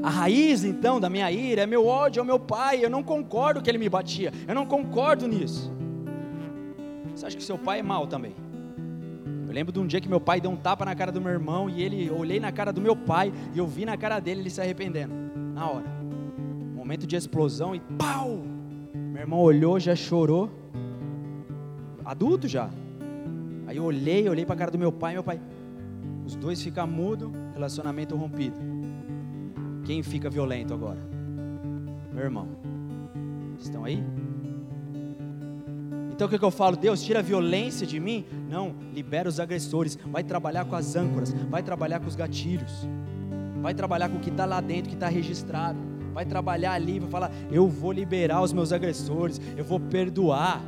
A 0.03 0.09
raiz 0.09 0.63
então 0.63 0.99
da 0.99 1.09
minha 1.09 1.31
ira 1.31 1.63
é 1.63 1.65
meu 1.65 1.85
ódio 1.85 2.21
ao 2.21 2.25
meu 2.25 2.39
pai. 2.39 2.83
Eu 2.83 2.89
não 2.89 3.03
concordo 3.03 3.61
que 3.61 3.69
ele 3.69 3.77
me 3.77 3.89
batia. 3.89 4.31
Eu 4.47 4.55
não 4.55 4.65
concordo 4.65 5.27
nisso. 5.27 5.71
Você 7.15 7.25
acha 7.25 7.37
que 7.37 7.43
seu 7.43 7.57
pai 7.57 7.79
é 7.79 7.83
mau 7.83 8.05
também? 8.05 8.35
Eu 9.47 9.53
lembro 9.53 9.71
de 9.71 9.79
um 9.79 9.87
dia 9.87 10.01
que 10.01 10.09
meu 10.09 10.19
pai 10.19 10.41
deu 10.41 10.51
um 10.51 10.57
tapa 10.57 10.83
na 10.85 10.93
cara 10.93 11.11
do 11.11 11.21
meu 11.21 11.31
irmão 11.31 11.69
e 11.69 11.81
ele 11.81 12.11
olhei 12.11 12.39
na 12.39 12.51
cara 12.51 12.71
do 12.71 12.81
meu 12.81 12.95
pai 12.95 13.31
e 13.55 13.57
eu 13.57 13.65
vi 13.65 13.85
na 13.85 13.97
cara 13.97 14.19
dele 14.19 14.41
ele 14.41 14.49
se 14.49 14.61
arrependendo. 14.61 15.13
Na 15.53 15.69
hora. 15.69 15.96
Momento 16.87 17.05
de 17.05 17.17
explosão 17.17 17.75
e 17.75 17.81
pau! 17.81 18.41
Meu 18.95 19.21
irmão 19.21 19.41
olhou, 19.41 19.77
já 19.77 19.93
chorou. 19.93 20.49
Adulto 22.05 22.47
já. 22.47 22.69
Aí 23.67 23.75
eu 23.75 23.83
olhei, 23.83 24.29
olhei 24.29 24.45
para 24.45 24.55
a 24.55 24.57
cara 24.57 24.71
do 24.71 24.79
meu 24.79 24.89
pai, 24.89 25.11
meu 25.11 25.21
pai. 25.21 25.37
Os 26.25 26.33
dois 26.37 26.63
ficam 26.63 26.87
mudo, 26.87 27.33
relacionamento 27.51 28.15
rompido. 28.15 28.57
Quem 29.83 30.01
fica 30.01 30.29
violento 30.29 30.73
agora? 30.73 30.97
Meu 32.13 32.23
irmão. 32.23 32.47
Estão 33.59 33.83
aí? 33.83 34.01
Então 36.13 36.25
o 36.25 36.29
que, 36.29 36.39
que 36.39 36.45
eu 36.45 36.51
falo? 36.51 36.77
Deus, 36.77 37.03
tira 37.03 37.19
a 37.19 37.21
violência 37.21 37.85
de 37.85 37.99
mim? 37.99 38.23
Não, 38.49 38.73
libera 38.93 39.27
os 39.27 39.41
agressores. 39.41 39.99
Vai 40.09 40.23
trabalhar 40.23 40.63
com 40.63 40.75
as 40.77 40.95
âncoras, 40.95 41.33
vai 41.49 41.61
trabalhar 41.61 41.99
com 41.99 42.07
os 42.07 42.15
gatilhos, 42.15 42.87
vai 43.61 43.73
trabalhar 43.73 44.07
com 44.07 44.15
o 44.15 44.21
que 44.21 44.29
está 44.29 44.45
lá 44.45 44.61
dentro, 44.61 44.87
que 44.87 44.95
está 44.95 45.09
registrado. 45.09 45.86
Vai 46.17 46.25
trabalhar 46.25 46.71
ali, 46.71 46.97
vai 46.97 47.11
falar: 47.11 47.31
eu 47.51 47.67
vou 47.67 47.91
liberar 47.91 48.41
os 48.41 48.51
meus 48.51 48.73
agressores, 48.73 49.39
eu 49.55 49.63
vou 49.63 49.79
perdoar, 49.79 50.63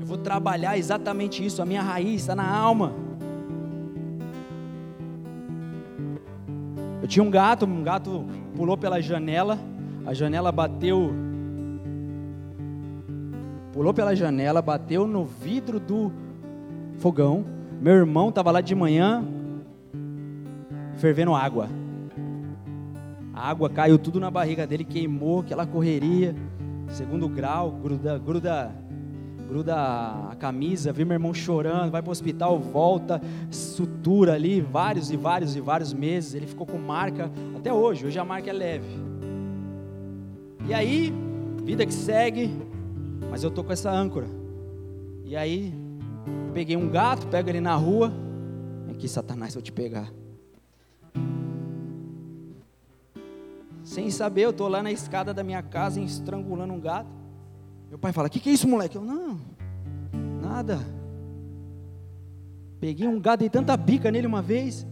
eu 0.00 0.04
vou 0.04 0.18
trabalhar 0.18 0.76
exatamente 0.76 1.46
isso. 1.46 1.62
A 1.62 1.64
minha 1.64 1.80
raiz 1.80 2.22
está 2.22 2.34
na 2.34 2.44
alma. 2.44 2.92
Eu 7.00 7.06
tinha 7.06 7.22
um 7.22 7.30
gato, 7.30 7.64
um 7.64 7.84
gato 7.84 8.24
pulou 8.56 8.76
pela 8.76 9.00
janela, 9.00 9.56
a 10.04 10.12
janela 10.12 10.50
bateu. 10.50 11.12
Pulou 13.72 13.94
pela 13.94 14.16
janela, 14.16 14.60
bateu 14.60 15.06
no 15.06 15.24
vidro 15.24 15.78
do 15.78 16.10
fogão. 16.98 17.44
Meu 17.80 17.94
irmão 17.94 18.30
estava 18.30 18.50
lá 18.50 18.60
de 18.60 18.74
manhã, 18.74 19.24
fervendo 20.96 21.36
água. 21.36 21.68
A 23.34 23.48
água 23.48 23.68
caiu 23.68 23.98
tudo 23.98 24.20
na 24.20 24.30
barriga 24.30 24.66
dele, 24.66 24.84
queimou, 24.84 25.40
aquela 25.40 25.66
correria, 25.66 26.34
segundo 26.88 27.28
grau, 27.28 27.72
gruda, 27.72 28.18
gruda 28.18 28.84
gruda 29.46 29.76
a 30.30 30.34
camisa, 30.36 30.92
vê 30.92 31.04
meu 31.04 31.14
irmão 31.14 31.32
chorando, 31.32 31.90
vai 31.90 32.02
para 32.02 32.08
o 32.08 32.12
hospital, 32.12 32.58
volta, 32.58 33.20
sutura 33.50 34.32
ali, 34.32 34.60
vários 34.60 35.10
e 35.10 35.16
vários 35.16 35.54
e 35.54 35.60
vários 35.60 35.92
meses, 35.92 36.34
ele 36.34 36.46
ficou 36.46 36.66
com 36.66 36.78
marca 36.78 37.30
até 37.54 37.72
hoje, 37.72 38.06
hoje 38.06 38.18
a 38.18 38.24
marca 38.24 38.50
é 38.50 38.52
leve. 38.52 38.88
E 40.66 40.72
aí, 40.72 41.12
vida 41.62 41.84
que 41.84 41.92
segue, 41.92 42.50
mas 43.30 43.44
eu 43.44 43.50
tô 43.50 43.62
com 43.62 43.72
essa 43.72 43.90
âncora. 43.90 44.26
E 45.24 45.36
aí, 45.36 45.74
peguei 46.52 46.76
um 46.76 46.88
gato, 46.88 47.26
pego 47.26 47.48
ele 47.48 47.60
na 47.60 47.76
rua, 47.76 48.12
aqui 48.90 49.06
Satanás, 49.06 49.54
vou 49.54 49.62
te 49.62 49.70
pegar. 49.70 50.10
Sem 53.94 54.10
saber, 54.10 54.40
eu 54.42 54.52
tô 54.52 54.66
lá 54.66 54.82
na 54.82 54.90
escada 54.90 55.32
da 55.32 55.44
minha 55.44 55.62
casa 55.62 56.00
estrangulando 56.00 56.72
um 56.72 56.80
gato. 56.80 57.08
Meu 57.88 57.96
pai 57.96 58.12
fala: 58.12 58.26
O 58.26 58.30
que, 58.30 58.40
que 58.40 58.50
é 58.50 58.52
isso, 58.52 58.66
moleque? 58.66 58.96
Eu, 58.96 59.04
não, 59.04 59.38
nada. 60.42 60.80
Peguei 62.80 63.06
um 63.06 63.20
gato, 63.20 63.38
dei 63.38 63.48
tanta 63.48 63.76
bica 63.76 64.10
nele 64.10 64.26
uma 64.26 64.42
vez. 64.42 64.84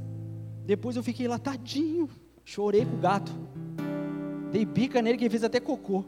Depois 0.64 0.94
eu 0.94 1.02
fiquei 1.02 1.26
lá, 1.26 1.36
tadinho. 1.36 2.08
Chorei 2.44 2.86
com 2.86 2.94
o 2.94 3.00
gato. 3.00 3.32
Dei 4.52 4.64
bica 4.64 5.02
nele 5.02 5.18
que 5.18 5.24
ele 5.24 5.30
fez 5.30 5.42
até 5.42 5.58
cocô. 5.58 6.04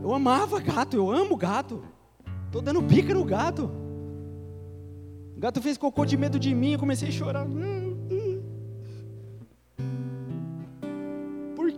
Eu 0.00 0.14
amava 0.14 0.60
gato, 0.60 0.96
eu 0.96 1.10
amo 1.10 1.36
gato. 1.36 1.82
Estou 2.46 2.62
dando 2.62 2.80
bica 2.80 3.12
no 3.12 3.24
gato. 3.24 3.68
O 5.36 5.40
gato 5.40 5.60
fez 5.60 5.76
cocô 5.76 6.04
de 6.04 6.16
medo 6.16 6.38
de 6.38 6.54
mim, 6.54 6.74
eu 6.74 6.78
comecei 6.78 7.08
a 7.08 7.10
chorar. 7.10 7.44
Por 7.44 7.91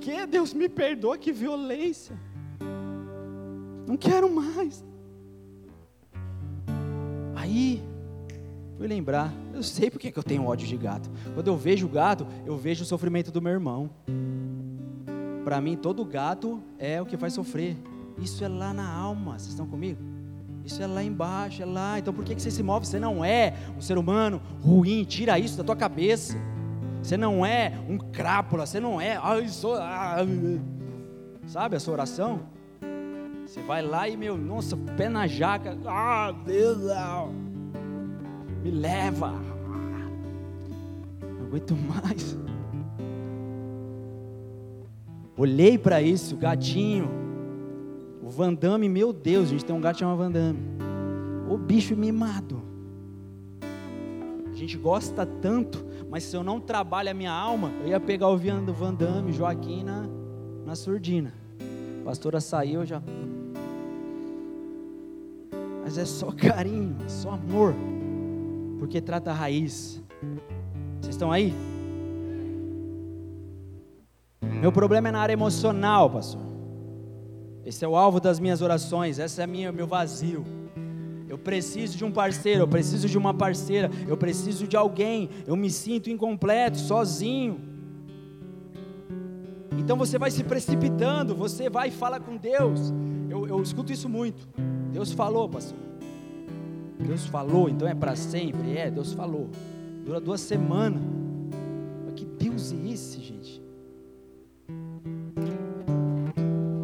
que 0.04 0.26
Deus 0.26 0.52
me 0.52 0.68
perdoa? 0.68 1.16
Que 1.16 1.32
violência. 1.32 2.14
Não 3.86 3.96
quero 3.96 4.30
mais. 4.30 4.84
Aí, 7.34 7.82
fui 8.76 8.86
lembrar, 8.86 9.32
eu 9.54 9.62
sei 9.62 9.90
porque 9.90 10.12
que 10.12 10.18
eu 10.18 10.22
tenho 10.22 10.44
ódio 10.44 10.68
de 10.68 10.76
gato. 10.76 11.10
Quando 11.32 11.48
eu 11.48 11.56
vejo 11.56 11.88
gato, 11.88 12.26
eu 12.44 12.56
vejo 12.56 12.82
o 12.82 12.86
sofrimento 12.86 13.32
do 13.32 13.40
meu 13.40 13.52
irmão. 13.52 13.90
Para 15.42 15.60
mim, 15.60 15.74
todo 15.76 16.04
gato 16.04 16.62
é 16.78 17.00
o 17.00 17.06
que 17.06 17.16
faz 17.16 17.32
sofrer. 17.32 17.76
Isso 18.18 18.44
é 18.44 18.48
lá 18.48 18.74
na 18.74 18.86
alma, 18.86 19.38
vocês 19.38 19.50
estão 19.50 19.66
comigo? 19.66 20.02
Isso 20.64 20.82
é 20.82 20.86
lá 20.86 21.02
embaixo, 21.02 21.62
é 21.62 21.66
lá. 21.66 21.98
Então 21.98 22.12
por 22.12 22.24
que, 22.24 22.34
que 22.34 22.42
você 22.42 22.50
se 22.50 22.62
move? 22.62 22.86
Você 22.86 22.98
não 22.98 23.24
é 23.24 23.54
um 23.76 23.80
ser 23.80 23.98
humano 23.98 24.40
ruim, 24.62 25.04
tira 25.04 25.38
isso 25.38 25.56
da 25.56 25.64
tua 25.64 25.76
cabeça. 25.76 26.38
Você 27.04 27.18
não 27.18 27.44
é 27.44 27.70
um 27.86 27.98
crápula, 27.98 28.64
você 28.64 28.80
não 28.80 28.98
é. 28.98 29.18
Ai, 29.22 29.46
sou, 29.48 29.74
ah, 29.74 30.16
sabe 31.46 31.76
a 31.76 31.80
sua 31.80 31.92
oração? 31.92 32.40
Você 33.44 33.60
vai 33.60 33.82
lá 33.82 34.08
e, 34.08 34.16
meu, 34.16 34.38
nossa, 34.38 34.74
pé 34.74 35.10
na 35.10 35.26
jaca. 35.26 35.76
Ah, 35.84 36.32
Deus, 36.46 36.78
me 38.62 38.70
leva. 38.70 39.32
Não 41.20 41.46
aguento 41.46 41.76
mais. 41.76 42.38
Olhei 45.36 45.76
para 45.76 46.00
isso, 46.00 46.36
o 46.36 46.38
gatinho. 46.38 47.10
O 48.22 48.30
Vandame, 48.30 48.88
meu 48.88 49.12
Deus, 49.12 49.48
a 49.48 49.50
gente 49.50 49.64
tem 49.66 49.76
um 49.76 49.80
gato 49.80 49.98
chamado 49.98 50.16
Vandame. 50.16 50.58
O 51.50 51.58
bicho 51.58 51.94
mimado. 51.94 52.62
A 54.50 54.56
gente 54.56 54.78
gosta 54.78 55.26
tanto, 55.26 55.84
mas 56.14 56.22
se 56.22 56.36
eu 56.36 56.44
não 56.44 56.60
trabalho 56.60 57.10
a 57.10 57.12
minha 57.12 57.32
alma, 57.32 57.72
eu 57.80 57.88
ia 57.88 57.98
pegar 57.98 58.28
o 58.28 58.38
Vandame, 58.72 59.32
Joaquim 59.32 59.82
na, 59.82 60.06
na 60.64 60.76
surdina. 60.76 61.34
A 62.02 62.04
pastora 62.04 62.40
saiu, 62.40 62.86
já 62.86 63.02
mas 65.82 65.98
é 65.98 66.04
só 66.04 66.30
carinho, 66.30 66.96
é 67.04 67.08
só 67.08 67.30
amor, 67.30 67.74
porque 68.78 69.00
trata 69.00 69.32
a 69.32 69.34
raiz. 69.34 70.00
Vocês 71.00 71.16
estão 71.16 71.32
aí? 71.32 71.52
Meu 74.40 74.70
problema 74.70 75.08
é 75.08 75.10
na 75.10 75.18
área 75.18 75.32
emocional, 75.32 76.08
pastor. 76.08 76.42
Esse 77.66 77.84
é 77.84 77.88
o 77.88 77.96
alvo 77.96 78.20
das 78.20 78.38
minhas 78.38 78.62
orações, 78.62 79.18
esse 79.18 79.42
é 79.42 79.48
minha, 79.48 79.72
meu 79.72 79.88
vazio. 79.88 80.44
Eu 81.34 81.38
preciso 81.38 81.98
de 81.98 82.04
um 82.04 82.12
parceiro, 82.12 82.60
eu 82.60 82.68
preciso 82.68 83.08
de 83.08 83.18
uma 83.18 83.34
parceira, 83.34 83.90
eu 84.06 84.16
preciso 84.16 84.68
de 84.68 84.76
alguém. 84.76 85.28
Eu 85.44 85.56
me 85.56 85.68
sinto 85.68 86.08
incompleto, 86.08 86.78
sozinho. 86.78 87.58
Então 89.76 89.96
você 89.96 90.16
vai 90.16 90.30
se 90.30 90.44
precipitando, 90.44 91.34
você 91.34 91.68
vai 91.68 91.88
e 91.88 91.90
fala 91.90 92.20
com 92.20 92.36
Deus. 92.36 92.92
Eu, 93.28 93.48
eu 93.48 93.60
escuto 93.60 93.92
isso 93.92 94.08
muito. 94.08 94.48
Deus 94.92 95.10
falou, 95.10 95.48
pastor. 95.48 95.76
Deus 97.00 97.26
falou, 97.26 97.68
então 97.68 97.88
é 97.88 97.96
para 97.96 98.14
sempre. 98.14 98.78
É, 98.78 98.88
Deus 98.88 99.12
falou. 99.12 99.50
Dura 100.06 100.20
duas 100.20 100.40
semanas. 100.40 101.02
Mas 102.04 102.14
que 102.14 102.24
Deus 102.24 102.72
é 102.72 102.92
esse, 102.92 103.18
gente? 103.18 103.60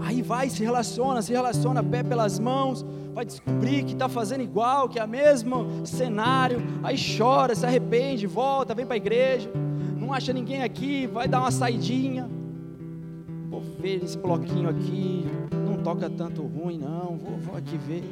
Aí 0.01 0.23
vai, 0.23 0.51
se 0.51 0.65
relaciona, 0.65 1.23
se 1.23 1.31
relaciona, 1.31 1.85
pé 1.85 2.03
pelas 2.03 2.41
mãos, 2.41 2.85
vai 3.13 3.25
descobrir 3.25 3.85
que 3.85 3.93
está 3.93 4.09
fazendo 4.09 4.43
igual, 4.43 4.89
que 4.89 4.99
é 4.99 5.05
o 5.05 5.09
mesmo 5.09 5.87
cenário. 5.87 6.63
Aí 6.83 6.97
chora, 6.97 7.55
se 7.55 7.67
arrepende, 7.67 8.27
volta, 8.27 8.75
vem 8.75 8.87
para 8.87 8.95
a 8.95 8.99
igreja. 8.99 9.51
Não 9.97 10.13
acha 10.13 10.33
ninguém 10.33 10.63
aqui, 10.63 11.07
vai 11.07 11.29
dar 11.29 11.41
uma 11.41 11.51
saidinha. 11.51 12.29
Vou 13.49 13.61
ver 13.61 14.03
esse 14.05 14.17
bloquinho 14.17 14.69
aqui 14.69 15.27
toca 15.83 16.09
tanto 16.11 16.43
ruim, 16.43 16.79
não, 16.79 17.17
vou, 17.17 17.39
vou 17.39 17.57
aqui 17.57 17.77
ver. 17.77 18.05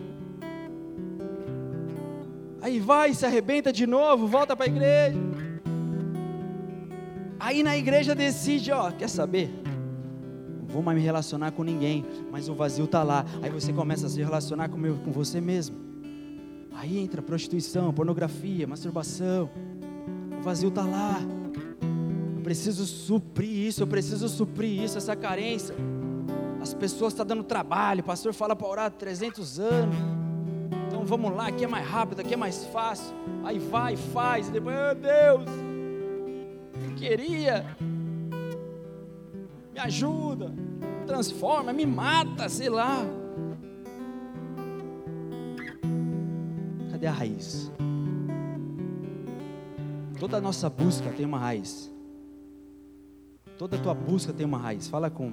Aí 2.60 2.80
vai, 2.80 3.14
se 3.14 3.24
arrebenta 3.24 3.72
de 3.72 3.86
novo, 3.86 4.26
volta 4.26 4.56
para 4.56 4.66
a 4.66 4.68
igreja. 4.68 5.18
Aí 7.38 7.62
na 7.62 7.76
igreja 7.76 8.14
decide, 8.14 8.72
ó, 8.72 8.90
quer 8.90 9.08
saber? 9.08 9.50
Vou 10.68 10.82
mais 10.82 10.98
me 10.98 11.02
relacionar 11.02 11.50
com 11.52 11.62
ninguém, 11.62 12.04
mas 12.30 12.48
o 12.48 12.54
vazio 12.54 12.84
está 12.84 13.02
lá. 13.02 13.24
Aí 13.42 13.50
você 13.50 13.72
começa 13.72 14.06
a 14.06 14.08
se 14.10 14.22
relacionar 14.22 14.68
com, 14.68 14.76
meu, 14.76 14.96
com 14.96 15.10
você 15.10 15.40
mesmo. 15.40 15.76
Aí 16.72 16.98
entra 16.98 17.22
prostituição, 17.22 17.92
pornografia, 17.92 18.66
masturbação. 18.66 19.50
O 20.38 20.42
vazio 20.42 20.68
está 20.68 20.82
lá. 20.82 21.20
Eu 22.36 22.42
preciso 22.42 22.86
suprir 22.86 23.50
isso, 23.50 23.82
eu 23.82 23.86
preciso 23.86 24.28
suprir 24.28 24.82
isso, 24.82 24.98
essa 24.98 25.16
carência. 25.16 25.74
As 26.60 26.74
pessoas 26.74 27.12
estão 27.12 27.24
tá 27.24 27.34
dando 27.34 27.44
trabalho, 27.44 28.00
o 28.00 28.04
pastor 28.04 28.32
fala 28.34 28.54
para 28.54 28.68
orar 28.68 28.90
300 28.90 29.58
anos. 29.58 29.96
Então 30.86 31.04
vamos 31.04 31.34
lá, 31.34 31.48
aqui 31.48 31.64
é 31.64 31.68
mais 31.68 31.86
rápido, 31.86 32.20
aqui 32.20 32.34
é 32.34 32.36
mais 32.36 32.64
fácil. 32.66 33.14
Aí 33.42 33.58
vai, 33.58 33.96
faz, 33.96 34.48
e 34.48 34.52
depois, 34.52 34.76
meu 34.76 34.94
Deus, 34.94 35.44
eu 36.84 36.94
queria. 36.94 37.64
Me 39.78 39.84
ajuda, 39.84 40.52
transforma, 41.06 41.72
me 41.72 41.86
mata, 41.86 42.48
sei 42.48 42.68
lá. 42.68 43.06
Cadê 46.90 47.06
a 47.06 47.12
raiz? 47.12 47.70
Toda 50.18 50.38
a 50.38 50.40
nossa 50.40 50.68
busca 50.68 51.10
tem 51.10 51.24
uma 51.24 51.38
raiz. 51.38 51.88
Toda 53.56 53.76
a 53.76 53.78
tua 53.78 53.94
busca 53.94 54.32
tem 54.32 54.44
uma 54.44 54.58
raiz. 54.58 54.88
Fala 54.88 55.08
com, 55.08 55.32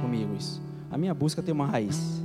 comigo 0.00 0.34
isso. 0.34 0.60
A 0.90 0.98
minha 0.98 1.14
busca 1.14 1.40
tem 1.40 1.54
uma 1.54 1.66
raiz. 1.66 2.20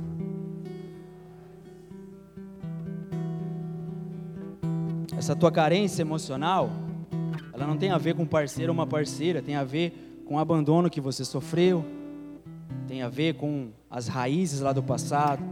Essa 5.16 5.36
tua 5.36 5.52
carência 5.52 6.02
emocional, 6.02 6.68
ela 7.52 7.64
não 7.64 7.76
tem 7.76 7.90
a 7.90 7.98
ver 7.98 8.16
com 8.16 8.26
parceiro 8.26 8.72
ou 8.72 8.74
uma 8.76 8.86
parceira, 8.88 9.40
tem 9.40 9.54
a 9.54 9.62
ver 9.62 10.09
com 10.30 10.36
o 10.36 10.38
abandono 10.38 10.88
que 10.88 11.00
você 11.00 11.24
sofreu, 11.24 11.84
tem 12.86 13.02
a 13.02 13.08
ver 13.08 13.34
com 13.34 13.70
as 13.90 14.06
raízes 14.06 14.60
lá 14.60 14.72
do 14.72 14.80
passado, 14.80 15.42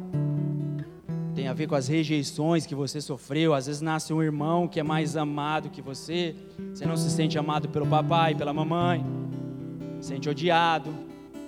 tem 1.34 1.48
a 1.48 1.52
ver 1.52 1.66
com 1.66 1.74
as 1.74 1.88
rejeições 1.88 2.64
que 2.64 2.76
você 2.76 3.00
sofreu. 3.00 3.54
Às 3.54 3.66
vezes 3.66 3.80
nasce 3.80 4.12
um 4.12 4.22
irmão 4.22 4.68
que 4.68 4.78
é 4.78 4.84
mais 4.84 5.16
amado 5.16 5.68
que 5.68 5.82
você, 5.82 6.36
você 6.72 6.86
não 6.86 6.96
se 6.96 7.10
sente 7.10 7.36
amado 7.36 7.68
pelo 7.68 7.88
papai, 7.88 8.36
pela 8.36 8.52
mamãe, 8.52 9.04
se 10.00 10.10
sente 10.10 10.28
odiado, 10.28 10.94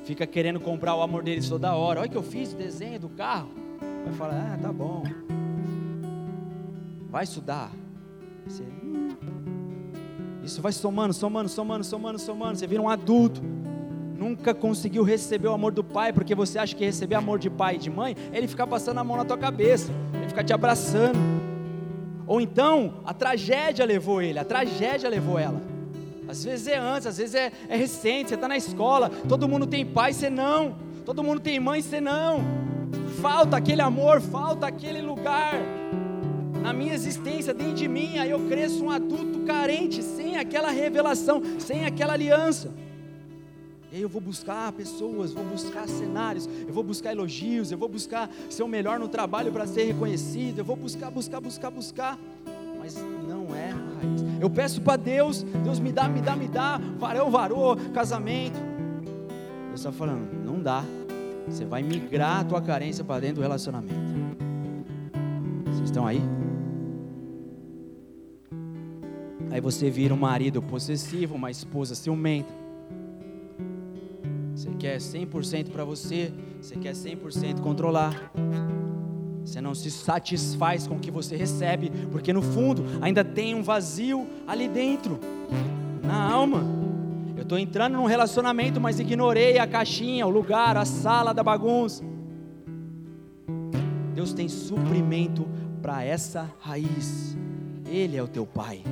fica 0.03 0.27
querendo 0.27 0.59
comprar 0.59 0.97
o 0.97 1.01
amor 1.01 1.23
deles 1.23 1.49
toda 1.49 1.73
hora. 1.73 2.01
Olha 2.01 2.09
que 2.09 2.17
eu 2.17 2.25
fiz 2.25 2.53
o 2.53 2.57
desenho 2.57 2.99
do 2.99 3.11
carro. 3.11 3.51
Vai 4.07 4.13
falar, 4.15 4.55
ah, 4.55 4.59
tá 4.61 4.73
bom. 4.73 5.05
Vai 7.09 7.23
estudar. 7.23 7.71
Você, 8.45 8.65
hum. 8.65 9.50
Isso 10.51 10.61
vai 10.61 10.73
somando, 10.73 11.15
somando, 11.15 11.49
somando, 11.49 11.85
somando, 11.85 12.19
somando. 12.19 12.59
Você 12.59 12.67
vira 12.67 12.83
um 12.83 12.89
adulto. 12.89 13.41
Nunca 14.19 14.53
conseguiu 14.53 15.05
receber 15.05 15.47
o 15.47 15.53
amor 15.53 15.71
do 15.71 15.85
pai, 15.85 16.13
porque 16.13 16.35
você 16.35 16.59
acha 16.59 16.75
que 16.75 16.85
receber 16.85 17.15
amor 17.15 17.39
de 17.39 17.49
pai 17.49 17.77
e 17.77 17.79
de 17.79 17.89
mãe, 17.89 18.17
ele 18.33 18.49
ficar 18.49 18.67
passando 18.67 18.99
a 18.99 19.05
mão 19.05 19.17
na 19.17 19.25
tua 19.25 19.39
cabeça, 19.39 19.93
ele 20.13 20.27
ficar 20.27 20.43
te 20.43 20.53
abraçando. 20.53 21.17
Ou 22.27 22.41
então, 22.41 22.95
a 23.05 23.15
tragédia 23.15 23.85
levou 23.85 24.21
ele, 24.21 24.41
a 24.41 24.45
tragédia 24.45 25.09
levou 25.09 25.39
ela. 25.39 25.63
Às 26.29 26.43
vezes 26.43 26.67
é 26.67 26.77
antes, 26.77 27.07
às 27.07 27.17
vezes 27.17 27.37
é, 27.37 27.53
é 27.69 27.77
recente, 27.77 28.31
você 28.31 28.35
está 28.35 28.49
na 28.49 28.57
escola, 28.57 29.09
todo 29.29 29.49
mundo 29.49 29.69
tem 29.69 29.87
pai, 29.87 30.13
você 30.13 30.29
não. 30.29 30.75
Todo 31.07 31.23
mundo 31.23 31.41
tem 31.41 31.61
mãe, 31.61 31.81
você 31.81 32.01
não. 32.01 32.41
Falta 33.23 33.57
aquele 33.57 33.83
amor, 33.83 34.21
falta 34.21 34.67
aquele 34.67 35.01
lugar 35.01 35.55
na 36.63 36.73
minha 36.73 36.95
existência, 36.95 37.55
dentro 37.55 37.75
de 37.75 37.89
mim, 37.89 38.19
aí 38.19 38.31
eu 38.31 38.41
cresço 38.49 38.85
um 38.85 38.91
adulto 38.91 39.41
carente, 39.41 40.03
sem 40.03 40.37
aquela 40.37 40.71
revelação, 40.71 41.43
sem 41.59 41.85
aquela 41.85 42.13
aliança. 42.13 42.71
E 43.93 43.97
aí 43.97 44.03
eu 44.03 44.09
vou 44.09 44.21
buscar 44.21 44.71
pessoas, 44.73 45.33
vou 45.33 45.45
buscar 45.45 45.89
cenários, 45.89 46.49
eu 46.67 46.73
vou 46.73 46.85
buscar 46.85 47.11
elogios, 47.11 47.73
eu 47.73 47.79
vou 47.79 47.89
buscar 47.89 48.31
ser 48.49 48.63
o 48.63 48.69
melhor 48.69 49.01
no 49.01 49.09
trabalho 49.09 49.51
para 49.51 49.67
ser 49.67 49.85
reconhecido, 49.85 50.59
eu 50.59 50.65
vou 50.65 50.77
buscar, 50.77 51.11
buscar, 51.11 51.41
buscar, 51.41 51.71
buscar, 51.71 52.19
mas 52.79 52.95
não 53.29 53.55
é 53.55 53.71
raiz. 53.71 54.25
Eu 54.41 54.49
peço 54.49 54.81
para 54.81 54.97
Deus, 54.97 55.43
Deus 55.43 55.81
me 55.81 55.91
dá, 55.91 56.09
me 56.09 56.21
dá, 56.21 56.37
me 56.37 56.47
dá, 56.47 56.81
varão, 56.99 57.31
varô, 57.31 57.77
casamento. 57.93 58.61
Deus 59.69 59.81
está 59.81 59.91
falando, 59.91 60.31
não 60.45 60.63
dá. 60.63 60.85
Você 61.49 61.65
vai 61.65 61.83
migrar 61.83 62.41
a 62.41 62.45
tua 62.45 62.63
carência 62.63 63.03
para 63.03 63.21
dentro 63.21 63.37
do 63.37 63.43
relacionamento. 63.43 63.95
Vocês 65.65 65.89
estão 65.89 66.07
aí? 66.07 66.23
Aí 69.51 69.61
você 69.61 69.91
vira 69.91 70.15
um 70.15 70.19
marido 70.19 70.63
possessivo, 70.63 71.35
uma 71.35 71.51
esposa 71.51 71.95
ciumenta. 71.95 72.53
Você 74.55 74.71
quer 74.79 74.99
100% 74.99 75.71
para 75.71 75.85
você, 75.85 76.33
você 76.61 76.77
quer 76.77 76.93
100% 76.93 77.61
controlar. 77.61 78.31
Você 79.45 79.61
não 79.61 79.75
se 79.75 79.91
satisfaz 79.91 80.87
com 80.87 80.97
o 80.97 81.01
que 81.01 81.11
você 81.11 81.35
recebe, 81.37 81.91
porque 82.13 82.33
no 82.33 82.43
fundo 82.43 82.85
ainda 83.01 83.25
tem 83.25 83.55
um 83.55 83.63
vazio 83.63 84.27
ali 84.47 84.69
dentro, 84.69 85.19
na 86.03 86.31
alma. 86.31 86.63
Eu 87.37 87.43
estou 87.43 87.59
entrando 87.59 87.95
num 87.95 88.05
relacionamento, 88.05 88.81
mas 88.81 89.01
ignorei 89.01 89.59
a 89.59 89.67
caixinha, 89.67 90.27
o 90.27 90.31
lugar, 90.31 90.77
a 90.77 90.85
sala 90.85 91.33
da 91.33 91.43
bagunça. 91.43 92.05
Deus 94.15 94.33
tem 94.33 94.49
suprimento 94.49 95.49
para 95.81 96.05
essa 96.05 96.49
raiz. 96.61 97.37
Ele 97.91 98.17
é 98.17 98.23
o 98.23 98.29
teu 98.29 98.47
Pai. 98.47 98.83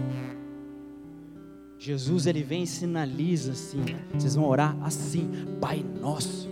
Jesus 1.78 2.26
ele 2.26 2.42
vem 2.42 2.64
e 2.64 2.66
sinaliza 2.66 3.52
assim. 3.52 3.84
Vocês 4.12 4.34
vão 4.34 4.44
orar 4.44 4.76
assim, 4.82 5.30
Pai 5.60 5.84
Nosso. 6.00 6.48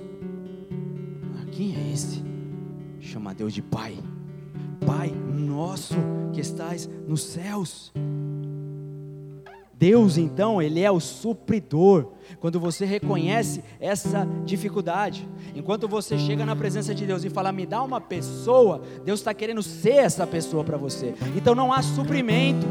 Ah, 1.37 1.45
quem 1.51 1.75
é 1.75 1.93
esse? 1.93 2.23
Chama 3.01 3.35
Deus 3.35 3.53
de 3.53 3.61
Pai. 3.61 3.99
Pai 4.87 5.11
Nosso 5.11 5.97
que 6.33 6.41
estás 6.41 6.89
nos 7.09 7.23
céus. 7.23 7.93
Deus 9.79 10.17
então, 10.17 10.63
Ele 10.63 10.81
é 10.81 10.91
o 10.91 11.01
supridor. 11.01 12.13
Quando 12.41 12.59
você 12.59 12.87
reconhece 12.87 13.63
essa 13.79 14.27
dificuldade, 14.45 15.29
enquanto 15.55 15.87
você 15.87 16.17
chega 16.19 16.47
na 16.47 16.57
presença 16.57 16.95
de 16.95 17.05
Deus 17.05 17.25
e 17.25 17.31
fala, 17.31 17.53
me 17.53 17.67
dá 17.67 17.83
uma 17.83 18.01
pessoa, 18.01 18.81
Deus 19.05 19.21
está 19.21 19.35
querendo 19.35 19.63
ser 19.63 19.97
essa 19.97 20.27
pessoa 20.27 20.65
para 20.65 20.79
você. 20.79 21.15
Então 21.37 21.55
não 21.55 21.73
há 21.73 21.83
suprimento. 21.83 22.67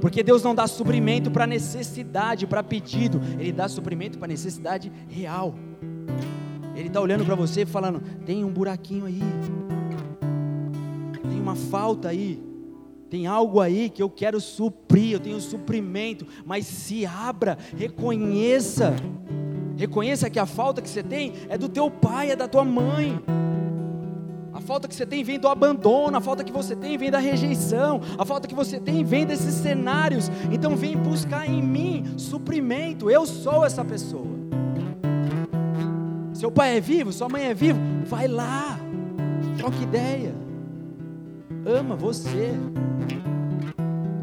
Porque 0.00 0.22
Deus 0.22 0.42
não 0.42 0.54
dá 0.54 0.66
suprimento 0.66 1.30
para 1.30 1.46
necessidade, 1.46 2.46
para 2.46 2.62
pedido, 2.62 3.20
Ele 3.38 3.52
dá 3.52 3.68
suprimento 3.68 4.18
para 4.18 4.28
necessidade 4.28 4.90
real. 5.08 5.54
Ele 6.74 6.88
está 6.88 7.00
olhando 7.00 7.24
para 7.24 7.34
você 7.34 7.66
falando: 7.66 8.00
tem 8.24 8.44
um 8.44 8.50
buraquinho 8.50 9.04
aí, 9.04 9.20
tem 11.28 11.40
uma 11.40 11.54
falta 11.54 12.08
aí, 12.08 12.42
tem 13.10 13.26
algo 13.26 13.60
aí 13.60 13.90
que 13.90 14.02
eu 14.02 14.08
quero 14.08 14.40
suprir, 14.40 15.12
eu 15.12 15.20
tenho 15.20 15.40
suprimento, 15.40 16.26
mas 16.46 16.64
se 16.64 17.04
abra, 17.04 17.58
reconheça, 17.76 18.94
reconheça 19.76 20.30
que 20.30 20.38
a 20.38 20.46
falta 20.46 20.80
que 20.80 20.88
você 20.88 21.02
tem 21.02 21.34
é 21.48 21.58
do 21.58 21.68
teu 21.68 21.90
pai, 21.90 22.30
é 22.30 22.36
da 22.36 22.48
tua 22.48 22.64
mãe. 22.64 23.20
A 24.60 24.62
falta 24.62 24.86
que 24.86 24.94
você 24.94 25.06
tem 25.06 25.24
vem 25.24 25.40
do 25.40 25.48
abandono, 25.48 26.18
a 26.18 26.20
falta 26.20 26.44
que 26.44 26.52
você 26.52 26.76
tem 26.76 26.98
vem 26.98 27.10
da 27.10 27.18
rejeição, 27.18 28.02
a 28.18 28.26
falta 28.26 28.46
que 28.46 28.54
você 28.54 28.78
tem 28.78 29.02
vem 29.02 29.24
desses 29.24 29.54
cenários. 29.54 30.30
Então 30.52 30.76
vem 30.76 30.96
buscar 30.96 31.48
em 31.48 31.62
mim 31.62 32.04
suprimento. 32.18 33.10
Eu 33.10 33.24
sou 33.26 33.64
essa 33.64 33.82
pessoa. 33.82 34.38
Seu 36.34 36.52
pai 36.52 36.76
é 36.76 36.80
vivo, 36.80 37.10
sua 37.10 37.28
mãe 37.28 37.46
é 37.46 37.54
vivo, 37.54 37.80
vai 38.04 38.28
lá. 38.28 38.78
Troca 39.56 39.82
ideia. 39.82 40.34
Ama 41.66 41.96
você. 41.96 42.52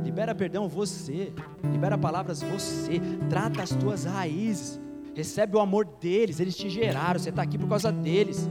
Libera 0.03 0.35
perdão 0.35 0.69
você. 0.69 1.33
Libera 1.71 1.97
palavras 1.97 2.43
você. 2.43 3.01
Trata 3.27 3.63
as 3.63 3.71
tuas 3.71 4.05
raízes. 4.05 4.79
Recebe 5.15 5.57
o 5.57 5.59
amor 5.59 5.83
deles, 5.99 6.39
eles 6.39 6.55
te 6.55 6.69
geraram, 6.69 7.19
você 7.19 7.29
está 7.29 7.41
aqui 7.41 7.57
por 7.57 7.67
causa 7.67 7.91
deles. 7.91 8.47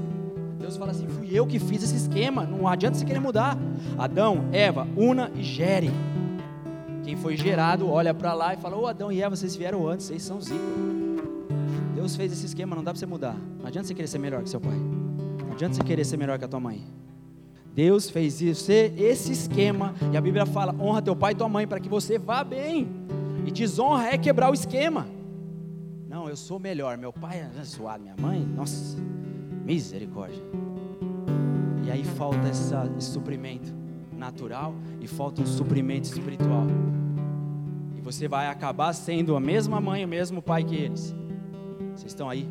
Deus 0.66 0.76
fala 0.76 0.90
assim: 0.90 1.06
fui 1.06 1.28
eu 1.32 1.46
que 1.46 1.60
fiz 1.60 1.84
esse 1.84 1.94
esquema, 1.94 2.44
não 2.44 2.66
adianta 2.66 2.98
você 2.98 3.04
querer 3.04 3.20
mudar. 3.20 3.56
Adão, 3.96 4.48
Eva, 4.50 4.86
una 4.96 5.30
e 5.36 5.42
gere. 5.42 5.92
Quem 7.04 7.14
foi 7.14 7.36
gerado 7.36 7.88
olha 7.88 8.12
para 8.12 8.34
lá 8.34 8.52
e 8.52 8.56
fala: 8.56 8.76
Ô 8.76 8.84
Adão 8.84 9.12
e 9.12 9.22
Eva, 9.22 9.36
vocês 9.36 9.54
vieram 9.54 9.86
antes, 9.86 10.06
vocês 10.06 10.24
são 10.24 10.40
zica. 10.40 10.58
Deus 11.94 12.16
fez 12.16 12.32
esse 12.32 12.46
esquema, 12.46 12.74
não 12.74 12.82
dá 12.82 12.90
para 12.90 12.98
você 12.98 13.06
mudar. 13.06 13.36
Não 13.60 13.66
adianta 13.66 13.86
você 13.86 13.94
querer 13.94 14.08
ser 14.08 14.18
melhor 14.18 14.42
que 14.42 14.50
seu 14.50 14.60
pai. 14.60 14.76
Não 15.38 15.52
adianta 15.52 15.76
você 15.76 15.84
querer 15.84 16.04
ser 16.04 16.16
melhor 16.16 16.36
que 16.36 16.44
a 16.44 16.48
tua 16.48 16.58
mãe. 16.58 16.82
Deus 17.72 18.10
fez 18.10 18.40
isso, 18.40 18.72
esse 18.72 19.30
esquema, 19.30 19.94
e 20.12 20.16
a 20.16 20.20
Bíblia 20.20 20.46
fala: 20.46 20.74
honra 20.80 21.00
teu 21.00 21.14
pai 21.14 21.30
e 21.30 21.36
tua 21.36 21.48
mãe 21.48 21.64
para 21.64 21.78
que 21.78 21.88
você 21.88 22.18
vá 22.18 22.42
bem. 22.42 22.88
E 23.46 23.52
desonra 23.52 24.08
é 24.08 24.18
quebrar 24.18 24.50
o 24.50 24.54
esquema. 24.54 25.06
Não, 26.08 26.28
eu 26.28 26.34
sou 26.34 26.58
melhor. 26.58 26.98
Meu 26.98 27.12
pai 27.12 27.48
é 27.56 27.62
zoado, 27.62 28.02
minha 28.02 28.16
mãe, 28.18 28.40
nossa. 28.44 28.96
Misericórdia. 29.66 30.40
E 31.84 31.90
aí 31.90 32.04
falta 32.04 32.46
essa, 32.46 32.88
esse 32.96 33.10
suprimento 33.10 33.74
natural 34.16 34.72
e 35.00 35.08
falta 35.08 35.42
um 35.42 35.46
suprimento 35.46 36.04
espiritual. 36.04 36.68
E 37.96 38.00
você 38.00 38.28
vai 38.28 38.46
acabar 38.46 38.92
sendo 38.92 39.34
a 39.34 39.40
mesma 39.40 39.80
mãe, 39.80 40.04
o 40.04 40.08
mesmo 40.08 40.40
pai 40.40 40.62
que 40.62 40.76
eles. 40.76 41.12
Vocês 41.96 42.12
estão 42.12 42.30
aí? 42.30 42.48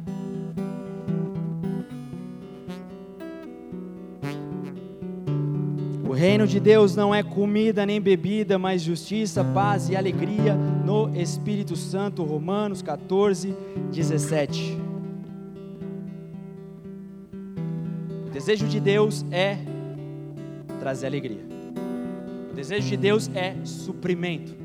O 6.06 6.12
reino 6.12 6.46
de 6.46 6.60
Deus 6.60 6.98
não 6.98 7.16
é 7.16 7.24
comida 7.24 7.86
nem 7.86 8.02
bebida, 8.02 8.60
mas 8.60 8.82
justiça, 8.82 9.42
paz 9.42 9.88
e 9.88 9.96
alegria 9.96 10.54
no 10.54 11.16
Espírito 11.16 11.78
Santo. 11.78 12.26
Romanos 12.26 12.82
14, 12.82 13.56
17. 13.90 14.85
Desejo 18.46 18.68
de 18.68 18.80
Deus 18.80 19.26
é 19.32 19.58
trazer 20.80 21.08
alegria. 21.08 21.44
O 22.52 22.54
desejo 22.54 22.88
de 22.88 22.96
Deus 22.96 23.28
é 23.34 23.56
suprimento. 23.66 24.56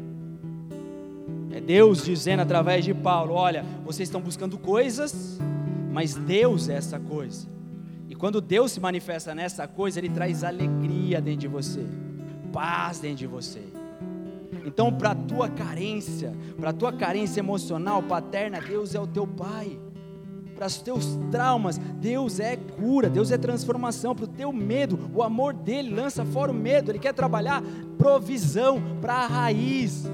É 1.51 1.63
Deus 1.63 2.05
dizendo 2.05 2.41
através 2.41 2.85
de 2.85 2.93
Paulo: 2.93 3.33
olha, 3.33 3.65
vocês 3.83 4.07
estão 4.07 4.21
buscando 4.21 4.59
coisas 4.59 5.39
Mas 5.91 6.15
Deus 6.15 6.69
é 6.69 6.75
essa 6.75 7.01
coisa. 7.01 7.49
E 8.07 8.15
quando 8.15 8.43
Deus 8.43 8.73
se 8.73 8.81
manifesta 8.81 9.35
nessa 9.35 9.67
coisa, 9.67 9.99
Ele 9.99 10.11
traz 10.11 10.45
alegria 10.45 11.19
dentro 11.19 11.41
de 11.41 11.49
você, 11.49 11.83
paz 12.53 12.99
dentro 13.01 13.17
de 13.17 13.27
você. 13.27 13.63
Então, 14.67 14.93
para 14.93 15.13
a 15.13 15.15
tua 15.15 15.49
carência, 15.49 16.35
para 16.59 16.69
a 16.69 16.73
tua 16.73 16.93
carência 16.93 17.41
emocional, 17.41 18.03
paterna, 18.03 18.61
Deus 18.61 18.95
é 18.95 19.01
o 19.01 19.07
teu 19.07 19.27
Pai. 19.27 19.79
Para 20.61 20.67
os 20.67 20.77
teus 20.77 21.19
traumas, 21.31 21.79
Deus 21.79 22.39
é 22.39 22.55
cura, 22.55 23.09
Deus 23.09 23.33
é 23.33 23.39
transformação. 23.39 24.15
Para 24.15 24.27
o 24.27 24.29
teu 24.29 24.53
medo, 24.53 25.11
o 25.15 25.23
amor 25.23 25.55
dele 25.55 25.89
lança 25.89 26.23
fora 26.23 26.53
o 26.53 26.55
medo. 26.55 26.91
Ele 26.91 26.99
quer 26.99 27.15
trabalhar 27.15 27.63
provisão 27.97 28.79
para 29.01 29.15
a 29.15 29.27
raiz. 29.27 30.05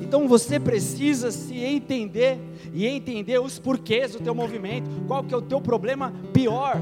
Então 0.00 0.26
você 0.26 0.58
precisa 0.58 1.30
se 1.30 1.56
entender 1.58 2.40
e 2.74 2.88
entender 2.88 3.38
os 3.38 3.60
porquês 3.60 4.14
do 4.14 4.18
teu 4.18 4.34
movimento. 4.34 4.90
Qual 5.06 5.22
que 5.22 5.32
é 5.32 5.36
o 5.36 5.42
teu 5.42 5.60
problema 5.60 6.12
pior? 6.32 6.74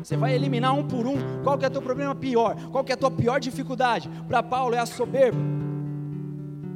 Você 0.00 0.16
vai 0.16 0.36
eliminar 0.36 0.72
um 0.72 0.86
por 0.86 1.08
um. 1.08 1.16
Qual 1.42 1.58
que 1.58 1.64
é 1.64 1.68
o 1.68 1.72
teu 1.72 1.82
problema 1.82 2.14
pior? 2.14 2.54
Qual 2.70 2.84
que 2.84 2.92
é 2.92 2.94
a 2.94 2.96
tua 2.96 3.10
pior 3.10 3.40
dificuldade? 3.40 4.08
Para 4.28 4.40
Paulo 4.40 4.76
é 4.76 4.78
a 4.78 4.86
soberba. 4.86 5.40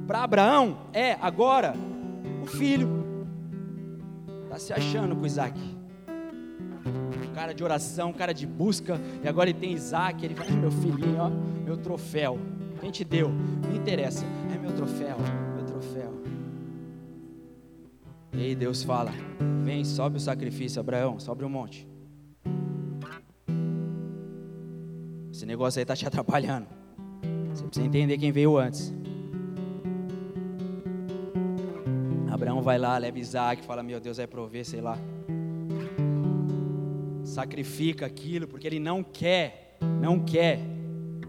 Para 0.05 0.25
Abraão 0.25 0.79
é 0.93 1.17
agora 1.23 1.77
o 2.43 2.47
filho. 2.47 2.98
Está 4.49 4.59
se 4.59 4.73
achando 4.73 5.15
com 5.15 5.27
Isaac. 5.27 5.61
Cara 7.35 7.53
de 7.53 7.63
oração, 7.63 8.15
cara 8.15 8.33
de 8.33 8.47
busca. 8.47 8.99
E 9.23 9.29
agora 9.29 9.51
ele 9.51 9.59
tem 9.59 9.73
Isaac. 9.73 10.25
Ele 10.25 10.35
vai, 10.35 10.51
meu 10.51 10.71
filhinho, 10.71 11.19
ó, 11.19 11.29
meu 11.29 11.77
troféu. 11.77 12.39
Quem 12.81 12.91
te 12.91 13.05
deu? 13.05 13.29
Não 13.29 13.77
interessa. 13.77 14.25
É 14.55 14.59
meu 14.59 14.73
troféu, 14.73 15.17
meu 15.55 15.65
troféu. 15.67 16.15
E 18.33 18.43
aí 18.43 18.55
Deus 18.55 18.83
fala: 18.83 19.13
Vem, 19.65 19.85
sobe 19.85 20.17
o 20.17 20.21
sacrifício, 20.21 20.81
Abraão, 20.81 21.21
sobe 21.21 21.45
o 21.45 21.51
monte. 21.51 21.87
Esse 25.31 25.45
negócio 25.45 25.79
aí 25.79 25.83
está 25.83 25.95
te 25.95 26.07
atrapalhando. 26.07 26.67
Você 27.51 27.65
precisa 27.65 27.87
entender 27.87 28.17
quem 28.17 28.33
veio 28.33 28.57
antes. 28.57 28.95
Abraão 32.39 32.63
vai 32.63 32.79
lá, 32.79 32.97
leva 32.97 33.19
Isaac, 33.19 33.65
fala: 33.65 33.83
Meu 33.83 33.99
Deus, 33.99 34.17
vai 34.19 34.27
prover, 34.29 34.65
sei 34.65 34.81
lá. 34.81 34.97
Sacrifica 37.25 38.07
aquilo, 38.07 38.47
porque 38.47 38.65
ele 38.65 38.79
não 38.79 39.03
quer, 39.03 39.77
não 40.01 40.21
quer 40.21 40.61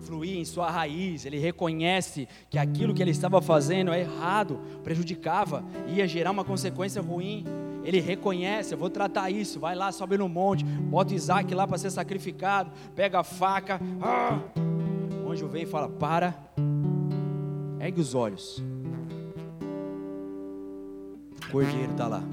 fluir 0.02 0.38
em 0.38 0.46
sua 0.46 0.70
raiz. 0.70 1.26
Ele 1.26 1.40
reconhece 1.40 2.28
que 2.48 2.60
aquilo 2.60 2.94
que 2.94 3.02
ele 3.02 3.10
estava 3.10 3.42
fazendo 3.42 3.92
é 3.92 4.02
errado, 4.02 4.62
prejudicava, 4.84 5.66
ia 5.88 6.08
gerar 6.08 6.30
uma 6.30 6.46
consequência 6.46 7.02
ruim. 7.02 7.44
Ele 7.84 8.00
reconhece, 8.00 8.76
eu 8.76 8.78
vou 8.78 8.92
tratar 8.92 9.32
isso. 9.32 9.60
Vai 9.60 9.74
lá, 9.74 9.92
sobe 9.92 10.16
no 10.16 10.30
monte, 10.30 10.64
bota 10.64 11.16
Isaac 11.16 11.52
lá 11.56 11.66
para 11.66 11.80
ser 11.80 11.90
sacrificado, 11.90 12.72
pega 12.96 13.22
a 13.22 13.24
faca. 13.24 13.82
Ah! 14.00 14.40
O 15.26 15.32
anjo 15.32 15.48
vem 15.48 15.64
e 15.64 15.66
fala: 15.66 15.90
Para, 15.90 16.38
ergue 17.80 18.00
os 18.00 18.14
olhos 18.14 18.62
cordeiro 21.50 21.92
está 21.92 22.08
lá. 22.08 22.24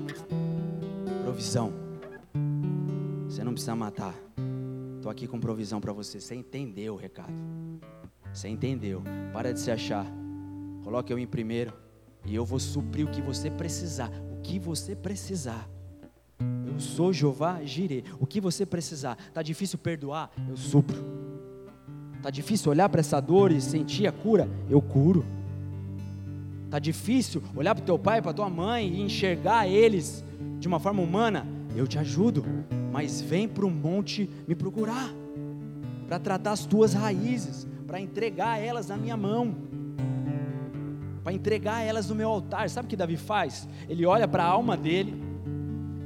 Provisão. 1.22 1.72
Você 3.28 3.42
não 3.42 3.52
precisa 3.52 3.74
matar. 3.74 4.14
Estou 4.96 5.10
aqui 5.10 5.26
com 5.26 5.40
provisão 5.40 5.80
para 5.80 5.92
você. 5.92 6.20
Você 6.20 6.34
entendeu 6.34 6.94
o 6.94 6.96
recado. 6.96 7.32
Você 8.32 8.48
entendeu. 8.48 9.02
Para 9.32 9.52
de 9.52 9.60
se 9.60 9.70
achar. 9.70 10.06
Coloque 10.84 11.12
eu 11.12 11.18
em 11.18 11.26
primeiro. 11.26 11.72
E 12.24 12.34
eu 12.34 12.44
vou 12.44 12.58
suprir 12.58 13.06
o 13.06 13.10
que 13.10 13.22
você 13.22 13.50
precisar. 13.50 14.10
O 14.32 14.40
que 14.42 14.58
você 14.58 14.94
precisar. 14.94 15.68
Eu 16.66 16.78
sou 16.78 17.12
Jeová 17.12 17.62
Jireh. 17.64 18.04
O 18.20 18.26
que 18.26 18.40
você 18.40 18.66
precisar. 18.66 19.16
Está 19.28 19.42
difícil 19.42 19.78
perdoar? 19.78 20.30
Eu 20.48 20.56
supro. 20.56 21.02
Está 22.16 22.30
difícil 22.30 22.70
olhar 22.70 22.88
para 22.88 23.00
essa 23.00 23.20
dor 23.20 23.50
e 23.52 23.60
sentir 23.60 24.06
a 24.06 24.12
cura? 24.12 24.48
Eu 24.68 24.82
curo. 24.82 25.24
Tá 26.70 26.78
difícil 26.78 27.42
olhar 27.54 27.74
para 27.74 27.84
teu 27.84 27.98
pai, 27.98 28.20
para 28.20 28.32
tua 28.32 28.50
mãe 28.50 28.88
e 28.88 29.00
enxergar 29.00 29.68
eles 29.68 30.24
de 30.58 30.66
uma 30.66 30.80
forma 30.80 31.02
humana? 31.02 31.46
Eu 31.76 31.86
te 31.86 31.98
ajudo, 31.98 32.44
mas 32.92 33.20
vem 33.20 33.46
para 33.46 33.64
o 33.64 33.70
monte 33.70 34.28
me 34.48 34.54
procurar, 34.54 35.10
para 36.08 36.18
tratar 36.18 36.52
as 36.52 36.64
tuas 36.64 36.94
raízes, 36.94 37.66
para 37.86 38.00
entregar 38.00 38.58
elas 38.58 38.88
na 38.88 38.96
minha 38.96 39.16
mão, 39.16 39.54
para 41.22 41.32
entregar 41.32 41.82
elas 41.82 42.08
no 42.08 42.14
meu 42.14 42.28
altar. 42.28 42.68
Sabe 42.70 42.86
o 42.86 42.88
que 42.88 42.96
Davi 42.96 43.16
faz? 43.16 43.68
Ele 43.88 44.04
olha 44.04 44.26
para 44.26 44.42
a 44.42 44.48
alma 44.48 44.76
dele 44.76 45.22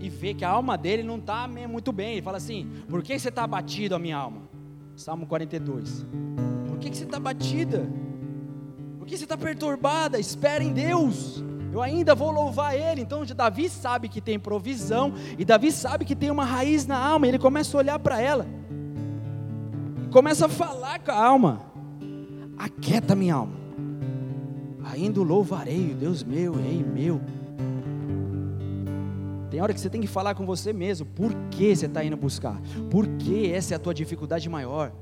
e 0.00 0.08
vê 0.08 0.34
que 0.34 0.44
a 0.44 0.50
alma 0.50 0.76
dele 0.76 1.02
não 1.02 1.16
está 1.16 1.46
muito 1.46 1.92
bem. 1.92 2.14
Ele 2.14 2.22
fala 2.22 2.38
assim: 2.38 2.68
Por 2.88 3.02
que 3.02 3.18
você 3.18 3.28
está 3.28 3.44
abatido, 3.44 3.94
a 3.94 3.98
minha 3.98 4.16
alma? 4.16 4.42
Salmo 4.96 5.26
42. 5.26 6.04
Por 6.68 6.78
que, 6.78 6.90
que 6.90 6.96
você 6.96 7.04
está 7.04 7.18
batida? 7.18 7.88
Que 9.10 9.18
você 9.18 9.24
está 9.24 9.36
perturbada? 9.36 10.20
Espera 10.20 10.62
em 10.62 10.72
Deus. 10.72 11.42
Eu 11.72 11.82
ainda 11.82 12.14
vou 12.14 12.30
louvar 12.30 12.76
Ele. 12.76 13.00
Então 13.00 13.24
Davi 13.26 13.68
sabe 13.68 14.08
que 14.08 14.20
tem 14.20 14.38
provisão 14.38 15.12
e 15.36 15.44
Davi 15.44 15.72
sabe 15.72 16.04
que 16.04 16.14
tem 16.14 16.30
uma 16.30 16.44
raiz 16.44 16.86
na 16.86 16.96
alma. 16.96 17.26
Ele 17.26 17.38
começa 17.38 17.76
a 17.76 17.78
olhar 17.78 17.98
para 17.98 18.20
ela, 18.20 18.46
começa 20.12 20.46
a 20.46 20.48
falar 20.48 21.00
com 21.00 21.10
a 21.10 21.26
alma. 21.26 21.60
Aquieta 22.56 23.14
minha 23.14 23.34
alma. 23.34 23.58
Ainda 24.92 25.20
louvarei 25.20 25.92
o 25.92 25.94
Deus 25.94 26.22
meu, 26.22 26.52
Rei 26.52 26.84
meu. 26.84 27.20
Tem 29.50 29.60
hora 29.60 29.74
que 29.74 29.80
você 29.80 29.90
tem 29.90 30.00
que 30.00 30.06
falar 30.06 30.34
com 30.36 30.46
você 30.46 30.72
mesmo. 30.72 31.06
Por 31.06 31.34
que 31.50 31.74
você 31.74 31.86
está 31.86 32.04
indo 32.04 32.16
buscar? 32.16 32.60
Por 32.90 33.06
que 33.06 33.52
essa 33.52 33.74
é 33.74 33.76
a 33.76 33.80
tua 33.80 33.92
dificuldade 33.92 34.48
maior? 34.48 34.92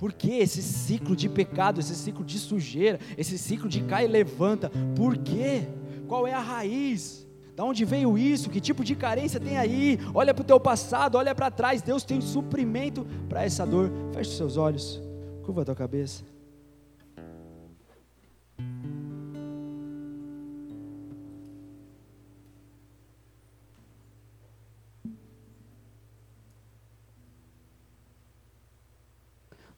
Por 0.00 0.14
que 0.14 0.38
esse 0.38 0.62
ciclo 0.62 1.14
de 1.14 1.28
pecado, 1.28 1.78
esse 1.78 1.94
ciclo 1.94 2.24
de 2.24 2.38
sujeira, 2.38 2.98
esse 3.18 3.36
ciclo 3.36 3.68
de 3.68 3.82
cai 3.82 4.06
e 4.06 4.08
levanta? 4.08 4.72
Por 4.96 5.18
quê? 5.18 5.68
Qual 6.08 6.26
é 6.26 6.32
a 6.32 6.40
raiz? 6.40 7.28
Da 7.54 7.64
onde 7.64 7.84
veio 7.84 8.16
isso? 8.16 8.48
Que 8.48 8.62
tipo 8.62 8.82
de 8.82 8.94
carência 8.94 9.38
tem 9.38 9.58
aí? 9.58 9.98
Olha 10.14 10.32
para 10.32 10.40
o 10.40 10.46
teu 10.46 10.58
passado, 10.58 11.18
olha 11.18 11.34
para 11.34 11.50
trás. 11.50 11.82
Deus 11.82 12.02
tem 12.02 12.18
suprimento 12.22 13.06
para 13.28 13.44
essa 13.44 13.66
dor. 13.66 13.92
Feche 14.14 14.30
os 14.30 14.36
seus 14.38 14.56
olhos, 14.56 14.98
curva 15.42 15.60
a 15.60 15.64
tua 15.66 15.74
cabeça. 15.74 16.24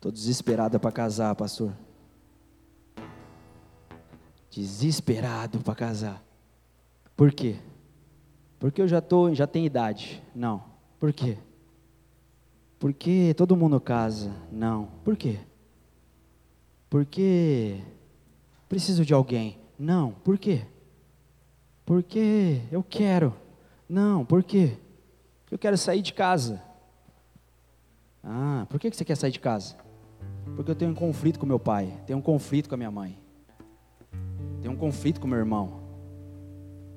Estou 0.02 0.10
desesperada 0.10 0.80
para 0.80 0.90
casar, 0.90 1.32
pastor. 1.36 1.72
Desesperado 4.50 5.60
para 5.60 5.76
casar. 5.76 6.24
Por 7.16 7.32
quê? 7.32 7.54
Porque 8.58 8.82
eu 8.82 8.88
já 8.88 9.00
tô, 9.00 9.32
já 9.32 9.46
tenho 9.46 9.64
idade. 9.64 10.20
Não. 10.34 10.64
Por 10.98 11.12
quê? 11.12 11.38
Porque 12.80 13.32
todo 13.36 13.56
mundo 13.56 13.80
casa. 13.80 14.34
Não. 14.50 14.88
Por 15.04 15.16
quê? 15.16 15.38
Porque 16.90 17.80
preciso 18.68 19.04
de 19.04 19.14
alguém. 19.14 19.60
Não. 19.78 20.14
Por 20.24 20.36
quê? 20.36 20.66
Porque 21.86 22.60
eu 22.72 22.82
quero. 22.82 23.32
Não. 23.88 24.24
Por 24.24 24.42
quê? 24.42 24.76
Eu 25.48 25.60
quero 25.60 25.78
sair 25.78 26.02
de 26.02 26.12
casa. 26.12 26.60
Ah, 28.20 28.66
por 28.68 28.80
que 28.80 28.90
você 28.90 29.04
quer 29.04 29.16
sair 29.16 29.30
de 29.30 29.38
casa? 29.38 29.81
Porque 30.56 30.70
eu 30.70 30.74
tenho 30.74 30.90
um 30.90 30.94
conflito 30.94 31.38
com 31.38 31.46
meu 31.46 31.58
pai, 31.58 31.92
tenho 32.06 32.18
um 32.18 32.22
conflito 32.22 32.68
com 32.68 32.74
a 32.74 32.78
minha 32.78 32.90
mãe, 32.90 33.18
tenho 34.60 34.74
um 34.74 34.76
conflito 34.76 35.20
com 35.20 35.26
meu 35.26 35.38
irmão. 35.38 35.80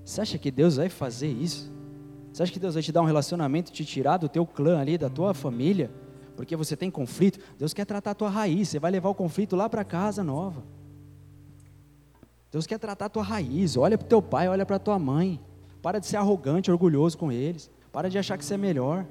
Você 0.04 0.22
acha 0.22 0.38
que 0.38 0.52
Deus 0.52 0.76
vai 0.78 0.89
fazer 0.89 1.28
isso? 1.28 1.72
Você 2.32 2.43
acha 2.43 2.52
que 2.52 2.60
Deus 2.60 2.74
vai 2.74 2.84
te 2.84 2.91
dar 2.91 3.02
um 3.02 3.06
relacionamento, 3.06 3.72
te 3.72 3.86
tirar 3.86 4.18
do 4.18 4.28
teu 4.28 4.46
clã 4.46 4.80
ali, 4.80 4.98
da 4.98 5.10
tua 5.10 5.34
família, 5.34 5.89
porque 6.36 6.56
você 6.56 6.76
tem 6.76 6.91
conflito? 6.91 7.39
Deus 7.58 7.74
quer 7.74 7.86
tratar 7.86 8.12
a 8.12 8.16
tua 8.16 8.30
raiz, 8.30 8.70
você 8.70 8.80
vai 8.80 8.91
levar 8.91 9.10
o 9.10 9.16
conflito 9.16 9.56
lá 9.56 9.70
para 9.70 9.84
casa 9.84 10.24
nova. 10.24 10.64
Deus 12.52 12.66
quer 12.66 12.80
tratar 12.80 13.06
a 13.06 13.10
tua 13.10 13.24
raiz, 13.24 13.76
olha 13.76 13.98
para 13.98 14.06
o 14.06 14.08
teu 14.08 14.22
pai, 14.22 14.48
olha 14.48 14.66
para 14.66 14.78
a 14.78 14.80
tua 14.80 14.98
mãe. 14.98 15.39
Para 15.82 16.00
de 16.00 16.08
ser 16.08 16.18
arrogante, 16.18 16.72
orgulhoso 16.72 17.18
com 17.18 17.32
eles. 17.32 17.70
Para 17.91 18.10
de 18.10 18.18
achar 18.18 18.38
que 18.38 18.46
você 18.46 18.56
é 18.56 18.58
melhor. 18.58 19.06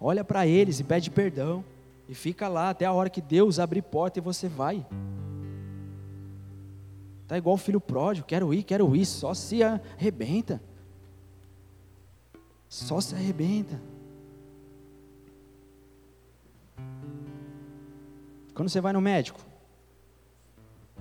Olha 0.00 0.24
para 0.24 0.46
eles 0.46 0.80
e 0.80 0.84
pede 0.84 1.10
perdão. 1.10 1.64
E 2.08 2.14
fica 2.14 2.48
lá 2.48 2.70
até 2.70 2.84
a 2.84 2.92
hora 2.92 3.08
que 3.08 3.20
Deus 3.20 3.58
abrir 3.58 3.82
porta 3.82 4.18
e 4.18 4.22
você 4.22 4.48
vai. 4.48 4.86
Tá 7.26 7.38
igual 7.38 7.54
o 7.54 7.58
filho 7.58 7.80
pródigo, 7.80 8.26
quero 8.26 8.52
ir, 8.52 8.62
quero 8.62 8.94
ir, 8.94 9.06
só 9.06 9.32
se 9.32 9.62
arrebenta. 9.62 10.60
Só 12.68 13.00
se 13.00 13.14
arrebenta. 13.14 13.80
Quando 18.54 18.68
você 18.68 18.80
vai 18.80 18.92
no 18.92 19.00
médico, 19.00 19.40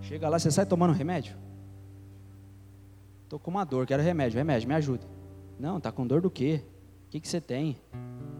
chega 0.02 0.28
lá, 0.30 0.40
você 0.40 0.50
sai 0.50 0.66
tomando 0.66 0.94
remédio? 0.94 1.36
Estou 3.24 3.38
com 3.38 3.52
uma 3.52 3.64
dor, 3.64 3.86
quero 3.86 4.02
remédio, 4.02 4.38
remédio, 4.38 4.68
me 4.68 4.76
ajuda. 4.76 5.06
Não, 5.60 5.78
está 5.78 5.92
com 5.92 6.08
dor 6.08 6.22
do 6.22 6.32
quê? 6.32 6.64
O 7.08 7.10
que, 7.10 7.20
que 7.20 7.28
você 7.28 7.42
tem? 7.42 7.78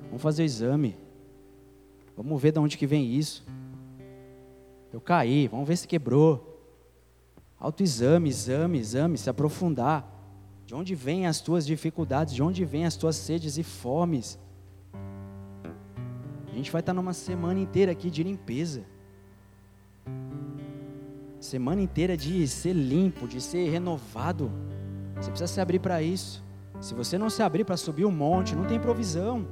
Vamos 0.06 0.22
fazer 0.22 0.44
o 0.44 0.46
exame. 0.46 0.98
Vamos 2.16 2.42
ver 2.42 2.52
de 2.52 2.60
onde 2.60 2.78
que 2.78 2.86
vem 2.86 3.14
isso. 3.14 3.46
Eu 4.92 5.02
caí, 5.02 5.48
vamos 5.48 5.68
ver 5.68 5.76
se 5.76 5.88
quebrou. 5.88 6.50
Autoexame, 7.60 8.30
exame, 8.30 8.78
exame, 8.78 9.18
se 9.18 9.30
aprofundar. 9.30 10.10
De 10.66 10.76
onde 10.76 10.96
vêm 10.96 11.28
as 11.28 11.42
tuas 11.42 11.66
dificuldades? 11.66 12.34
De 12.34 12.44
onde 12.44 12.64
vêm 12.64 12.86
as 12.86 12.96
tuas 12.96 13.16
sedes 13.16 13.58
e 13.58 13.64
fomes? 13.64 14.40
A 16.48 16.56
gente 16.56 16.72
vai 16.72 16.82
estar 16.82 16.94
numa 16.94 17.14
semana 17.14 17.60
inteira 17.60 17.92
aqui 17.92 18.12
de 18.12 18.22
limpeza. 18.22 18.84
Semana 21.40 21.82
inteira 21.82 22.16
de 22.16 22.48
ser 22.48 22.74
limpo, 22.74 23.28
de 23.28 23.42
ser 23.42 23.70
renovado. 23.70 24.52
Você 25.16 25.30
precisa 25.30 25.48
se 25.52 25.60
abrir 25.60 25.80
para 25.80 26.02
isso. 26.02 26.44
Se 26.80 26.94
você 26.94 27.18
não 27.18 27.30
se 27.30 27.42
abrir 27.42 27.66
para 27.66 27.78
subir 27.78 28.06
o 28.06 28.10
um 28.10 28.12
monte, 28.12 28.56
não 28.56 28.66
tem 28.66 28.80
provisão. 28.80 29.48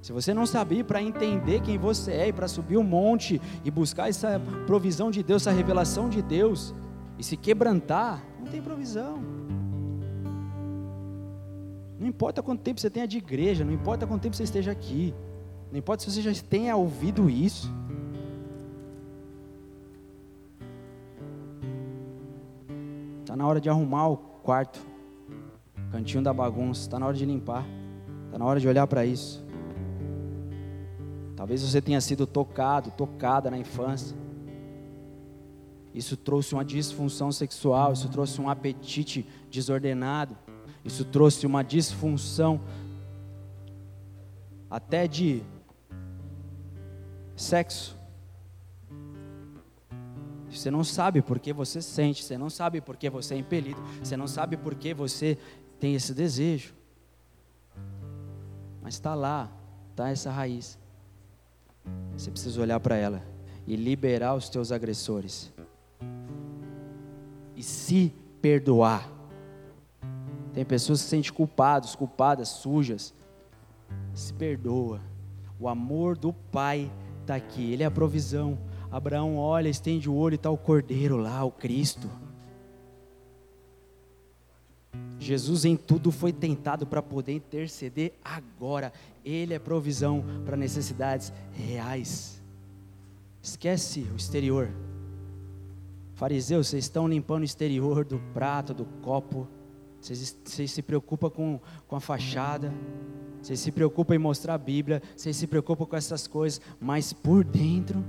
Se 0.00 0.12
você 0.12 0.32
não 0.32 0.46
se 0.46 0.56
abrir 0.56 0.84
para 0.84 1.02
entender 1.02 1.60
quem 1.60 1.76
você 1.76 2.12
é 2.12 2.28
e 2.28 2.32
para 2.32 2.46
subir 2.46 2.76
o 2.76 2.80
um 2.80 2.84
monte 2.84 3.40
e 3.64 3.70
buscar 3.70 4.08
essa 4.08 4.40
provisão 4.66 5.10
de 5.10 5.22
Deus, 5.22 5.42
essa 5.42 5.50
revelação 5.50 6.08
de 6.08 6.22
Deus, 6.22 6.74
e 7.18 7.24
se 7.24 7.36
quebrantar, 7.36 8.24
não 8.38 8.46
tem 8.46 8.62
provisão. 8.62 9.18
Não 11.98 12.06
importa 12.06 12.42
quanto 12.42 12.62
tempo 12.62 12.80
você 12.80 12.88
tenha 12.88 13.08
de 13.08 13.18
igreja, 13.18 13.64
não 13.64 13.72
importa 13.72 14.06
quanto 14.06 14.22
tempo 14.22 14.36
você 14.36 14.44
esteja 14.44 14.70
aqui, 14.70 15.12
não 15.72 15.78
importa 15.78 16.04
se 16.04 16.10
você 16.12 16.22
já 16.22 16.42
tenha 16.48 16.76
ouvido 16.76 17.28
isso. 17.28 17.68
Está 23.20 23.34
na 23.36 23.46
hora 23.46 23.60
de 23.60 23.68
arrumar 23.68 24.08
o 24.08 24.16
quarto, 24.16 24.80
cantinho 25.90 26.22
da 26.22 26.32
bagunça, 26.32 26.82
está 26.82 27.00
na 27.00 27.06
hora 27.06 27.16
de 27.16 27.26
limpar, 27.26 27.66
está 28.26 28.38
na 28.38 28.44
hora 28.44 28.60
de 28.60 28.68
olhar 28.68 28.86
para 28.86 29.04
isso. 29.04 29.47
Talvez 31.38 31.62
você 31.62 31.80
tenha 31.80 32.00
sido 32.00 32.26
tocado, 32.26 32.90
tocada 32.90 33.48
na 33.48 33.56
infância. 33.56 34.16
Isso 35.94 36.16
trouxe 36.16 36.52
uma 36.52 36.64
disfunção 36.64 37.30
sexual, 37.30 37.92
isso 37.92 38.08
trouxe 38.08 38.40
um 38.40 38.50
apetite 38.50 39.24
desordenado. 39.48 40.36
Isso 40.84 41.04
trouxe 41.04 41.46
uma 41.46 41.62
disfunção 41.62 42.60
até 44.68 45.06
de 45.06 45.44
sexo. 47.36 47.96
Você 50.50 50.72
não 50.72 50.82
sabe 50.82 51.22
por 51.22 51.38
que 51.38 51.52
você 51.52 51.80
sente, 51.80 52.24
você 52.24 52.36
não 52.36 52.50
sabe 52.50 52.80
por 52.80 52.96
que 52.96 53.08
você 53.08 53.34
é 53.34 53.38
impelido, 53.38 53.80
você 54.02 54.16
não 54.16 54.26
sabe 54.26 54.56
por 54.56 54.74
que 54.74 54.92
você 54.92 55.38
tem 55.78 55.94
esse 55.94 56.12
desejo. 56.12 56.74
Mas 58.82 58.94
está 58.94 59.14
lá, 59.14 59.48
está 59.92 60.08
essa 60.08 60.32
raiz. 60.32 60.76
Você 62.16 62.30
precisa 62.30 62.60
olhar 62.60 62.80
para 62.80 62.96
ela 62.96 63.22
e 63.66 63.76
liberar 63.76 64.34
os 64.34 64.48
teus 64.48 64.72
agressores. 64.72 65.52
E 67.54 67.62
se 67.62 68.12
perdoar. 68.40 69.08
Tem 70.52 70.64
pessoas 70.64 71.00
que 71.00 71.04
se 71.04 71.10
sentem 71.10 71.32
culpados, 71.32 71.94
culpadas, 71.94 72.48
sujas. 72.48 73.14
Se 74.14 74.32
perdoa. 74.32 75.00
O 75.60 75.68
amor 75.68 76.16
do 76.16 76.32
Pai 76.32 76.90
está 77.20 77.34
aqui. 77.36 77.72
Ele 77.72 77.82
é 77.82 77.86
a 77.86 77.90
provisão. 77.90 78.58
Abraão 78.90 79.36
olha, 79.36 79.68
estende 79.68 80.08
o 80.08 80.14
olho 80.14 80.34
e 80.34 80.36
está 80.36 80.50
o 80.50 80.56
cordeiro 80.56 81.16
lá, 81.16 81.44
o 81.44 81.50
Cristo. 81.50 82.08
Jesus 85.18 85.64
em 85.64 85.76
tudo 85.76 86.12
foi 86.12 86.32
tentado 86.32 86.86
para 86.86 87.02
poder 87.02 87.32
interceder 87.32 88.12
agora. 88.24 88.92
Ele 89.24 89.52
é 89.52 89.58
provisão 89.58 90.24
para 90.44 90.56
necessidades 90.56 91.32
reais. 91.52 92.40
Esquece 93.42 94.06
o 94.12 94.16
exterior. 94.16 94.70
Fariseus, 96.14 96.68
vocês 96.68 96.84
estão 96.84 97.08
limpando 97.08 97.42
o 97.42 97.44
exterior 97.44 98.04
do 98.04 98.18
prato, 98.32 98.72
do 98.72 98.84
copo. 99.02 99.48
Vocês, 100.00 100.36
vocês 100.44 100.70
se 100.70 100.82
preocupam 100.82 101.30
com, 101.30 101.60
com 101.86 101.96
a 101.96 102.00
fachada. 102.00 102.72
Vocês 103.42 103.58
se 103.60 103.72
preocupam 103.72 104.14
em 104.14 104.18
mostrar 104.18 104.54
a 104.54 104.58
Bíblia. 104.58 105.02
Vocês 105.16 105.36
se 105.36 105.46
preocupam 105.46 105.86
com 105.86 105.96
essas 105.96 106.26
coisas. 106.26 106.60
Mas 106.80 107.12
por 107.12 107.44
dentro. 107.44 108.04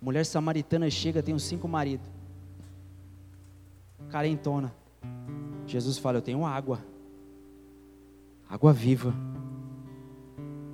Mulher 0.00 0.24
samaritana 0.24 0.88
chega, 0.88 1.22
tem 1.22 1.34
uns 1.34 1.42
cinco 1.42 1.66
maridos. 1.66 2.06
Carentona. 4.10 4.74
Jesus 5.66 5.98
fala: 5.98 6.18
Eu 6.18 6.22
tenho 6.22 6.44
água. 6.44 6.84
Água 8.48 8.72
viva. 8.72 9.14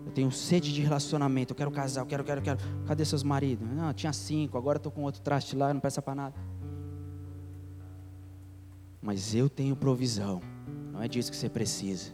Eu 0.04 0.12
tenho 0.12 0.30
sede 0.30 0.72
de 0.72 0.82
relacionamento. 0.82 1.52
Eu 1.52 1.56
quero 1.56 1.70
casar. 1.70 2.02
Eu 2.02 2.06
quero, 2.06 2.24
quero, 2.24 2.42
quero. 2.42 2.58
Cadê 2.86 3.04
seus 3.04 3.22
maridos? 3.22 3.66
Não, 3.68 3.92
tinha 3.92 4.12
cinco. 4.12 4.58
Agora 4.58 4.76
estou 4.76 4.92
com 4.92 5.02
outro 5.02 5.22
traste 5.22 5.56
lá. 5.56 5.72
Não 5.72 5.80
peça 5.80 6.02
para 6.02 6.14
nada 6.14 6.52
mas 9.02 9.34
eu 9.34 9.50
tenho 9.50 9.74
provisão. 9.74 10.40
Não 10.92 11.02
é 11.02 11.08
disso 11.08 11.30
que 11.30 11.36
você 11.36 11.48
precisa. 11.48 12.12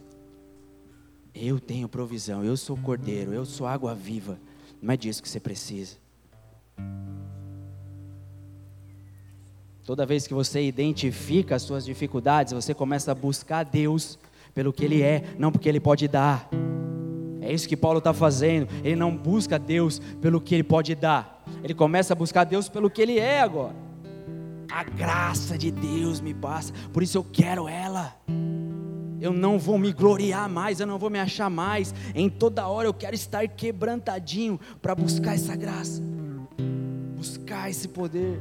Eu 1.33 1.59
tenho 1.59 1.87
provisão, 1.87 2.43
eu 2.43 2.57
sou 2.57 2.75
cordeiro, 2.75 3.31
eu 3.31 3.45
sou 3.45 3.67
água 3.67 3.93
viva. 3.93 4.39
Não 4.81 4.91
é 4.91 4.97
disso 4.97 5.21
que 5.21 5.29
você 5.29 5.39
precisa. 5.39 5.97
Toda 9.89 10.05
vez 10.05 10.27
que 10.27 10.35
você 10.35 10.61
identifica 10.61 11.55
as 11.55 11.63
suas 11.63 11.83
dificuldades, 11.83 12.53
você 12.53 12.75
começa 12.75 13.11
a 13.11 13.15
buscar 13.15 13.63
Deus 13.63 14.19
pelo 14.53 14.71
que 14.71 14.85
Ele 14.85 15.01
é, 15.01 15.23
não 15.35 15.51
porque 15.51 15.67
Ele 15.67 15.79
pode 15.79 16.07
dar. 16.07 16.47
É 17.41 17.51
isso 17.51 17.67
que 17.67 17.75
Paulo 17.75 17.97
está 17.97 18.13
fazendo. 18.13 18.67
Ele 18.83 18.95
não 18.95 19.17
busca 19.17 19.57
Deus 19.57 19.97
pelo 20.21 20.39
que 20.39 20.53
Ele 20.53 20.63
pode 20.63 20.93
dar. 20.93 21.43
Ele 21.63 21.73
começa 21.73 22.13
a 22.13 22.15
buscar 22.15 22.43
Deus 22.43 22.69
pelo 22.69 22.87
que 22.87 23.01
Ele 23.01 23.17
é 23.17 23.41
agora. 23.41 23.75
A 24.71 24.83
graça 24.83 25.57
de 25.57 25.71
Deus 25.71 26.21
me 26.21 26.35
passa, 26.35 26.71
por 26.93 27.01
isso 27.01 27.17
eu 27.17 27.23
quero 27.23 27.67
ela. 27.67 28.15
Eu 29.19 29.33
não 29.33 29.57
vou 29.57 29.79
me 29.79 29.91
gloriar 29.91 30.47
mais, 30.47 30.79
eu 30.79 30.85
não 30.85 30.99
vou 30.99 31.09
me 31.09 31.19
achar 31.19 31.49
mais. 31.49 31.95
Em 32.13 32.29
toda 32.29 32.67
hora 32.67 32.87
eu 32.87 32.93
quero 32.93 33.15
estar 33.15 33.47
quebrantadinho 33.47 34.59
para 34.83 34.93
buscar 34.93 35.33
essa 35.33 35.55
graça, 35.55 35.99
buscar 37.17 37.71
esse 37.71 37.87
poder. 37.87 38.39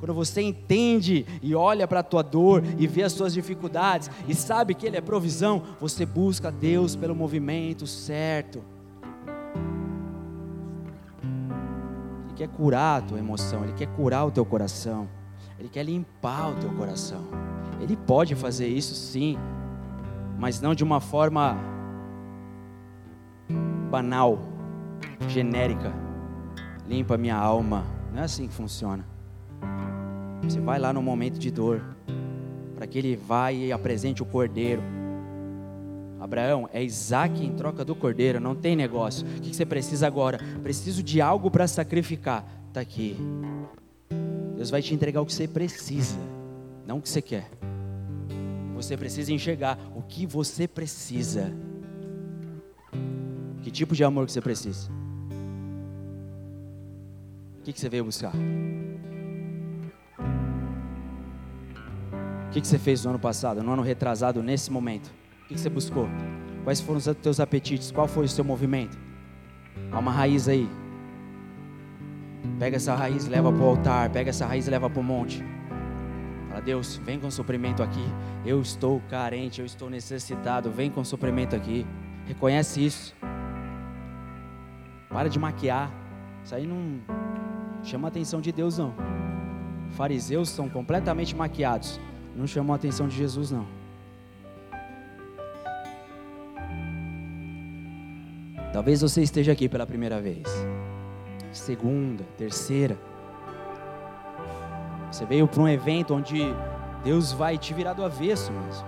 Quando 0.00 0.14
você 0.14 0.40
entende 0.40 1.26
e 1.42 1.54
olha 1.54 1.86
para 1.86 2.00
a 2.00 2.02
tua 2.02 2.22
dor 2.22 2.64
e 2.78 2.86
vê 2.86 3.02
as 3.02 3.12
suas 3.12 3.34
dificuldades 3.34 4.10
e 4.26 4.34
sabe 4.34 4.74
que 4.74 4.86
Ele 4.86 4.96
é 4.96 5.00
provisão, 5.02 5.62
você 5.78 6.06
busca 6.06 6.50
Deus 6.50 6.96
pelo 6.96 7.14
movimento 7.14 7.86
certo. 7.86 8.62
Ele 12.24 12.34
quer 12.34 12.48
curar 12.48 13.02
a 13.02 13.02
tua 13.02 13.18
emoção, 13.18 13.62
Ele 13.62 13.74
quer 13.74 13.88
curar 13.88 14.24
o 14.24 14.30
teu 14.30 14.44
coração. 14.44 15.06
Ele 15.58 15.68
quer 15.68 15.82
limpar 15.82 16.52
o 16.52 16.54
teu 16.54 16.70
coração. 16.70 17.22
Ele 17.78 17.94
pode 17.94 18.34
fazer 18.34 18.68
isso 18.68 18.94
sim, 18.94 19.36
mas 20.38 20.62
não 20.62 20.74
de 20.74 20.82
uma 20.82 21.00
forma 21.00 21.58
banal, 23.90 24.38
genérica. 25.28 25.92
Limpa 26.88 27.18
minha 27.18 27.36
alma. 27.36 27.84
Não 28.10 28.22
é 28.22 28.24
assim 28.24 28.48
que 28.48 28.54
funciona. 28.54 29.04
Você 30.42 30.60
vai 30.60 30.78
lá 30.78 30.92
no 30.92 31.02
momento 31.02 31.38
de 31.38 31.50
dor, 31.50 31.82
para 32.74 32.86
que 32.86 32.98
ele 32.98 33.16
vá 33.16 33.52
e 33.52 33.72
apresente 33.72 34.22
o 34.22 34.26
cordeiro. 34.26 34.82
Abraão, 36.20 36.68
é 36.72 36.82
Isaac 36.82 37.44
em 37.44 37.54
troca 37.54 37.84
do 37.84 37.94
cordeiro, 37.94 38.40
não 38.40 38.54
tem 38.54 38.76
negócio. 38.76 39.26
O 39.26 39.40
que 39.40 39.54
você 39.54 39.64
precisa 39.64 40.06
agora? 40.06 40.38
Preciso 40.62 41.02
de 41.02 41.20
algo 41.20 41.50
para 41.50 41.66
sacrificar. 41.66 42.44
Está 42.68 42.80
aqui. 42.80 43.16
Deus 44.56 44.70
vai 44.70 44.82
te 44.82 44.94
entregar 44.94 45.22
o 45.22 45.26
que 45.26 45.32
você 45.32 45.48
precisa, 45.48 46.18
não 46.86 46.98
o 46.98 47.02
que 47.02 47.08
você 47.08 47.22
quer. 47.22 47.50
Você 48.74 48.96
precisa 48.96 49.32
enxergar 49.32 49.78
o 49.94 50.02
que 50.02 50.26
você 50.26 50.66
precisa. 50.68 51.52
Que 53.62 53.70
tipo 53.70 53.94
de 53.94 54.02
amor 54.02 54.26
que 54.26 54.32
você 54.32 54.40
precisa? 54.40 54.90
O 57.58 57.62
que, 57.62 57.78
você 57.78 57.90
veio 57.90 58.04
buscar? 58.04 58.32
O 62.50 62.52
que, 62.52 62.66
você 62.66 62.80
fez 62.80 63.04
no 63.04 63.10
ano 63.10 63.18
passado, 63.20 63.62
no 63.62 63.72
ano 63.72 63.80
retrasado, 63.80 64.42
nesse 64.42 64.72
momento? 64.72 65.06
O 65.44 65.46
que, 65.46 65.54
que 65.54 65.60
você 65.60 65.70
buscou? 65.70 66.08
Quais 66.64 66.80
foram 66.80 66.98
os 66.98 67.06
teus 67.22 67.38
apetites? 67.38 67.92
Qual 67.92 68.08
foi 68.08 68.24
o 68.24 68.28
seu 68.28 68.42
movimento? 68.42 68.98
Há 69.92 70.00
uma 70.00 70.10
raiz 70.10 70.48
aí. 70.48 70.68
Pega 72.58 72.76
essa 72.76 72.92
raiz 72.96 73.26
e 73.26 73.30
leva 73.30 73.52
para 73.52 73.62
o 73.62 73.68
altar. 73.68 74.10
Pega 74.10 74.30
essa 74.30 74.46
raiz 74.46 74.66
e 74.66 74.70
leva 74.70 74.90
para 74.90 74.98
o 74.98 75.04
monte. 75.04 75.44
Fala, 76.48 76.60
Deus, 76.60 76.96
vem 77.04 77.20
com 77.20 77.30
suprimento 77.30 77.84
aqui. 77.84 78.04
Eu 78.44 78.60
estou 78.60 79.00
carente, 79.08 79.60
eu 79.60 79.66
estou 79.66 79.88
necessitado. 79.88 80.72
Vem 80.72 80.90
com 80.90 81.04
suprimento 81.04 81.54
aqui. 81.54 81.86
Reconhece 82.26 82.84
isso. 82.84 83.14
Para 85.08 85.28
de 85.28 85.38
maquiar. 85.38 85.88
Isso 86.42 86.52
aí 86.52 86.66
não 86.66 87.00
chama 87.84 88.08
a 88.08 88.10
atenção 88.10 88.40
de 88.40 88.50
Deus, 88.50 88.76
não. 88.76 88.92
Fariseus 89.90 90.48
são 90.48 90.68
completamente 90.68 91.36
maquiados. 91.36 92.00
Não 92.40 92.46
chamou 92.46 92.72
a 92.72 92.76
atenção 92.76 93.06
de 93.06 93.14
Jesus, 93.14 93.50
não. 93.50 93.66
Talvez 98.72 99.02
você 99.02 99.20
esteja 99.20 99.52
aqui 99.52 99.68
pela 99.68 99.86
primeira 99.86 100.22
vez, 100.22 100.48
segunda, 101.52 102.24
terceira. 102.38 102.96
Você 105.12 105.26
veio 105.26 105.46
para 105.46 105.60
um 105.60 105.68
evento 105.68 106.14
onde 106.14 106.40
Deus 107.04 107.30
vai 107.30 107.58
te 107.58 107.74
virar 107.74 107.92
do 107.92 108.02
avesso 108.02 108.50
mesmo. 108.50 108.86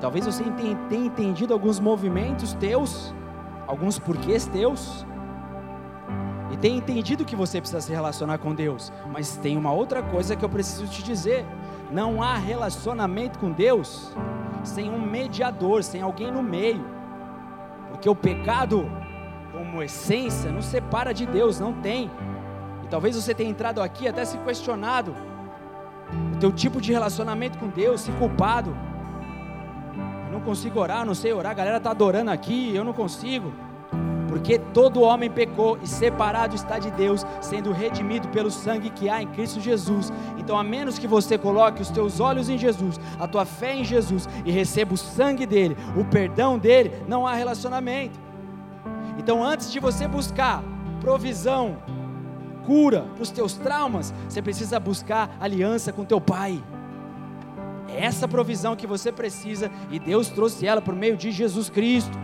Talvez 0.00 0.26
você 0.26 0.42
tenha 0.88 1.06
entendido 1.06 1.52
alguns 1.52 1.78
movimentos 1.78 2.52
teus, 2.54 3.14
alguns 3.64 3.96
porquês 3.96 4.44
teus, 4.46 5.06
e 6.50 6.56
tenha 6.56 6.78
entendido 6.78 7.24
que 7.24 7.36
você 7.36 7.60
precisa 7.60 7.80
se 7.80 7.92
relacionar 7.92 8.38
com 8.38 8.52
Deus. 8.52 8.92
Mas 9.12 9.36
tem 9.36 9.56
uma 9.56 9.70
outra 9.70 10.02
coisa 10.02 10.34
que 10.34 10.44
eu 10.44 10.48
preciso 10.48 10.88
te 10.88 11.00
dizer: 11.00 11.46
não 11.94 12.20
há 12.20 12.34
relacionamento 12.34 13.38
com 13.38 13.52
Deus 13.52 14.12
sem 14.64 14.90
um 14.90 15.00
mediador, 15.00 15.84
sem 15.84 16.02
alguém 16.02 16.28
no 16.28 16.42
meio. 16.42 16.84
Porque 17.88 18.08
o 18.08 18.16
pecado, 18.16 18.90
como 19.52 19.80
essência, 19.80 20.50
nos 20.50 20.64
separa 20.64 21.14
de 21.14 21.24
Deus, 21.24 21.60
não 21.60 21.72
tem. 21.72 22.10
E 22.82 22.88
talvez 22.88 23.14
você 23.14 23.32
tenha 23.32 23.48
entrado 23.48 23.80
aqui 23.80 24.08
até 24.08 24.24
se 24.24 24.36
questionado 24.38 25.14
o 26.34 26.36
teu 26.38 26.50
tipo 26.50 26.80
de 26.80 26.92
relacionamento 26.92 27.58
com 27.58 27.68
Deus, 27.68 28.00
se 28.00 28.10
culpado. 28.12 28.76
Eu 30.26 30.32
não 30.32 30.40
consigo 30.40 30.80
orar, 30.80 31.06
não 31.06 31.14
sei 31.14 31.32
orar, 31.32 31.52
a 31.52 31.54
galera 31.54 31.76
está 31.76 31.92
adorando 31.92 32.32
aqui, 32.32 32.74
eu 32.74 32.82
não 32.82 32.92
consigo. 32.92 33.52
Porque 34.34 34.58
todo 34.58 35.00
homem 35.00 35.30
pecou 35.30 35.78
e 35.80 35.86
separado 35.86 36.56
está 36.56 36.76
de 36.76 36.90
Deus, 36.90 37.24
sendo 37.40 37.70
redimido 37.70 38.26
pelo 38.30 38.50
sangue 38.50 38.90
que 38.90 39.08
há 39.08 39.22
em 39.22 39.28
Cristo 39.28 39.60
Jesus. 39.60 40.12
Então, 40.36 40.58
a 40.58 40.64
menos 40.64 40.98
que 40.98 41.06
você 41.06 41.38
coloque 41.38 41.80
os 41.80 41.88
teus 41.88 42.18
olhos 42.18 42.48
em 42.48 42.58
Jesus, 42.58 42.98
a 43.16 43.28
tua 43.28 43.44
fé 43.44 43.76
em 43.76 43.84
Jesus 43.84 44.28
e 44.44 44.50
receba 44.50 44.92
o 44.92 44.96
sangue 44.96 45.46
dele, 45.46 45.76
o 45.96 46.04
perdão 46.04 46.58
dele, 46.58 46.90
não 47.06 47.24
há 47.24 47.34
relacionamento. 47.34 48.18
Então, 49.16 49.40
antes 49.40 49.70
de 49.70 49.78
você 49.78 50.08
buscar 50.08 50.64
provisão, 51.00 51.76
cura 52.66 53.02
para 53.14 53.22
os 53.22 53.30
teus 53.30 53.54
traumas, 53.54 54.12
você 54.28 54.42
precisa 54.42 54.80
buscar 54.80 55.36
aliança 55.38 55.92
com 55.92 56.04
teu 56.04 56.20
pai. 56.20 56.60
É 57.88 58.04
essa 58.04 58.26
provisão 58.26 58.74
que 58.74 58.84
você 58.86 59.12
precisa 59.12 59.70
e 59.92 60.00
Deus 60.00 60.28
trouxe 60.28 60.66
ela 60.66 60.82
por 60.82 60.96
meio 60.96 61.16
de 61.16 61.30
Jesus 61.30 61.70
Cristo. 61.70 62.23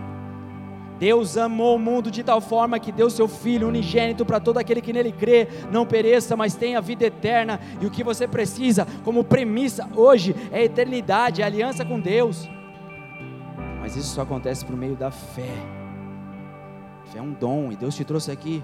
Deus 1.00 1.38
amou 1.38 1.76
o 1.76 1.78
mundo 1.78 2.10
de 2.10 2.22
tal 2.22 2.42
forma 2.42 2.78
que 2.78 2.92
deu 2.92 3.08
seu 3.08 3.26
Filho 3.26 3.66
unigênito 3.66 4.26
para 4.26 4.38
todo 4.38 4.58
aquele 4.58 4.82
que 4.82 4.92
nele 4.92 5.10
crê, 5.10 5.48
não 5.72 5.86
pereça, 5.86 6.36
mas 6.36 6.54
tenha 6.54 6.78
vida 6.78 7.06
eterna. 7.06 7.58
E 7.80 7.86
o 7.86 7.90
que 7.90 8.04
você 8.04 8.28
precisa, 8.28 8.86
como 9.02 9.24
premissa 9.24 9.88
hoje, 9.96 10.36
é 10.52 10.62
eternidade, 10.62 11.40
é 11.40 11.44
aliança 11.46 11.86
com 11.86 11.98
Deus. 11.98 12.46
Mas 13.80 13.96
isso 13.96 14.14
só 14.14 14.20
acontece 14.20 14.62
por 14.62 14.76
meio 14.76 14.94
da 14.94 15.10
fé. 15.10 15.56
Fé 17.06 17.18
é 17.18 17.22
um 17.22 17.32
dom, 17.32 17.72
e 17.72 17.76
Deus 17.76 17.96
te 17.96 18.04
trouxe 18.04 18.30
aqui. 18.30 18.62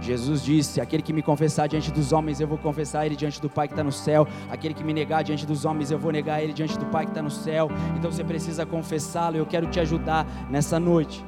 Jesus 0.00 0.42
disse: 0.42 0.80
Aquele 0.80 1.02
que 1.02 1.12
me 1.12 1.22
confessar 1.22 1.66
diante 1.66 1.90
dos 1.90 2.12
homens, 2.12 2.40
eu 2.40 2.46
vou 2.46 2.58
confessar 2.58 3.04
ele 3.06 3.16
diante 3.16 3.40
do 3.40 3.50
Pai 3.50 3.66
que 3.68 3.74
está 3.74 3.84
no 3.84 3.92
céu. 3.92 4.26
Aquele 4.50 4.74
que 4.74 4.84
me 4.84 4.92
negar 4.92 5.22
diante 5.22 5.44
dos 5.46 5.64
homens, 5.64 5.90
eu 5.90 5.98
vou 5.98 6.12
negar 6.12 6.42
ele 6.42 6.52
diante 6.52 6.78
do 6.78 6.86
Pai 6.86 7.04
que 7.04 7.10
está 7.10 7.22
no 7.22 7.30
céu. 7.30 7.70
Então 7.96 8.10
você 8.10 8.24
precisa 8.24 8.64
confessá-lo. 8.64 9.36
Eu 9.36 9.46
quero 9.46 9.66
te 9.66 9.80
ajudar 9.80 10.26
nessa 10.50 10.78
noite. 10.78 11.24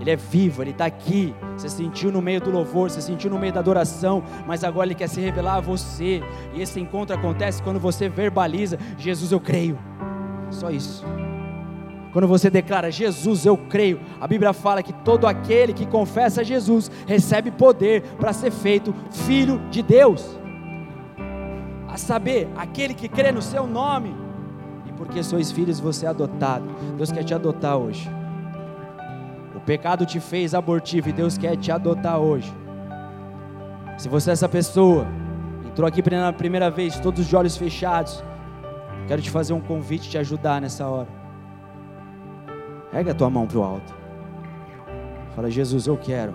Ele 0.00 0.10
é 0.10 0.16
vivo, 0.16 0.62
Ele 0.62 0.70
está 0.70 0.86
aqui. 0.86 1.34
Você 1.56 1.68
sentiu 1.68 2.10
no 2.10 2.22
meio 2.22 2.40
do 2.40 2.50
louvor, 2.50 2.90
você 2.90 3.02
sentiu 3.02 3.30
no 3.30 3.38
meio 3.38 3.52
da 3.52 3.60
adoração, 3.60 4.24
mas 4.46 4.64
agora 4.64 4.86
Ele 4.86 4.94
quer 4.94 5.08
se 5.08 5.20
revelar 5.20 5.56
a 5.56 5.60
você. 5.60 6.22
E 6.54 6.62
esse 6.62 6.80
encontro 6.80 7.14
acontece 7.14 7.62
quando 7.62 7.78
você 7.78 8.08
verbaliza: 8.08 8.78
Jesus, 8.98 9.30
eu 9.30 9.38
creio. 9.38 9.78
Só 10.50 10.70
isso. 10.70 11.04
Quando 12.12 12.26
você 12.26 12.50
declara 12.50 12.90
Jesus, 12.90 13.46
eu 13.46 13.56
creio, 13.56 14.00
a 14.20 14.26
Bíblia 14.26 14.52
fala 14.52 14.82
que 14.82 14.92
todo 14.92 15.26
aquele 15.26 15.72
que 15.72 15.86
confessa 15.86 16.42
Jesus 16.42 16.90
recebe 17.06 17.50
poder 17.50 18.02
para 18.18 18.32
ser 18.32 18.50
feito 18.50 18.94
filho 19.10 19.60
de 19.70 19.80
Deus. 19.80 20.38
A 21.88 21.96
saber, 21.96 22.48
aquele 22.56 22.94
que 22.94 23.08
crê 23.08 23.30
no 23.30 23.42
seu 23.42 23.66
nome, 23.66 24.14
e 24.86 24.92
porque 24.92 25.22
sois 25.22 25.52
filhos, 25.52 25.78
você 25.78 26.06
é 26.06 26.08
adotado. 26.08 26.66
Deus 26.96 27.12
quer 27.12 27.22
te 27.22 27.32
adotar 27.32 27.76
hoje. 27.76 28.10
O 29.54 29.60
pecado 29.60 30.04
te 30.04 30.18
fez 30.18 30.52
abortivo 30.52 31.10
e 31.10 31.12
Deus 31.12 31.38
quer 31.38 31.56
te 31.56 31.70
adotar 31.70 32.18
hoje. 32.18 32.52
Se 33.98 34.08
você 34.08 34.30
é 34.30 34.32
essa 34.32 34.48
pessoa, 34.48 35.06
entrou 35.64 35.86
aqui 35.86 36.02
pela 36.02 36.32
primeira 36.32 36.70
vez, 36.70 36.98
todos 36.98 37.26
de 37.26 37.36
olhos 37.36 37.56
fechados, 37.56 38.24
quero 39.06 39.22
te 39.22 39.30
fazer 39.30 39.52
um 39.52 39.60
convite, 39.60 40.08
te 40.08 40.18
ajudar 40.18 40.60
nessa 40.60 40.88
hora. 40.88 41.19
Erga 42.92 43.12
a 43.12 43.14
tua 43.14 43.30
mão 43.30 43.46
para 43.46 43.58
o 43.58 43.62
alto. 43.62 43.94
Fala, 45.34 45.50
Jesus, 45.50 45.86
eu 45.86 45.96
quero. 45.96 46.34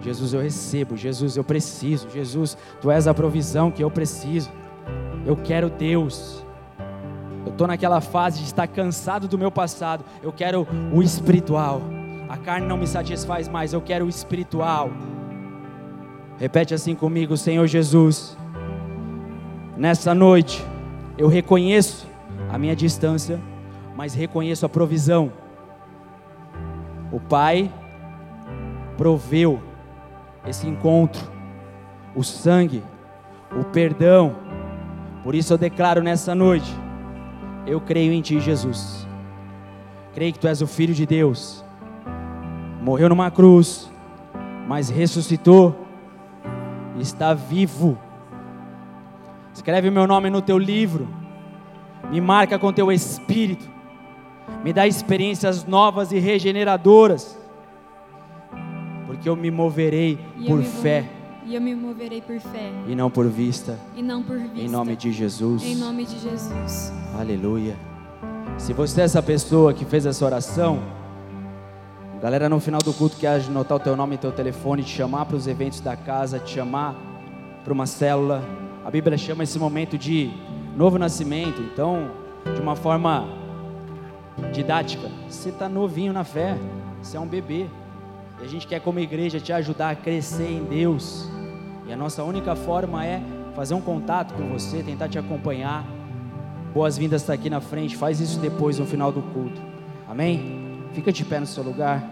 Jesus, 0.00 0.32
eu 0.32 0.40
recebo. 0.40 0.96
Jesus, 0.96 1.36
eu 1.36 1.44
preciso. 1.44 2.08
Jesus, 2.10 2.56
tu 2.80 2.90
és 2.90 3.06
a 3.06 3.14
provisão 3.14 3.70
que 3.70 3.84
eu 3.84 3.90
preciso. 3.90 4.50
Eu 5.24 5.36
quero 5.36 5.70
Deus. 5.70 6.44
Eu 7.44 7.52
estou 7.52 7.66
naquela 7.66 8.00
fase 8.00 8.38
de 8.38 8.44
estar 8.44 8.66
cansado 8.66 9.28
do 9.28 9.38
meu 9.38 9.50
passado. 9.50 10.04
Eu 10.22 10.32
quero 10.32 10.66
o 10.92 11.02
espiritual. 11.02 11.82
A 12.28 12.36
carne 12.36 12.66
não 12.66 12.76
me 12.76 12.86
satisfaz 12.86 13.48
mais. 13.48 13.72
Eu 13.72 13.80
quero 13.80 14.06
o 14.06 14.08
espiritual. 14.08 14.90
Repete 16.38 16.74
assim 16.74 16.94
comigo, 16.94 17.36
Senhor 17.36 17.66
Jesus. 17.66 18.36
Nessa 19.76 20.14
noite, 20.14 20.64
eu 21.16 21.28
reconheço 21.28 22.06
a 22.50 22.58
minha 22.58 22.74
distância 22.74 23.38
mas 23.96 24.14
reconheço 24.14 24.64
a 24.64 24.68
provisão. 24.68 25.32
O 27.10 27.20
Pai 27.20 27.70
proveu 28.96 29.60
esse 30.46 30.66
encontro, 30.66 31.22
o 32.14 32.22
sangue, 32.22 32.82
o 33.58 33.64
perdão. 33.64 34.36
Por 35.22 35.34
isso 35.34 35.52
eu 35.52 35.58
declaro 35.58 36.02
nessa 36.02 36.34
noite: 36.34 36.74
eu 37.66 37.80
creio 37.80 38.12
em 38.12 38.22
Ti, 38.22 38.40
Jesus. 38.40 39.06
Creio 40.14 40.32
que 40.32 40.38
Tu 40.38 40.48
és 40.48 40.60
o 40.62 40.66
Filho 40.66 40.94
de 40.94 41.06
Deus. 41.06 41.64
Morreu 42.80 43.08
numa 43.08 43.30
cruz, 43.30 43.90
mas 44.66 44.88
ressuscitou, 44.88 45.86
está 46.98 47.32
vivo. 47.32 47.98
Escreve 49.54 49.90
meu 49.90 50.06
nome 50.06 50.30
no 50.30 50.40
Teu 50.40 50.58
livro, 50.58 51.06
me 52.10 52.20
marca 52.20 52.58
com 52.58 52.72
Teu 52.72 52.90
Espírito 52.90 53.71
me 54.64 54.72
dá 54.72 54.86
experiências 54.86 55.64
novas 55.64 56.12
e 56.12 56.18
regeneradoras, 56.18 57.38
porque 59.06 59.28
eu 59.28 59.36
me 59.36 59.50
moverei 59.50 60.18
E 60.38 60.46
por 60.46 60.58
me 60.58 60.64
fé 60.64 61.04
E 61.46 61.54
eu 61.54 61.60
me 61.60 61.74
moverei 61.74 62.20
por 62.20 62.38
fé 62.40 62.70
e 62.86 62.94
não 62.94 63.10
por 63.10 63.26
vista, 63.28 63.78
e 63.96 64.02
não 64.02 64.22
por 64.22 64.38
vista. 64.38 64.60
em 64.60 64.68
nome 64.68 64.96
de 64.96 65.12
Jesus. 65.12 65.62
Em 65.64 65.74
nome 65.76 66.04
de 66.06 66.18
Jesus. 66.18 66.92
Aleluia. 67.18 67.76
Se 68.58 68.72
você 68.72 69.00
é 69.00 69.04
essa 69.04 69.22
pessoa 69.22 69.72
que 69.74 69.84
fez 69.84 70.06
essa 70.06 70.24
oração, 70.24 70.78
galera, 72.20 72.48
no 72.48 72.60
final 72.60 72.80
do 72.80 72.92
culto 72.92 73.16
quer 73.16 73.40
anotar 73.40 73.76
o 73.76 73.80
teu 73.80 73.96
nome 73.96 74.14
e 74.14 74.18
teu 74.18 74.30
telefone, 74.32 74.82
te 74.84 74.90
chamar 74.90 75.24
para 75.26 75.36
os 75.36 75.46
eventos 75.46 75.80
da 75.80 75.96
casa, 75.96 76.38
te 76.38 76.50
chamar 76.54 76.94
para 77.64 77.72
uma 77.72 77.86
célula. 77.86 78.42
A 78.84 78.90
Bíblia 78.90 79.16
chama 79.18 79.42
esse 79.42 79.58
momento 79.58 79.96
de 79.98 80.30
novo 80.76 80.98
nascimento. 80.98 81.60
Então, 81.62 82.10
de 82.54 82.60
uma 82.60 82.76
forma 82.76 83.26
didática, 84.52 85.08
você 85.28 85.50
está 85.50 85.68
novinho 85.68 86.12
na 86.12 86.24
fé, 86.24 86.56
você 87.02 87.16
é 87.16 87.20
um 87.20 87.26
bebê. 87.26 87.66
E 88.40 88.44
a 88.44 88.48
gente 88.48 88.66
quer, 88.66 88.80
como 88.80 88.98
igreja, 88.98 89.38
te 89.40 89.52
ajudar 89.52 89.90
a 89.90 89.94
crescer 89.94 90.50
em 90.50 90.64
Deus. 90.64 91.28
E 91.86 91.92
a 91.92 91.96
nossa 91.96 92.22
única 92.24 92.56
forma 92.56 93.04
é 93.04 93.22
fazer 93.54 93.74
um 93.74 93.80
contato 93.80 94.34
com 94.34 94.48
você, 94.48 94.82
tentar 94.82 95.08
te 95.08 95.18
acompanhar. 95.18 95.84
Boas-vindas 96.72 97.22
está 97.22 97.34
aqui 97.34 97.50
na 97.50 97.60
frente, 97.60 97.96
faz 97.96 98.20
isso 98.20 98.40
depois 98.40 98.78
no 98.78 98.86
final 98.86 99.12
do 99.12 99.22
culto. 99.22 99.60
Amém? 100.08 100.80
Fica 100.92 101.12
de 101.12 101.24
pé 101.24 101.38
no 101.38 101.46
seu 101.46 101.62
lugar. 101.62 102.10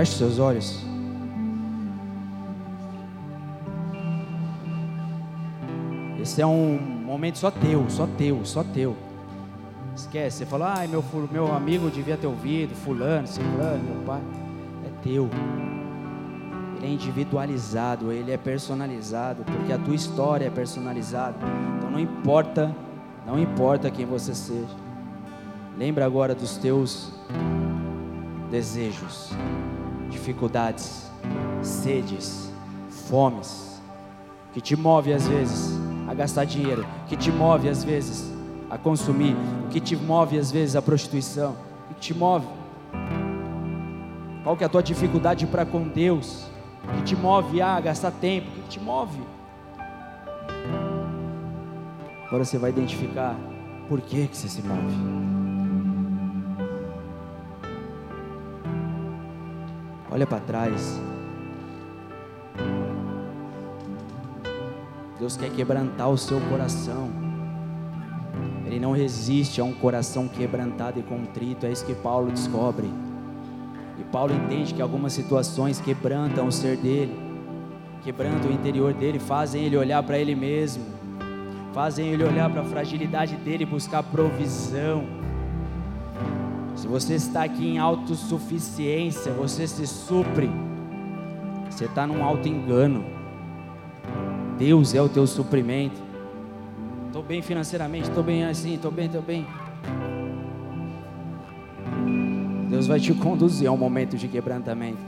Feche 0.00 0.16
seus 0.16 0.38
olhos. 0.38 0.82
Esse 6.18 6.40
é 6.40 6.46
um 6.46 6.78
momento 7.04 7.36
só 7.36 7.50
teu, 7.50 7.84
só 7.90 8.06
teu, 8.16 8.42
só 8.46 8.64
teu. 8.64 8.96
Esquece, 9.94 10.38
você 10.38 10.46
fala, 10.46 10.72
ai 10.78 10.86
meu, 10.86 11.04
meu 11.30 11.54
amigo 11.54 11.90
devia 11.90 12.16
ter 12.16 12.26
ouvido, 12.26 12.74
fulano, 12.74 13.26
ciclano, 13.26 13.84
meu 13.84 14.02
pai. 14.06 14.22
É 14.86 15.02
teu. 15.02 15.28
ele 16.78 16.86
é 16.86 16.88
individualizado, 16.88 18.10
ele 18.10 18.32
é 18.32 18.38
personalizado, 18.38 19.44
porque 19.44 19.70
a 19.70 19.76
tua 19.76 19.94
história 19.94 20.46
é 20.46 20.50
personalizada. 20.50 21.36
Então 21.76 21.90
não 21.90 22.00
importa, 22.00 22.74
não 23.26 23.38
importa 23.38 23.90
quem 23.90 24.06
você 24.06 24.34
seja. 24.34 24.76
Lembra 25.76 26.06
agora 26.06 26.34
dos 26.34 26.56
teus 26.56 27.12
desejos, 28.50 29.30
dificuldades, 30.10 31.10
sedes, 31.62 32.52
fomes, 33.08 33.80
que 34.52 34.60
te 34.60 34.76
move 34.76 35.12
às 35.12 35.26
vezes 35.26 35.78
a 36.08 36.14
gastar 36.14 36.44
dinheiro, 36.44 36.84
que 37.08 37.16
te 37.16 37.30
move 37.30 37.68
às 37.68 37.84
vezes 37.84 38.30
a 38.68 38.76
consumir, 38.76 39.36
que 39.70 39.80
te 39.80 39.96
move 39.96 40.38
às 40.38 40.50
vezes 40.50 40.76
a 40.76 40.82
prostituição, 40.82 41.56
que 41.88 41.94
te 41.94 42.14
move. 42.14 42.46
Qual 44.42 44.56
que 44.56 44.64
é 44.64 44.66
a 44.66 44.70
tua 44.70 44.82
dificuldade 44.82 45.46
para 45.46 45.64
com 45.64 45.86
Deus? 45.86 46.46
Que 46.96 47.02
te 47.02 47.16
move 47.16 47.60
a 47.60 47.78
gastar 47.80 48.10
tempo? 48.10 48.50
Que 48.50 48.68
te 48.68 48.80
move? 48.80 49.20
Agora 52.26 52.44
você 52.44 52.58
vai 52.58 52.70
identificar 52.70 53.36
por 53.88 54.00
que 54.00 54.28
que 54.28 54.36
você 54.36 54.48
se 54.48 54.62
move. 54.62 55.39
Olha 60.20 60.26
para 60.26 60.40
trás. 60.40 61.00
Deus 65.18 65.34
quer 65.34 65.48
quebrantar 65.48 66.10
o 66.10 66.18
seu 66.18 66.38
coração. 66.42 67.08
Ele 68.66 68.78
não 68.78 68.92
resiste 68.92 69.62
a 69.62 69.64
um 69.64 69.72
coração 69.72 70.28
quebrantado 70.28 71.00
e 71.00 71.02
contrito. 71.02 71.64
É 71.64 71.72
isso 71.72 71.86
que 71.86 71.94
Paulo 71.94 72.30
descobre. 72.30 72.86
E 73.98 74.04
Paulo 74.12 74.34
entende 74.34 74.74
que 74.74 74.82
algumas 74.82 75.14
situações 75.14 75.80
quebrantam 75.80 76.48
o 76.48 76.52
ser 76.52 76.76
dele, 76.76 77.18
quebrantam 78.04 78.50
o 78.50 78.52
interior 78.52 78.92
dele, 78.92 79.18
fazem 79.18 79.64
ele 79.64 79.78
olhar 79.78 80.02
para 80.02 80.18
ele 80.18 80.34
mesmo, 80.34 80.84
fazem 81.72 82.08
ele 82.08 82.24
olhar 82.24 82.50
para 82.50 82.60
a 82.60 82.64
fragilidade 82.64 83.36
dele, 83.36 83.64
buscar 83.64 84.02
provisão. 84.02 85.19
Se 86.80 86.88
você 86.88 87.16
está 87.16 87.44
aqui 87.44 87.68
em 87.68 87.78
autossuficiência, 87.78 89.32
você 89.32 89.66
se 89.66 89.86
supre, 89.86 90.50
você 91.68 91.84
está 91.84 92.06
num 92.06 92.24
alto 92.24 92.48
engano. 92.48 93.04
Deus 94.58 94.94
é 94.94 95.02
o 95.02 95.06
teu 95.06 95.26
suprimento. 95.26 96.00
Estou 97.06 97.22
bem 97.22 97.42
financeiramente, 97.42 98.08
estou 98.08 98.22
bem 98.22 98.46
assim, 98.46 98.76
estou 98.76 98.90
bem, 98.90 99.04
estou 99.04 99.20
bem. 99.20 99.46
Deus 102.70 102.86
vai 102.86 102.98
te 102.98 103.12
conduzir 103.12 103.68
a 103.68 103.72
um 103.72 103.76
momento 103.76 104.16
de 104.16 104.26
quebrantamento. 104.26 105.02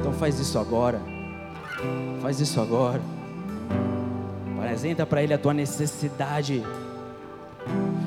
Então 0.00 0.12
faz 0.12 0.40
isso 0.40 0.58
agora. 0.58 1.00
Faz 2.20 2.40
isso 2.40 2.60
agora. 2.60 3.00
Apresenta 4.58 5.06
para 5.06 5.22
Ele 5.22 5.34
a 5.34 5.38
tua 5.38 5.54
necessidade. 5.54 6.64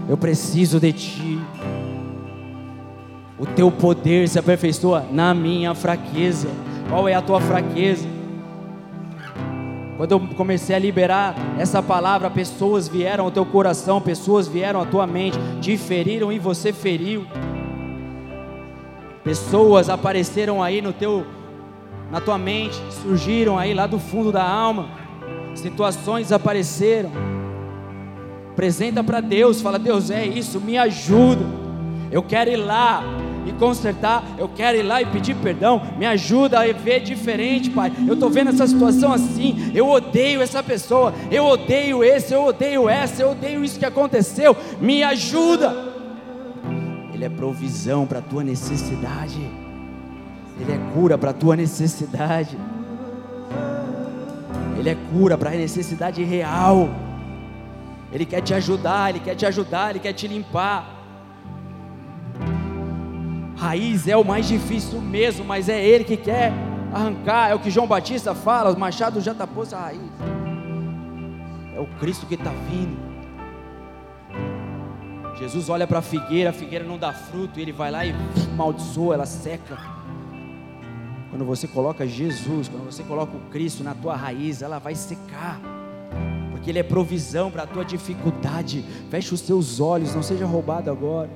Eu 0.09 0.18
preciso 0.18 0.82
de 0.82 0.91
Ti. 0.91 1.39
O 3.40 3.46
teu 3.46 3.72
poder 3.72 4.28
se 4.28 4.40
aperfeiçoa 4.40 5.06
na 5.12 5.34
minha 5.34 5.76
fraqueza. 5.76 6.48
Qual 6.90 7.08
é 7.08 7.14
a 7.14 7.22
tua 7.22 7.40
fraqueza? 7.40 8.08
Quando 9.96 10.12
eu 10.12 10.20
comecei 10.36 10.76
a 10.76 10.80
liberar 10.80 11.36
essa 11.58 11.82
palavra, 11.82 12.30
pessoas 12.30 12.88
vieram 12.88 13.26
ao 13.26 13.32
teu 13.32 13.46
coração, 13.46 14.02
pessoas 14.02 14.48
vieram 14.48 14.82
à 14.82 14.86
tua 14.86 15.06
mente, 15.06 15.38
te 15.62 15.78
feriram 15.78 16.32
e 16.32 16.40
você 16.40 16.74
feriu. 16.74 17.26
Pessoas 19.24 19.90
apareceram 19.90 20.64
aí 20.64 20.82
no 20.82 20.94
teu 20.94 21.26
na 22.10 22.22
tua 22.22 22.38
mente, 22.38 22.80
surgiram 23.04 23.58
aí 23.58 23.74
lá 23.74 23.86
do 23.86 24.00
fundo 24.00 24.32
da 24.32 24.48
alma. 24.48 24.88
Situações 25.54 26.32
apareceram. 26.32 27.12
Apresenta 28.52 29.04
para 29.04 29.20
Deus, 29.20 29.62
fala: 29.62 29.78
"Deus, 29.78 30.10
é 30.10 30.26
isso, 30.26 30.62
me 30.62 30.78
ajuda. 30.78 31.46
Eu 32.12 32.24
quero 32.24 32.50
ir 32.50 32.56
lá 32.56 33.04
e 33.48 33.54
consertar, 33.54 34.24
eu 34.38 34.50
quero 34.50 34.78
ir 34.78 34.84
lá 34.84 35.02
e 35.02 35.06
pedir 35.06 35.36
perdão. 35.36 35.82
Me 35.98 36.06
ajuda 36.06 36.60
a 36.60 36.74
ver 36.74 37.00
diferente, 37.00 37.70
Pai. 37.70 37.91
Eu 38.06 38.16
estou 38.16 38.30
vendo 38.30 38.50
essa 38.50 38.68
situação 38.68 39.14
assim. 39.14 39.72
Eu 39.74 39.88
odeio 39.88 40.41
essa 40.41 40.62
pessoa, 40.62 41.14
eu 41.32 41.45
odeio 41.45 42.04
esse, 42.04 42.34
eu 42.34 42.43
odeio 42.43 42.89
essa, 42.89 43.22
eu 43.22 43.32
odeio 43.32 43.64
isso 43.64 43.80
que 43.80 43.86
aconteceu. 43.86 44.56
Me 44.82 45.02
ajuda. 45.02 45.74
Ele 47.14 47.24
é 47.24 47.30
provisão 47.30 48.06
para 48.06 48.20
a 48.20 48.22
tua 48.22 48.43
necessidade. 48.43 49.39
Ele 50.60 50.72
é 50.74 50.80
cura 50.93 51.18
para 51.18 51.30
a 51.30 51.34
tua 51.34 51.56
necessidade. 51.56 52.58
Ele 54.78 54.89
é 54.89 54.98
cura 55.12 55.38
para 55.38 55.52
a 55.52 55.54
necessidade 55.54 56.22
real. 56.24 56.89
Ele 58.12 58.26
quer 58.26 58.41
te 58.41 58.54
ajudar, 58.54 59.10
ele 59.10 59.20
quer 59.20 59.36
te 59.36 59.45
ajudar, 59.45 59.91
ele 59.91 60.00
quer 60.00 60.14
te 60.14 60.28
limpar. 60.28 60.97
Raiz 63.58 64.08
é 64.08 64.16
o 64.16 64.24
mais 64.24 64.47
difícil 64.47 65.01
mesmo, 65.01 65.43
mas 65.43 65.68
é 65.68 65.84
ele 65.84 66.03
que 66.03 66.16
quer 66.16 66.53
arrancar. 66.93 67.49
É 67.49 67.55
o 67.55 67.60
que 67.60 67.72
João 67.72 67.88
Batista 67.88 68.36
fala: 68.36 68.72
o 68.72 68.80
machado 68.80 69.20
já 69.20 69.34
tapou 69.34 69.64
essa 69.64 69.80
raiz. 69.80 69.99
É 71.76 71.80
o 71.80 71.88
Cristo 71.99 72.28
que 72.28 72.36
está 72.36 72.51
vindo. 72.70 73.08
Jesus 75.39 75.70
olha 75.70 75.86
para 75.86 75.99
a 75.99 76.01
figueira, 76.01 76.51
a 76.51 76.53
figueira 76.53 76.86
não 76.86 76.97
dá 76.97 77.14
fruto, 77.14 77.60
ele 77.60 77.72
vai 77.72 77.91
lá 77.91 78.05
e 78.05 78.14
amaldiçoa, 78.53 79.16
ela 79.16 79.26
seca. 79.26 79.78
Quando 81.30 81.45
você 81.45 81.68
coloca 81.68 82.08
Jesus, 82.08 82.68
quando 82.68 82.86
você 82.86 83.03
coloca 83.03 83.36
o 83.38 83.41
Cristo 83.51 83.84
na 83.84 83.93
tua 83.93 84.16
raiz, 84.16 84.62
ela 84.62 84.80
vai 84.80 84.95
secar, 84.95 85.60
porque 86.51 86.72
Ele 86.72 86.80
é 86.80 86.84
provisão 86.84 87.51
para 87.51 87.64
a 87.64 87.68
tua 87.68 87.86
dificuldade. 87.86 88.84
Feche 89.12 89.34
os 89.34 89.41
teus 89.41 89.80
olhos, 89.80 90.16
não 90.16 90.24
seja 90.24 90.45
roubado 90.45 90.89
agora. 90.89 91.30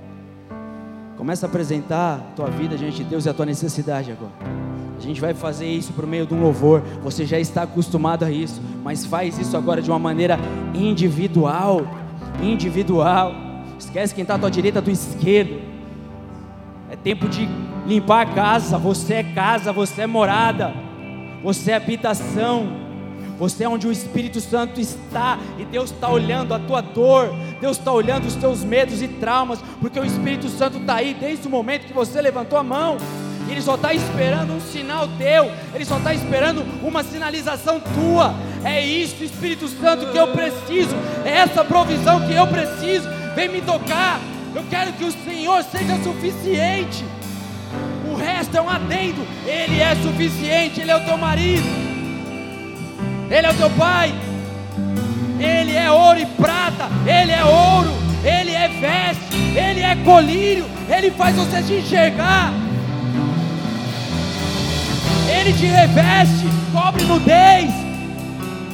Começa 1.21 1.45
a 1.45 1.49
apresentar 1.49 2.15
a 2.15 2.17
tua 2.35 2.47
vida 2.47 2.75
diante 2.75 2.97
de 2.97 3.03
Deus 3.03 3.27
e 3.27 3.29
a 3.29 3.33
tua 3.35 3.45
necessidade 3.45 4.11
agora. 4.11 4.31
A 4.97 4.99
gente 4.99 5.21
vai 5.21 5.35
fazer 5.35 5.67
isso 5.67 5.93
por 5.93 6.07
meio 6.07 6.25
de 6.25 6.33
um 6.33 6.41
louvor. 6.41 6.81
Você 7.03 7.27
já 7.27 7.39
está 7.39 7.61
acostumado 7.61 8.25
a 8.25 8.31
isso, 8.31 8.59
mas 8.83 9.05
faz 9.05 9.37
isso 9.37 9.55
agora 9.55 9.83
de 9.83 9.91
uma 9.91 9.99
maneira 9.99 10.39
individual. 10.73 11.85
Individual. 12.41 13.35
Esquece 13.77 14.15
quem 14.15 14.23
está 14.23 14.33
à 14.33 14.39
tua 14.39 14.49
direita, 14.49 14.79
à 14.79 14.81
tua 14.81 14.93
esquerda. 14.93 15.59
É 16.89 16.95
tempo 16.95 17.29
de 17.29 17.47
limpar 17.85 18.21
a 18.21 18.33
casa. 18.33 18.79
Você 18.79 19.13
é 19.13 19.23
casa, 19.23 19.71
você 19.71 20.01
é 20.01 20.07
morada, 20.07 20.73
você 21.43 21.69
é 21.69 21.75
habitação. 21.75 22.80
Você 23.41 23.63
é 23.63 23.67
onde 23.67 23.87
o 23.87 23.91
Espírito 23.91 24.39
Santo 24.39 24.79
está 24.79 25.39
e 25.57 25.65
Deus 25.65 25.89
está 25.89 26.07
olhando 26.07 26.53
a 26.53 26.59
tua 26.59 26.79
dor, 26.79 27.33
Deus 27.59 27.79
está 27.79 27.91
olhando 27.91 28.27
os 28.27 28.35
teus 28.35 28.63
medos 28.63 29.01
e 29.01 29.07
traumas, 29.07 29.57
porque 29.79 29.99
o 29.99 30.05
Espírito 30.05 30.47
Santo 30.47 30.77
está 30.77 30.97
aí 30.97 31.15
desde 31.19 31.47
o 31.47 31.49
momento 31.49 31.87
que 31.87 31.91
você 31.91 32.21
levantou 32.21 32.59
a 32.59 32.61
mão. 32.61 32.97
Ele 33.49 33.59
só 33.59 33.73
está 33.73 33.95
esperando 33.95 34.53
um 34.53 34.61
sinal 34.61 35.07
teu, 35.17 35.51
Ele 35.73 35.83
só 35.83 35.97
está 35.97 36.13
esperando 36.13 36.63
uma 36.83 37.03
sinalização 37.03 37.79
tua. 37.79 38.35
É 38.63 38.85
isso, 38.85 39.23
Espírito 39.23 39.67
Santo, 39.69 40.11
que 40.11 40.17
eu 40.19 40.27
preciso, 40.27 40.95
é 41.25 41.37
essa 41.37 41.65
provisão 41.65 42.21
que 42.27 42.35
eu 42.35 42.45
preciso 42.45 43.09
vem 43.33 43.49
me 43.49 43.61
tocar. 43.61 44.19
Eu 44.53 44.63
quero 44.69 44.93
que 44.93 45.03
o 45.03 45.11
Senhor 45.11 45.63
seja 45.63 45.97
suficiente. 46.03 47.03
O 48.07 48.15
resto 48.15 48.55
é 48.55 48.61
um 48.61 48.69
adendo. 48.69 49.25
Ele 49.47 49.79
é 49.79 49.95
suficiente, 49.95 50.79
Ele 50.79 50.91
é 50.91 50.95
o 50.95 51.03
teu 51.03 51.17
marido, 51.17 51.90
Ele 53.31 53.47
é 53.47 53.49
o 53.49 53.53
teu 53.53 53.69
pai, 53.69 54.13
Ele 55.39 55.73
é 55.73 55.89
ouro 55.89 56.19
e 56.19 56.25
prata, 56.25 56.89
Ele 57.05 57.31
é 57.31 57.45
ouro, 57.45 57.89
Ele 58.25 58.51
é 58.51 58.67
veste, 58.67 59.37
Ele 59.57 59.79
é 59.79 59.95
colírio, 60.03 60.65
Ele 60.89 61.09
faz 61.11 61.37
você 61.37 61.63
te 61.63 61.73
enxergar. 61.75 62.51
Ele 65.29 65.53
te 65.53 65.65
reveste, 65.65 66.45
cobre 66.73 67.05
nudez. 67.05 67.71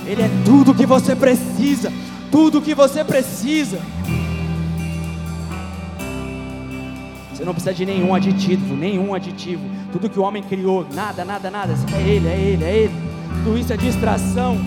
Ele 0.07 0.23
é 0.23 0.29
tudo 0.43 0.73
que 0.73 0.87
você 0.87 1.15
precisa, 1.15 1.93
tudo 2.31 2.59
que 2.59 2.73
você 2.73 3.03
precisa. 3.03 3.79
Você 7.31 7.45
não 7.45 7.53
precisa 7.53 7.75
de 7.75 7.85
nenhum 7.85 8.15
aditivo, 8.15 8.75
nenhum 8.75 9.13
aditivo. 9.13 9.69
Tudo 9.91 10.09
que 10.09 10.17
o 10.17 10.23
homem 10.23 10.41
criou, 10.41 10.87
nada, 10.91 11.23
nada, 11.23 11.51
nada. 11.51 11.75
É 11.95 12.01
ele, 12.01 12.27
é 12.27 12.39
ele, 12.39 12.63
é 12.63 12.75
ele. 12.75 13.06
Tudo 13.47 13.59
isso 13.59 13.71
é 13.71 13.77
distração. 13.77 14.57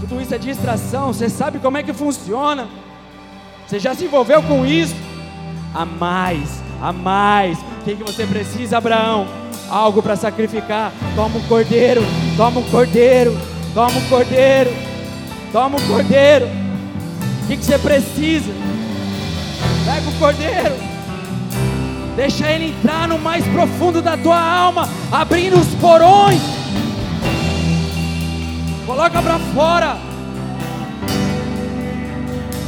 Tudo 0.00 0.20
isso 0.20 0.34
é 0.34 0.38
distração. 0.38 1.12
Você 1.12 1.28
sabe 1.28 1.60
como 1.60 1.78
é 1.78 1.84
que 1.84 1.92
funciona. 1.92 2.66
Você 3.64 3.78
já 3.78 3.94
se 3.94 4.06
envolveu 4.06 4.42
com 4.42 4.66
isso. 4.66 4.96
A 5.72 5.84
mais, 5.84 6.60
a 6.82 6.92
mais. 6.92 7.56
O 7.60 7.84
que, 7.84 7.94
que 7.94 8.02
você 8.02 8.26
precisa, 8.26 8.78
Abraão? 8.78 9.28
Algo 9.70 10.02
para 10.02 10.16
sacrificar. 10.16 10.90
Toma 11.14 11.38
um 11.38 11.42
cordeiro, 11.42 12.02
toma 12.36 12.58
um 12.58 12.64
cordeiro, 12.64 13.38
toma 13.72 13.96
um 13.96 14.08
cordeiro, 14.08 14.70
toma 15.52 15.76
um 15.78 15.86
cordeiro. 15.86 16.46
O 17.44 17.46
que, 17.46 17.56
que 17.56 17.64
você 17.64 17.78
precisa? 17.78 18.52
Pega 19.84 20.08
o 20.08 20.18
cordeiro. 20.18 20.74
Deixa 22.16 22.50
Ele 22.50 22.70
entrar 22.70 23.06
no 23.06 23.16
mais 23.16 23.46
profundo 23.46 24.02
da 24.02 24.16
tua 24.16 24.40
alma, 24.40 24.88
abrindo 25.12 25.56
os 25.56 25.68
porões. 25.76 26.63
Coloca 28.86 29.22
para 29.22 29.38
fora. 29.38 29.96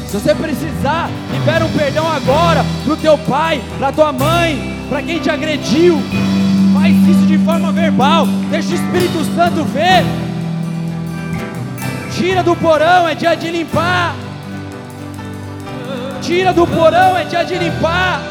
Se 0.06 0.18
você 0.18 0.34
precisar, 0.34 1.10
libera 1.30 1.64
um 1.64 1.72
perdão 1.72 2.10
agora 2.10 2.64
pro 2.84 2.96
teu 2.96 3.18
pai, 3.18 3.60
pra 3.76 3.92
tua 3.92 4.12
mãe, 4.12 4.76
para 4.88 5.02
quem 5.02 5.18
te 5.18 5.28
agrediu. 5.28 6.00
Faz 6.72 6.96
isso 6.96 7.26
de 7.26 7.36
forma 7.38 7.70
verbal. 7.70 8.26
Deixa 8.50 8.70
o 8.70 8.74
Espírito 8.74 9.24
Santo 9.34 9.64
ver. 9.64 10.04
Tira 12.16 12.42
do 12.42 12.56
porão, 12.56 13.06
é 13.06 13.14
dia 13.14 13.34
de 13.34 13.50
limpar. 13.50 14.14
Tira 16.22 16.52
do 16.52 16.66
porão, 16.66 17.16
é 17.16 17.24
dia 17.24 17.44
de 17.44 17.58
limpar. 17.58 18.22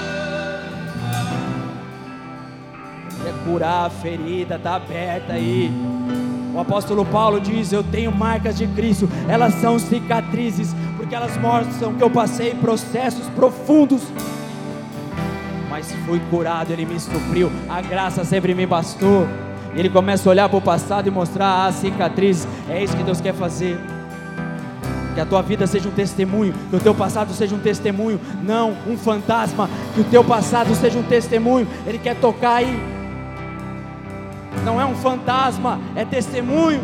É 3.28 3.34
curar 3.46 3.86
a 3.86 3.90
ferida, 3.90 4.58
tá 4.58 4.76
aberta 4.76 5.34
aí. 5.34 5.72
O 6.56 6.60
apóstolo 6.62 7.04
Paulo 7.04 7.42
diz: 7.42 7.74
Eu 7.74 7.84
tenho 7.84 8.12
marcas 8.14 8.58
de 8.58 8.66
Cristo, 8.68 9.10
elas 9.28 9.56
são 9.56 9.78
cicatrizes, 9.78 10.74
porque 10.96 11.14
elas 11.14 11.36
mostram 11.36 11.94
que 11.94 12.02
eu 12.02 12.10
passei 12.10 12.56
processos 12.56 13.28
profundos. 13.36 14.02
Mas 15.70 15.92
fui 16.06 16.22
curado, 16.30 16.72
Ele 16.72 16.86
me 16.86 16.98
supriu, 16.98 17.52
a 17.68 17.82
graça 17.82 18.24
sempre 18.24 18.56
me 18.56 18.66
bastou. 18.66 19.28
Ele 19.76 19.90
começa 19.90 20.30
a 20.30 20.32
olhar 20.32 20.48
para 20.48 20.58
o 20.58 20.62
passado 20.62 21.08
e 21.08 21.12
mostrar 21.12 21.66
as 21.66 21.76
cicatrizes. 21.76 22.48
É 22.70 22.82
isso 22.82 22.96
que 22.96 23.04
Deus 23.04 23.20
quer 23.20 23.34
fazer. 23.34 23.78
Que 25.14 25.20
a 25.20 25.26
tua 25.26 25.42
vida 25.42 25.68
seja 25.68 25.90
um 25.90 25.92
testemunho, 25.92 26.54
que 26.70 26.76
o 26.78 26.80
teu 26.80 26.96
passado 26.96 27.34
seja 27.34 27.54
um 27.54 27.60
testemunho, 27.60 28.20
não 28.42 28.74
um 28.88 28.98
fantasma. 28.98 29.70
Que 29.94 30.00
o 30.00 30.04
teu 30.06 30.24
passado 30.24 30.74
seja 30.76 30.98
um 30.98 31.04
testemunho. 31.04 31.68
Ele 31.86 31.98
quer 31.98 32.16
tocar 32.16 32.56
aí 32.56 32.95
não 34.66 34.82
é 34.82 34.86
um 34.86 34.96
fantasma, 34.96 35.80
é 35.96 36.04
testemunho. 36.04 36.82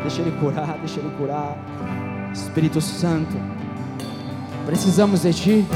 Deixa 0.00 0.22
Ele 0.22 0.32
curar, 0.40 0.78
deixa 0.78 0.98
Ele 0.98 1.14
curar. 1.16 1.56
Espírito 2.32 2.80
Santo, 2.80 3.36
precisamos 4.66 5.22
de 5.22 5.32
Ti. 5.32 5.66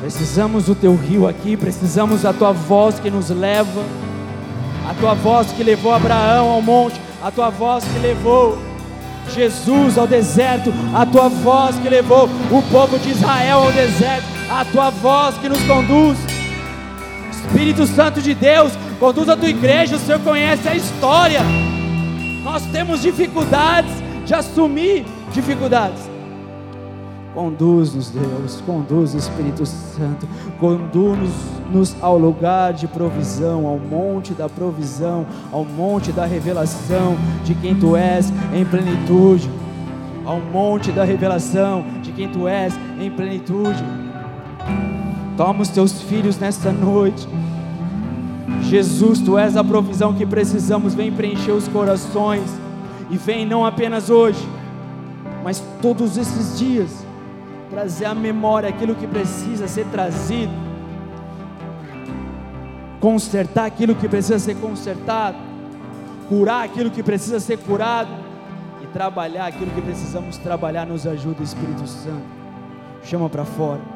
Precisamos 0.00 0.66
do 0.66 0.74
Teu 0.74 0.94
rio 0.94 1.26
aqui, 1.26 1.56
precisamos 1.56 2.22
da 2.22 2.32
Tua 2.32 2.52
voz 2.52 3.00
que 3.00 3.10
nos 3.10 3.30
leva, 3.30 3.82
a 4.88 4.94
Tua 4.94 5.14
voz 5.14 5.50
que 5.50 5.64
levou 5.64 5.92
Abraão 5.92 6.50
ao 6.50 6.62
monte, 6.62 7.00
a 7.24 7.30
Tua 7.30 7.50
voz 7.50 7.84
que 7.84 7.98
levou 7.98 8.58
Jesus 9.34 9.98
ao 9.98 10.06
deserto, 10.06 10.72
a 10.94 11.04
Tua 11.06 11.28
voz 11.28 11.76
que 11.76 11.88
levou 11.88 12.28
o 12.50 12.62
povo 12.70 12.98
de 12.98 13.10
Israel 13.10 13.64
ao 13.64 13.72
deserto, 13.72 14.26
a 14.50 14.64
Tua 14.66 14.90
voz 14.90 15.36
que 15.38 15.48
nos 15.48 15.62
conduz. 15.62 16.35
Espírito 17.46 17.86
Santo 17.86 18.20
de 18.20 18.34
Deus, 18.34 18.72
conduz 18.98 19.28
a 19.28 19.36
tua 19.36 19.48
igreja, 19.48 19.96
o 19.96 19.98
Senhor 19.98 20.20
conhece 20.20 20.68
a 20.68 20.74
história. 20.74 21.40
Nós 22.42 22.64
temos 22.66 23.00
dificuldades 23.00 23.90
de 24.24 24.34
assumir 24.34 25.06
dificuldades. 25.32 26.10
Conduz-nos, 27.34 28.10
Deus, 28.10 28.62
conduz 28.66 29.14
Espírito 29.14 29.64
Santo, 29.64 30.26
conduz-nos 30.58 31.94
ao 32.00 32.18
lugar 32.18 32.72
de 32.72 32.88
provisão, 32.88 33.66
ao 33.66 33.78
monte 33.78 34.32
da 34.32 34.48
provisão, 34.48 35.26
ao 35.52 35.64
monte 35.64 36.10
da 36.12 36.26
revelação 36.26 37.16
de 37.44 37.54
quem 37.54 37.74
Tu 37.74 37.94
és 37.94 38.32
em 38.54 38.64
plenitude, 38.64 39.48
ao 40.24 40.40
monte 40.40 40.90
da 40.90 41.04
revelação 41.04 41.84
de 42.02 42.10
quem 42.10 42.28
Tu 42.28 42.48
és 42.48 42.74
em 42.98 43.10
plenitude. 43.10 44.05
Toma 45.36 45.62
os 45.62 45.68
teus 45.68 46.00
filhos 46.02 46.38
nesta 46.38 46.72
noite. 46.72 47.28
Jesus, 48.62 49.20
tu 49.20 49.36
és 49.36 49.56
a 49.56 49.62
provisão 49.62 50.14
que 50.14 50.24
precisamos. 50.24 50.94
Vem 50.94 51.12
preencher 51.12 51.52
os 51.52 51.68
corações. 51.68 52.50
E 53.10 53.16
vem 53.16 53.46
não 53.46 53.64
apenas 53.64 54.10
hoje, 54.10 54.44
mas 55.44 55.62
todos 55.80 56.16
esses 56.16 56.58
dias. 56.58 57.04
Trazer 57.70 58.06
à 58.06 58.14
memória 58.14 58.68
aquilo 58.68 58.94
que 58.94 59.06
precisa 59.06 59.68
ser 59.68 59.84
trazido. 59.86 60.52
Consertar 62.98 63.66
aquilo 63.66 63.94
que 63.94 64.08
precisa 64.08 64.38
ser 64.38 64.56
consertado. 64.56 65.36
Curar 66.28 66.64
aquilo 66.64 66.90
que 66.90 67.02
precisa 67.02 67.38
ser 67.38 67.58
curado. 67.58 68.10
E 68.82 68.86
trabalhar 68.86 69.46
aquilo 69.46 69.70
que 69.70 69.82
precisamos 69.82 70.38
trabalhar. 70.38 70.86
Nos 70.86 71.06
ajuda, 71.06 71.42
Espírito 71.42 71.86
Santo. 71.86 72.24
Chama 73.04 73.28
para 73.28 73.44
fora. 73.44 73.95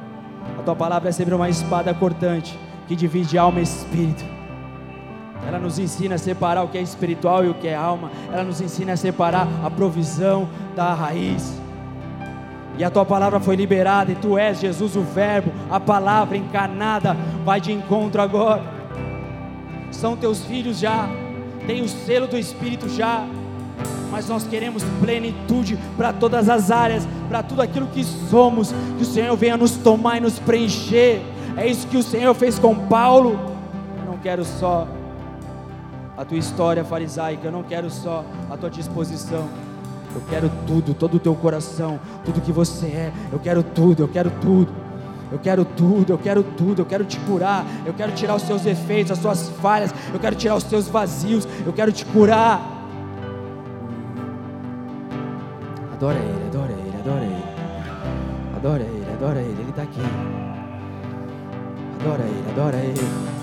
A 0.58 0.62
tua 0.62 0.76
palavra 0.76 1.08
é 1.08 1.12
sempre 1.12 1.34
uma 1.34 1.48
espada 1.48 1.92
cortante 1.94 2.58
que 2.86 2.96
divide 2.96 3.38
alma 3.38 3.60
e 3.60 3.62
espírito. 3.62 4.24
Ela 5.46 5.58
nos 5.58 5.78
ensina 5.78 6.16
a 6.16 6.18
separar 6.18 6.62
o 6.62 6.68
que 6.68 6.78
é 6.78 6.82
espiritual 6.82 7.44
e 7.44 7.48
o 7.48 7.54
que 7.54 7.68
é 7.68 7.74
alma. 7.74 8.10
Ela 8.32 8.44
nos 8.44 8.60
ensina 8.60 8.92
a 8.92 8.96
separar 8.96 9.48
a 9.64 9.70
provisão 9.70 10.48
da 10.76 10.92
raiz. 10.92 11.58
E 12.78 12.84
a 12.84 12.90
tua 12.90 13.04
palavra 13.04 13.40
foi 13.40 13.56
liberada, 13.56 14.12
e 14.12 14.14
tu 14.14 14.38
és 14.38 14.60
Jesus, 14.60 14.96
o 14.96 15.02
Verbo, 15.02 15.52
a 15.70 15.80
palavra 15.80 16.36
encarnada. 16.36 17.16
Vai 17.44 17.60
de 17.60 17.72
encontro 17.72 18.20
agora. 18.20 18.62
São 19.90 20.16
teus 20.16 20.44
filhos 20.44 20.78
já, 20.78 21.08
tem 21.66 21.82
o 21.82 21.88
selo 21.88 22.26
do 22.26 22.38
Espírito 22.38 22.88
já 22.88 23.26
mas 24.10 24.28
nós 24.28 24.44
queremos 24.44 24.82
plenitude 25.00 25.78
para 25.96 26.12
todas 26.12 26.48
as 26.48 26.70
áreas, 26.70 27.06
para 27.28 27.42
tudo 27.42 27.62
aquilo 27.62 27.86
que 27.86 28.04
somos, 28.04 28.72
que 28.96 29.02
o 29.02 29.06
Senhor 29.06 29.36
venha 29.36 29.56
nos 29.56 29.72
tomar 29.72 30.18
e 30.18 30.20
nos 30.20 30.38
preencher. 30.38 31.22
É 31.56 31.66
isso 31.66 31.86
que 31.86 31.96
o 31.96 32.02
Senhor 32.02 32.34
fez 32.34 32.58
com 32.58 32.74
Paulo. 32.74 33.38
Eu 33.98 34.06
não 34.06 34.18
quero 34.18 34.44
só 34.44 34.86
a 36.16 36.24
tua 36.24 36.36
história 36.36 36.84
farisaica, 36.84 37.46
eu 37.46 37.52
não 37.52 37.62
quero 37.62 37.90
só 37.90 38.24
a 38.50 38.56
tua 38.56 38.70
disposição. 38.70 39.48
Eu 40.14 40.22
quero 40.28 40.50
tudo, 40.66 40.92
todo 40.92 41.16
o 41.16 41.20
teu 41.20 41.34
coração, 41.34 42.00
tudo 42.24 42.40
que 42.40 42.50
você 42.50 42.86
é. 42.86 43.12
Eu 43.32 43.38
quero 43.38 43.62
tudo, 43.62 44.02
eu 44.02 44.08
quero 44.08 44.30
tudo. 44.40 44.90
Eu 45.32 45.38
quero 45.38 45.64
tudo, 45.64 46.12
eu 46.12 46.18
quero 46.18 46.42
tudo, 46.42 46.82
eu 46.82 46.86
quero 46.86 47.04
te 47.04 47.16
curar, 47.20 47.64
eu 47.86 47.94
quero 47.94 48.10
tirar 48.12 48.34
os 48.34 48.42
seus 48.42 48.66
efeitos, 48.66 49.12
as 49.12 49.18
suas 49.18 49.48
falhas, 49.62 49.94
eu 50.12 50.18
quero 50.18 50.34
tirar 50.34 50.56
os 50.56 50.64
teus 50.64 50.88
vazios, 50.88 51.46
eu 51.64 51.72
quero 51.72 51.92
te 51.92 52.04
curar. 52.04 52.79
Adora 56.00 56.18
Ele, 56.18 56.46
adora 56.46 56.72
Ele, 56.72 56.96
adora 56.96 57.24
Ele. 57.24 57.44
Adora 58.56 58.82
Ele, 58.82 59.12
adora 59.12 59.42
Ele, 59.42 59.60
Ele 59.60 59.68
está 59.68 59.82
aqui. 59.82 60.00
Adora 62.00 62.22
Ele, 62.22 62.50
adora 62.52 62.76
Ele. 62.78 63.39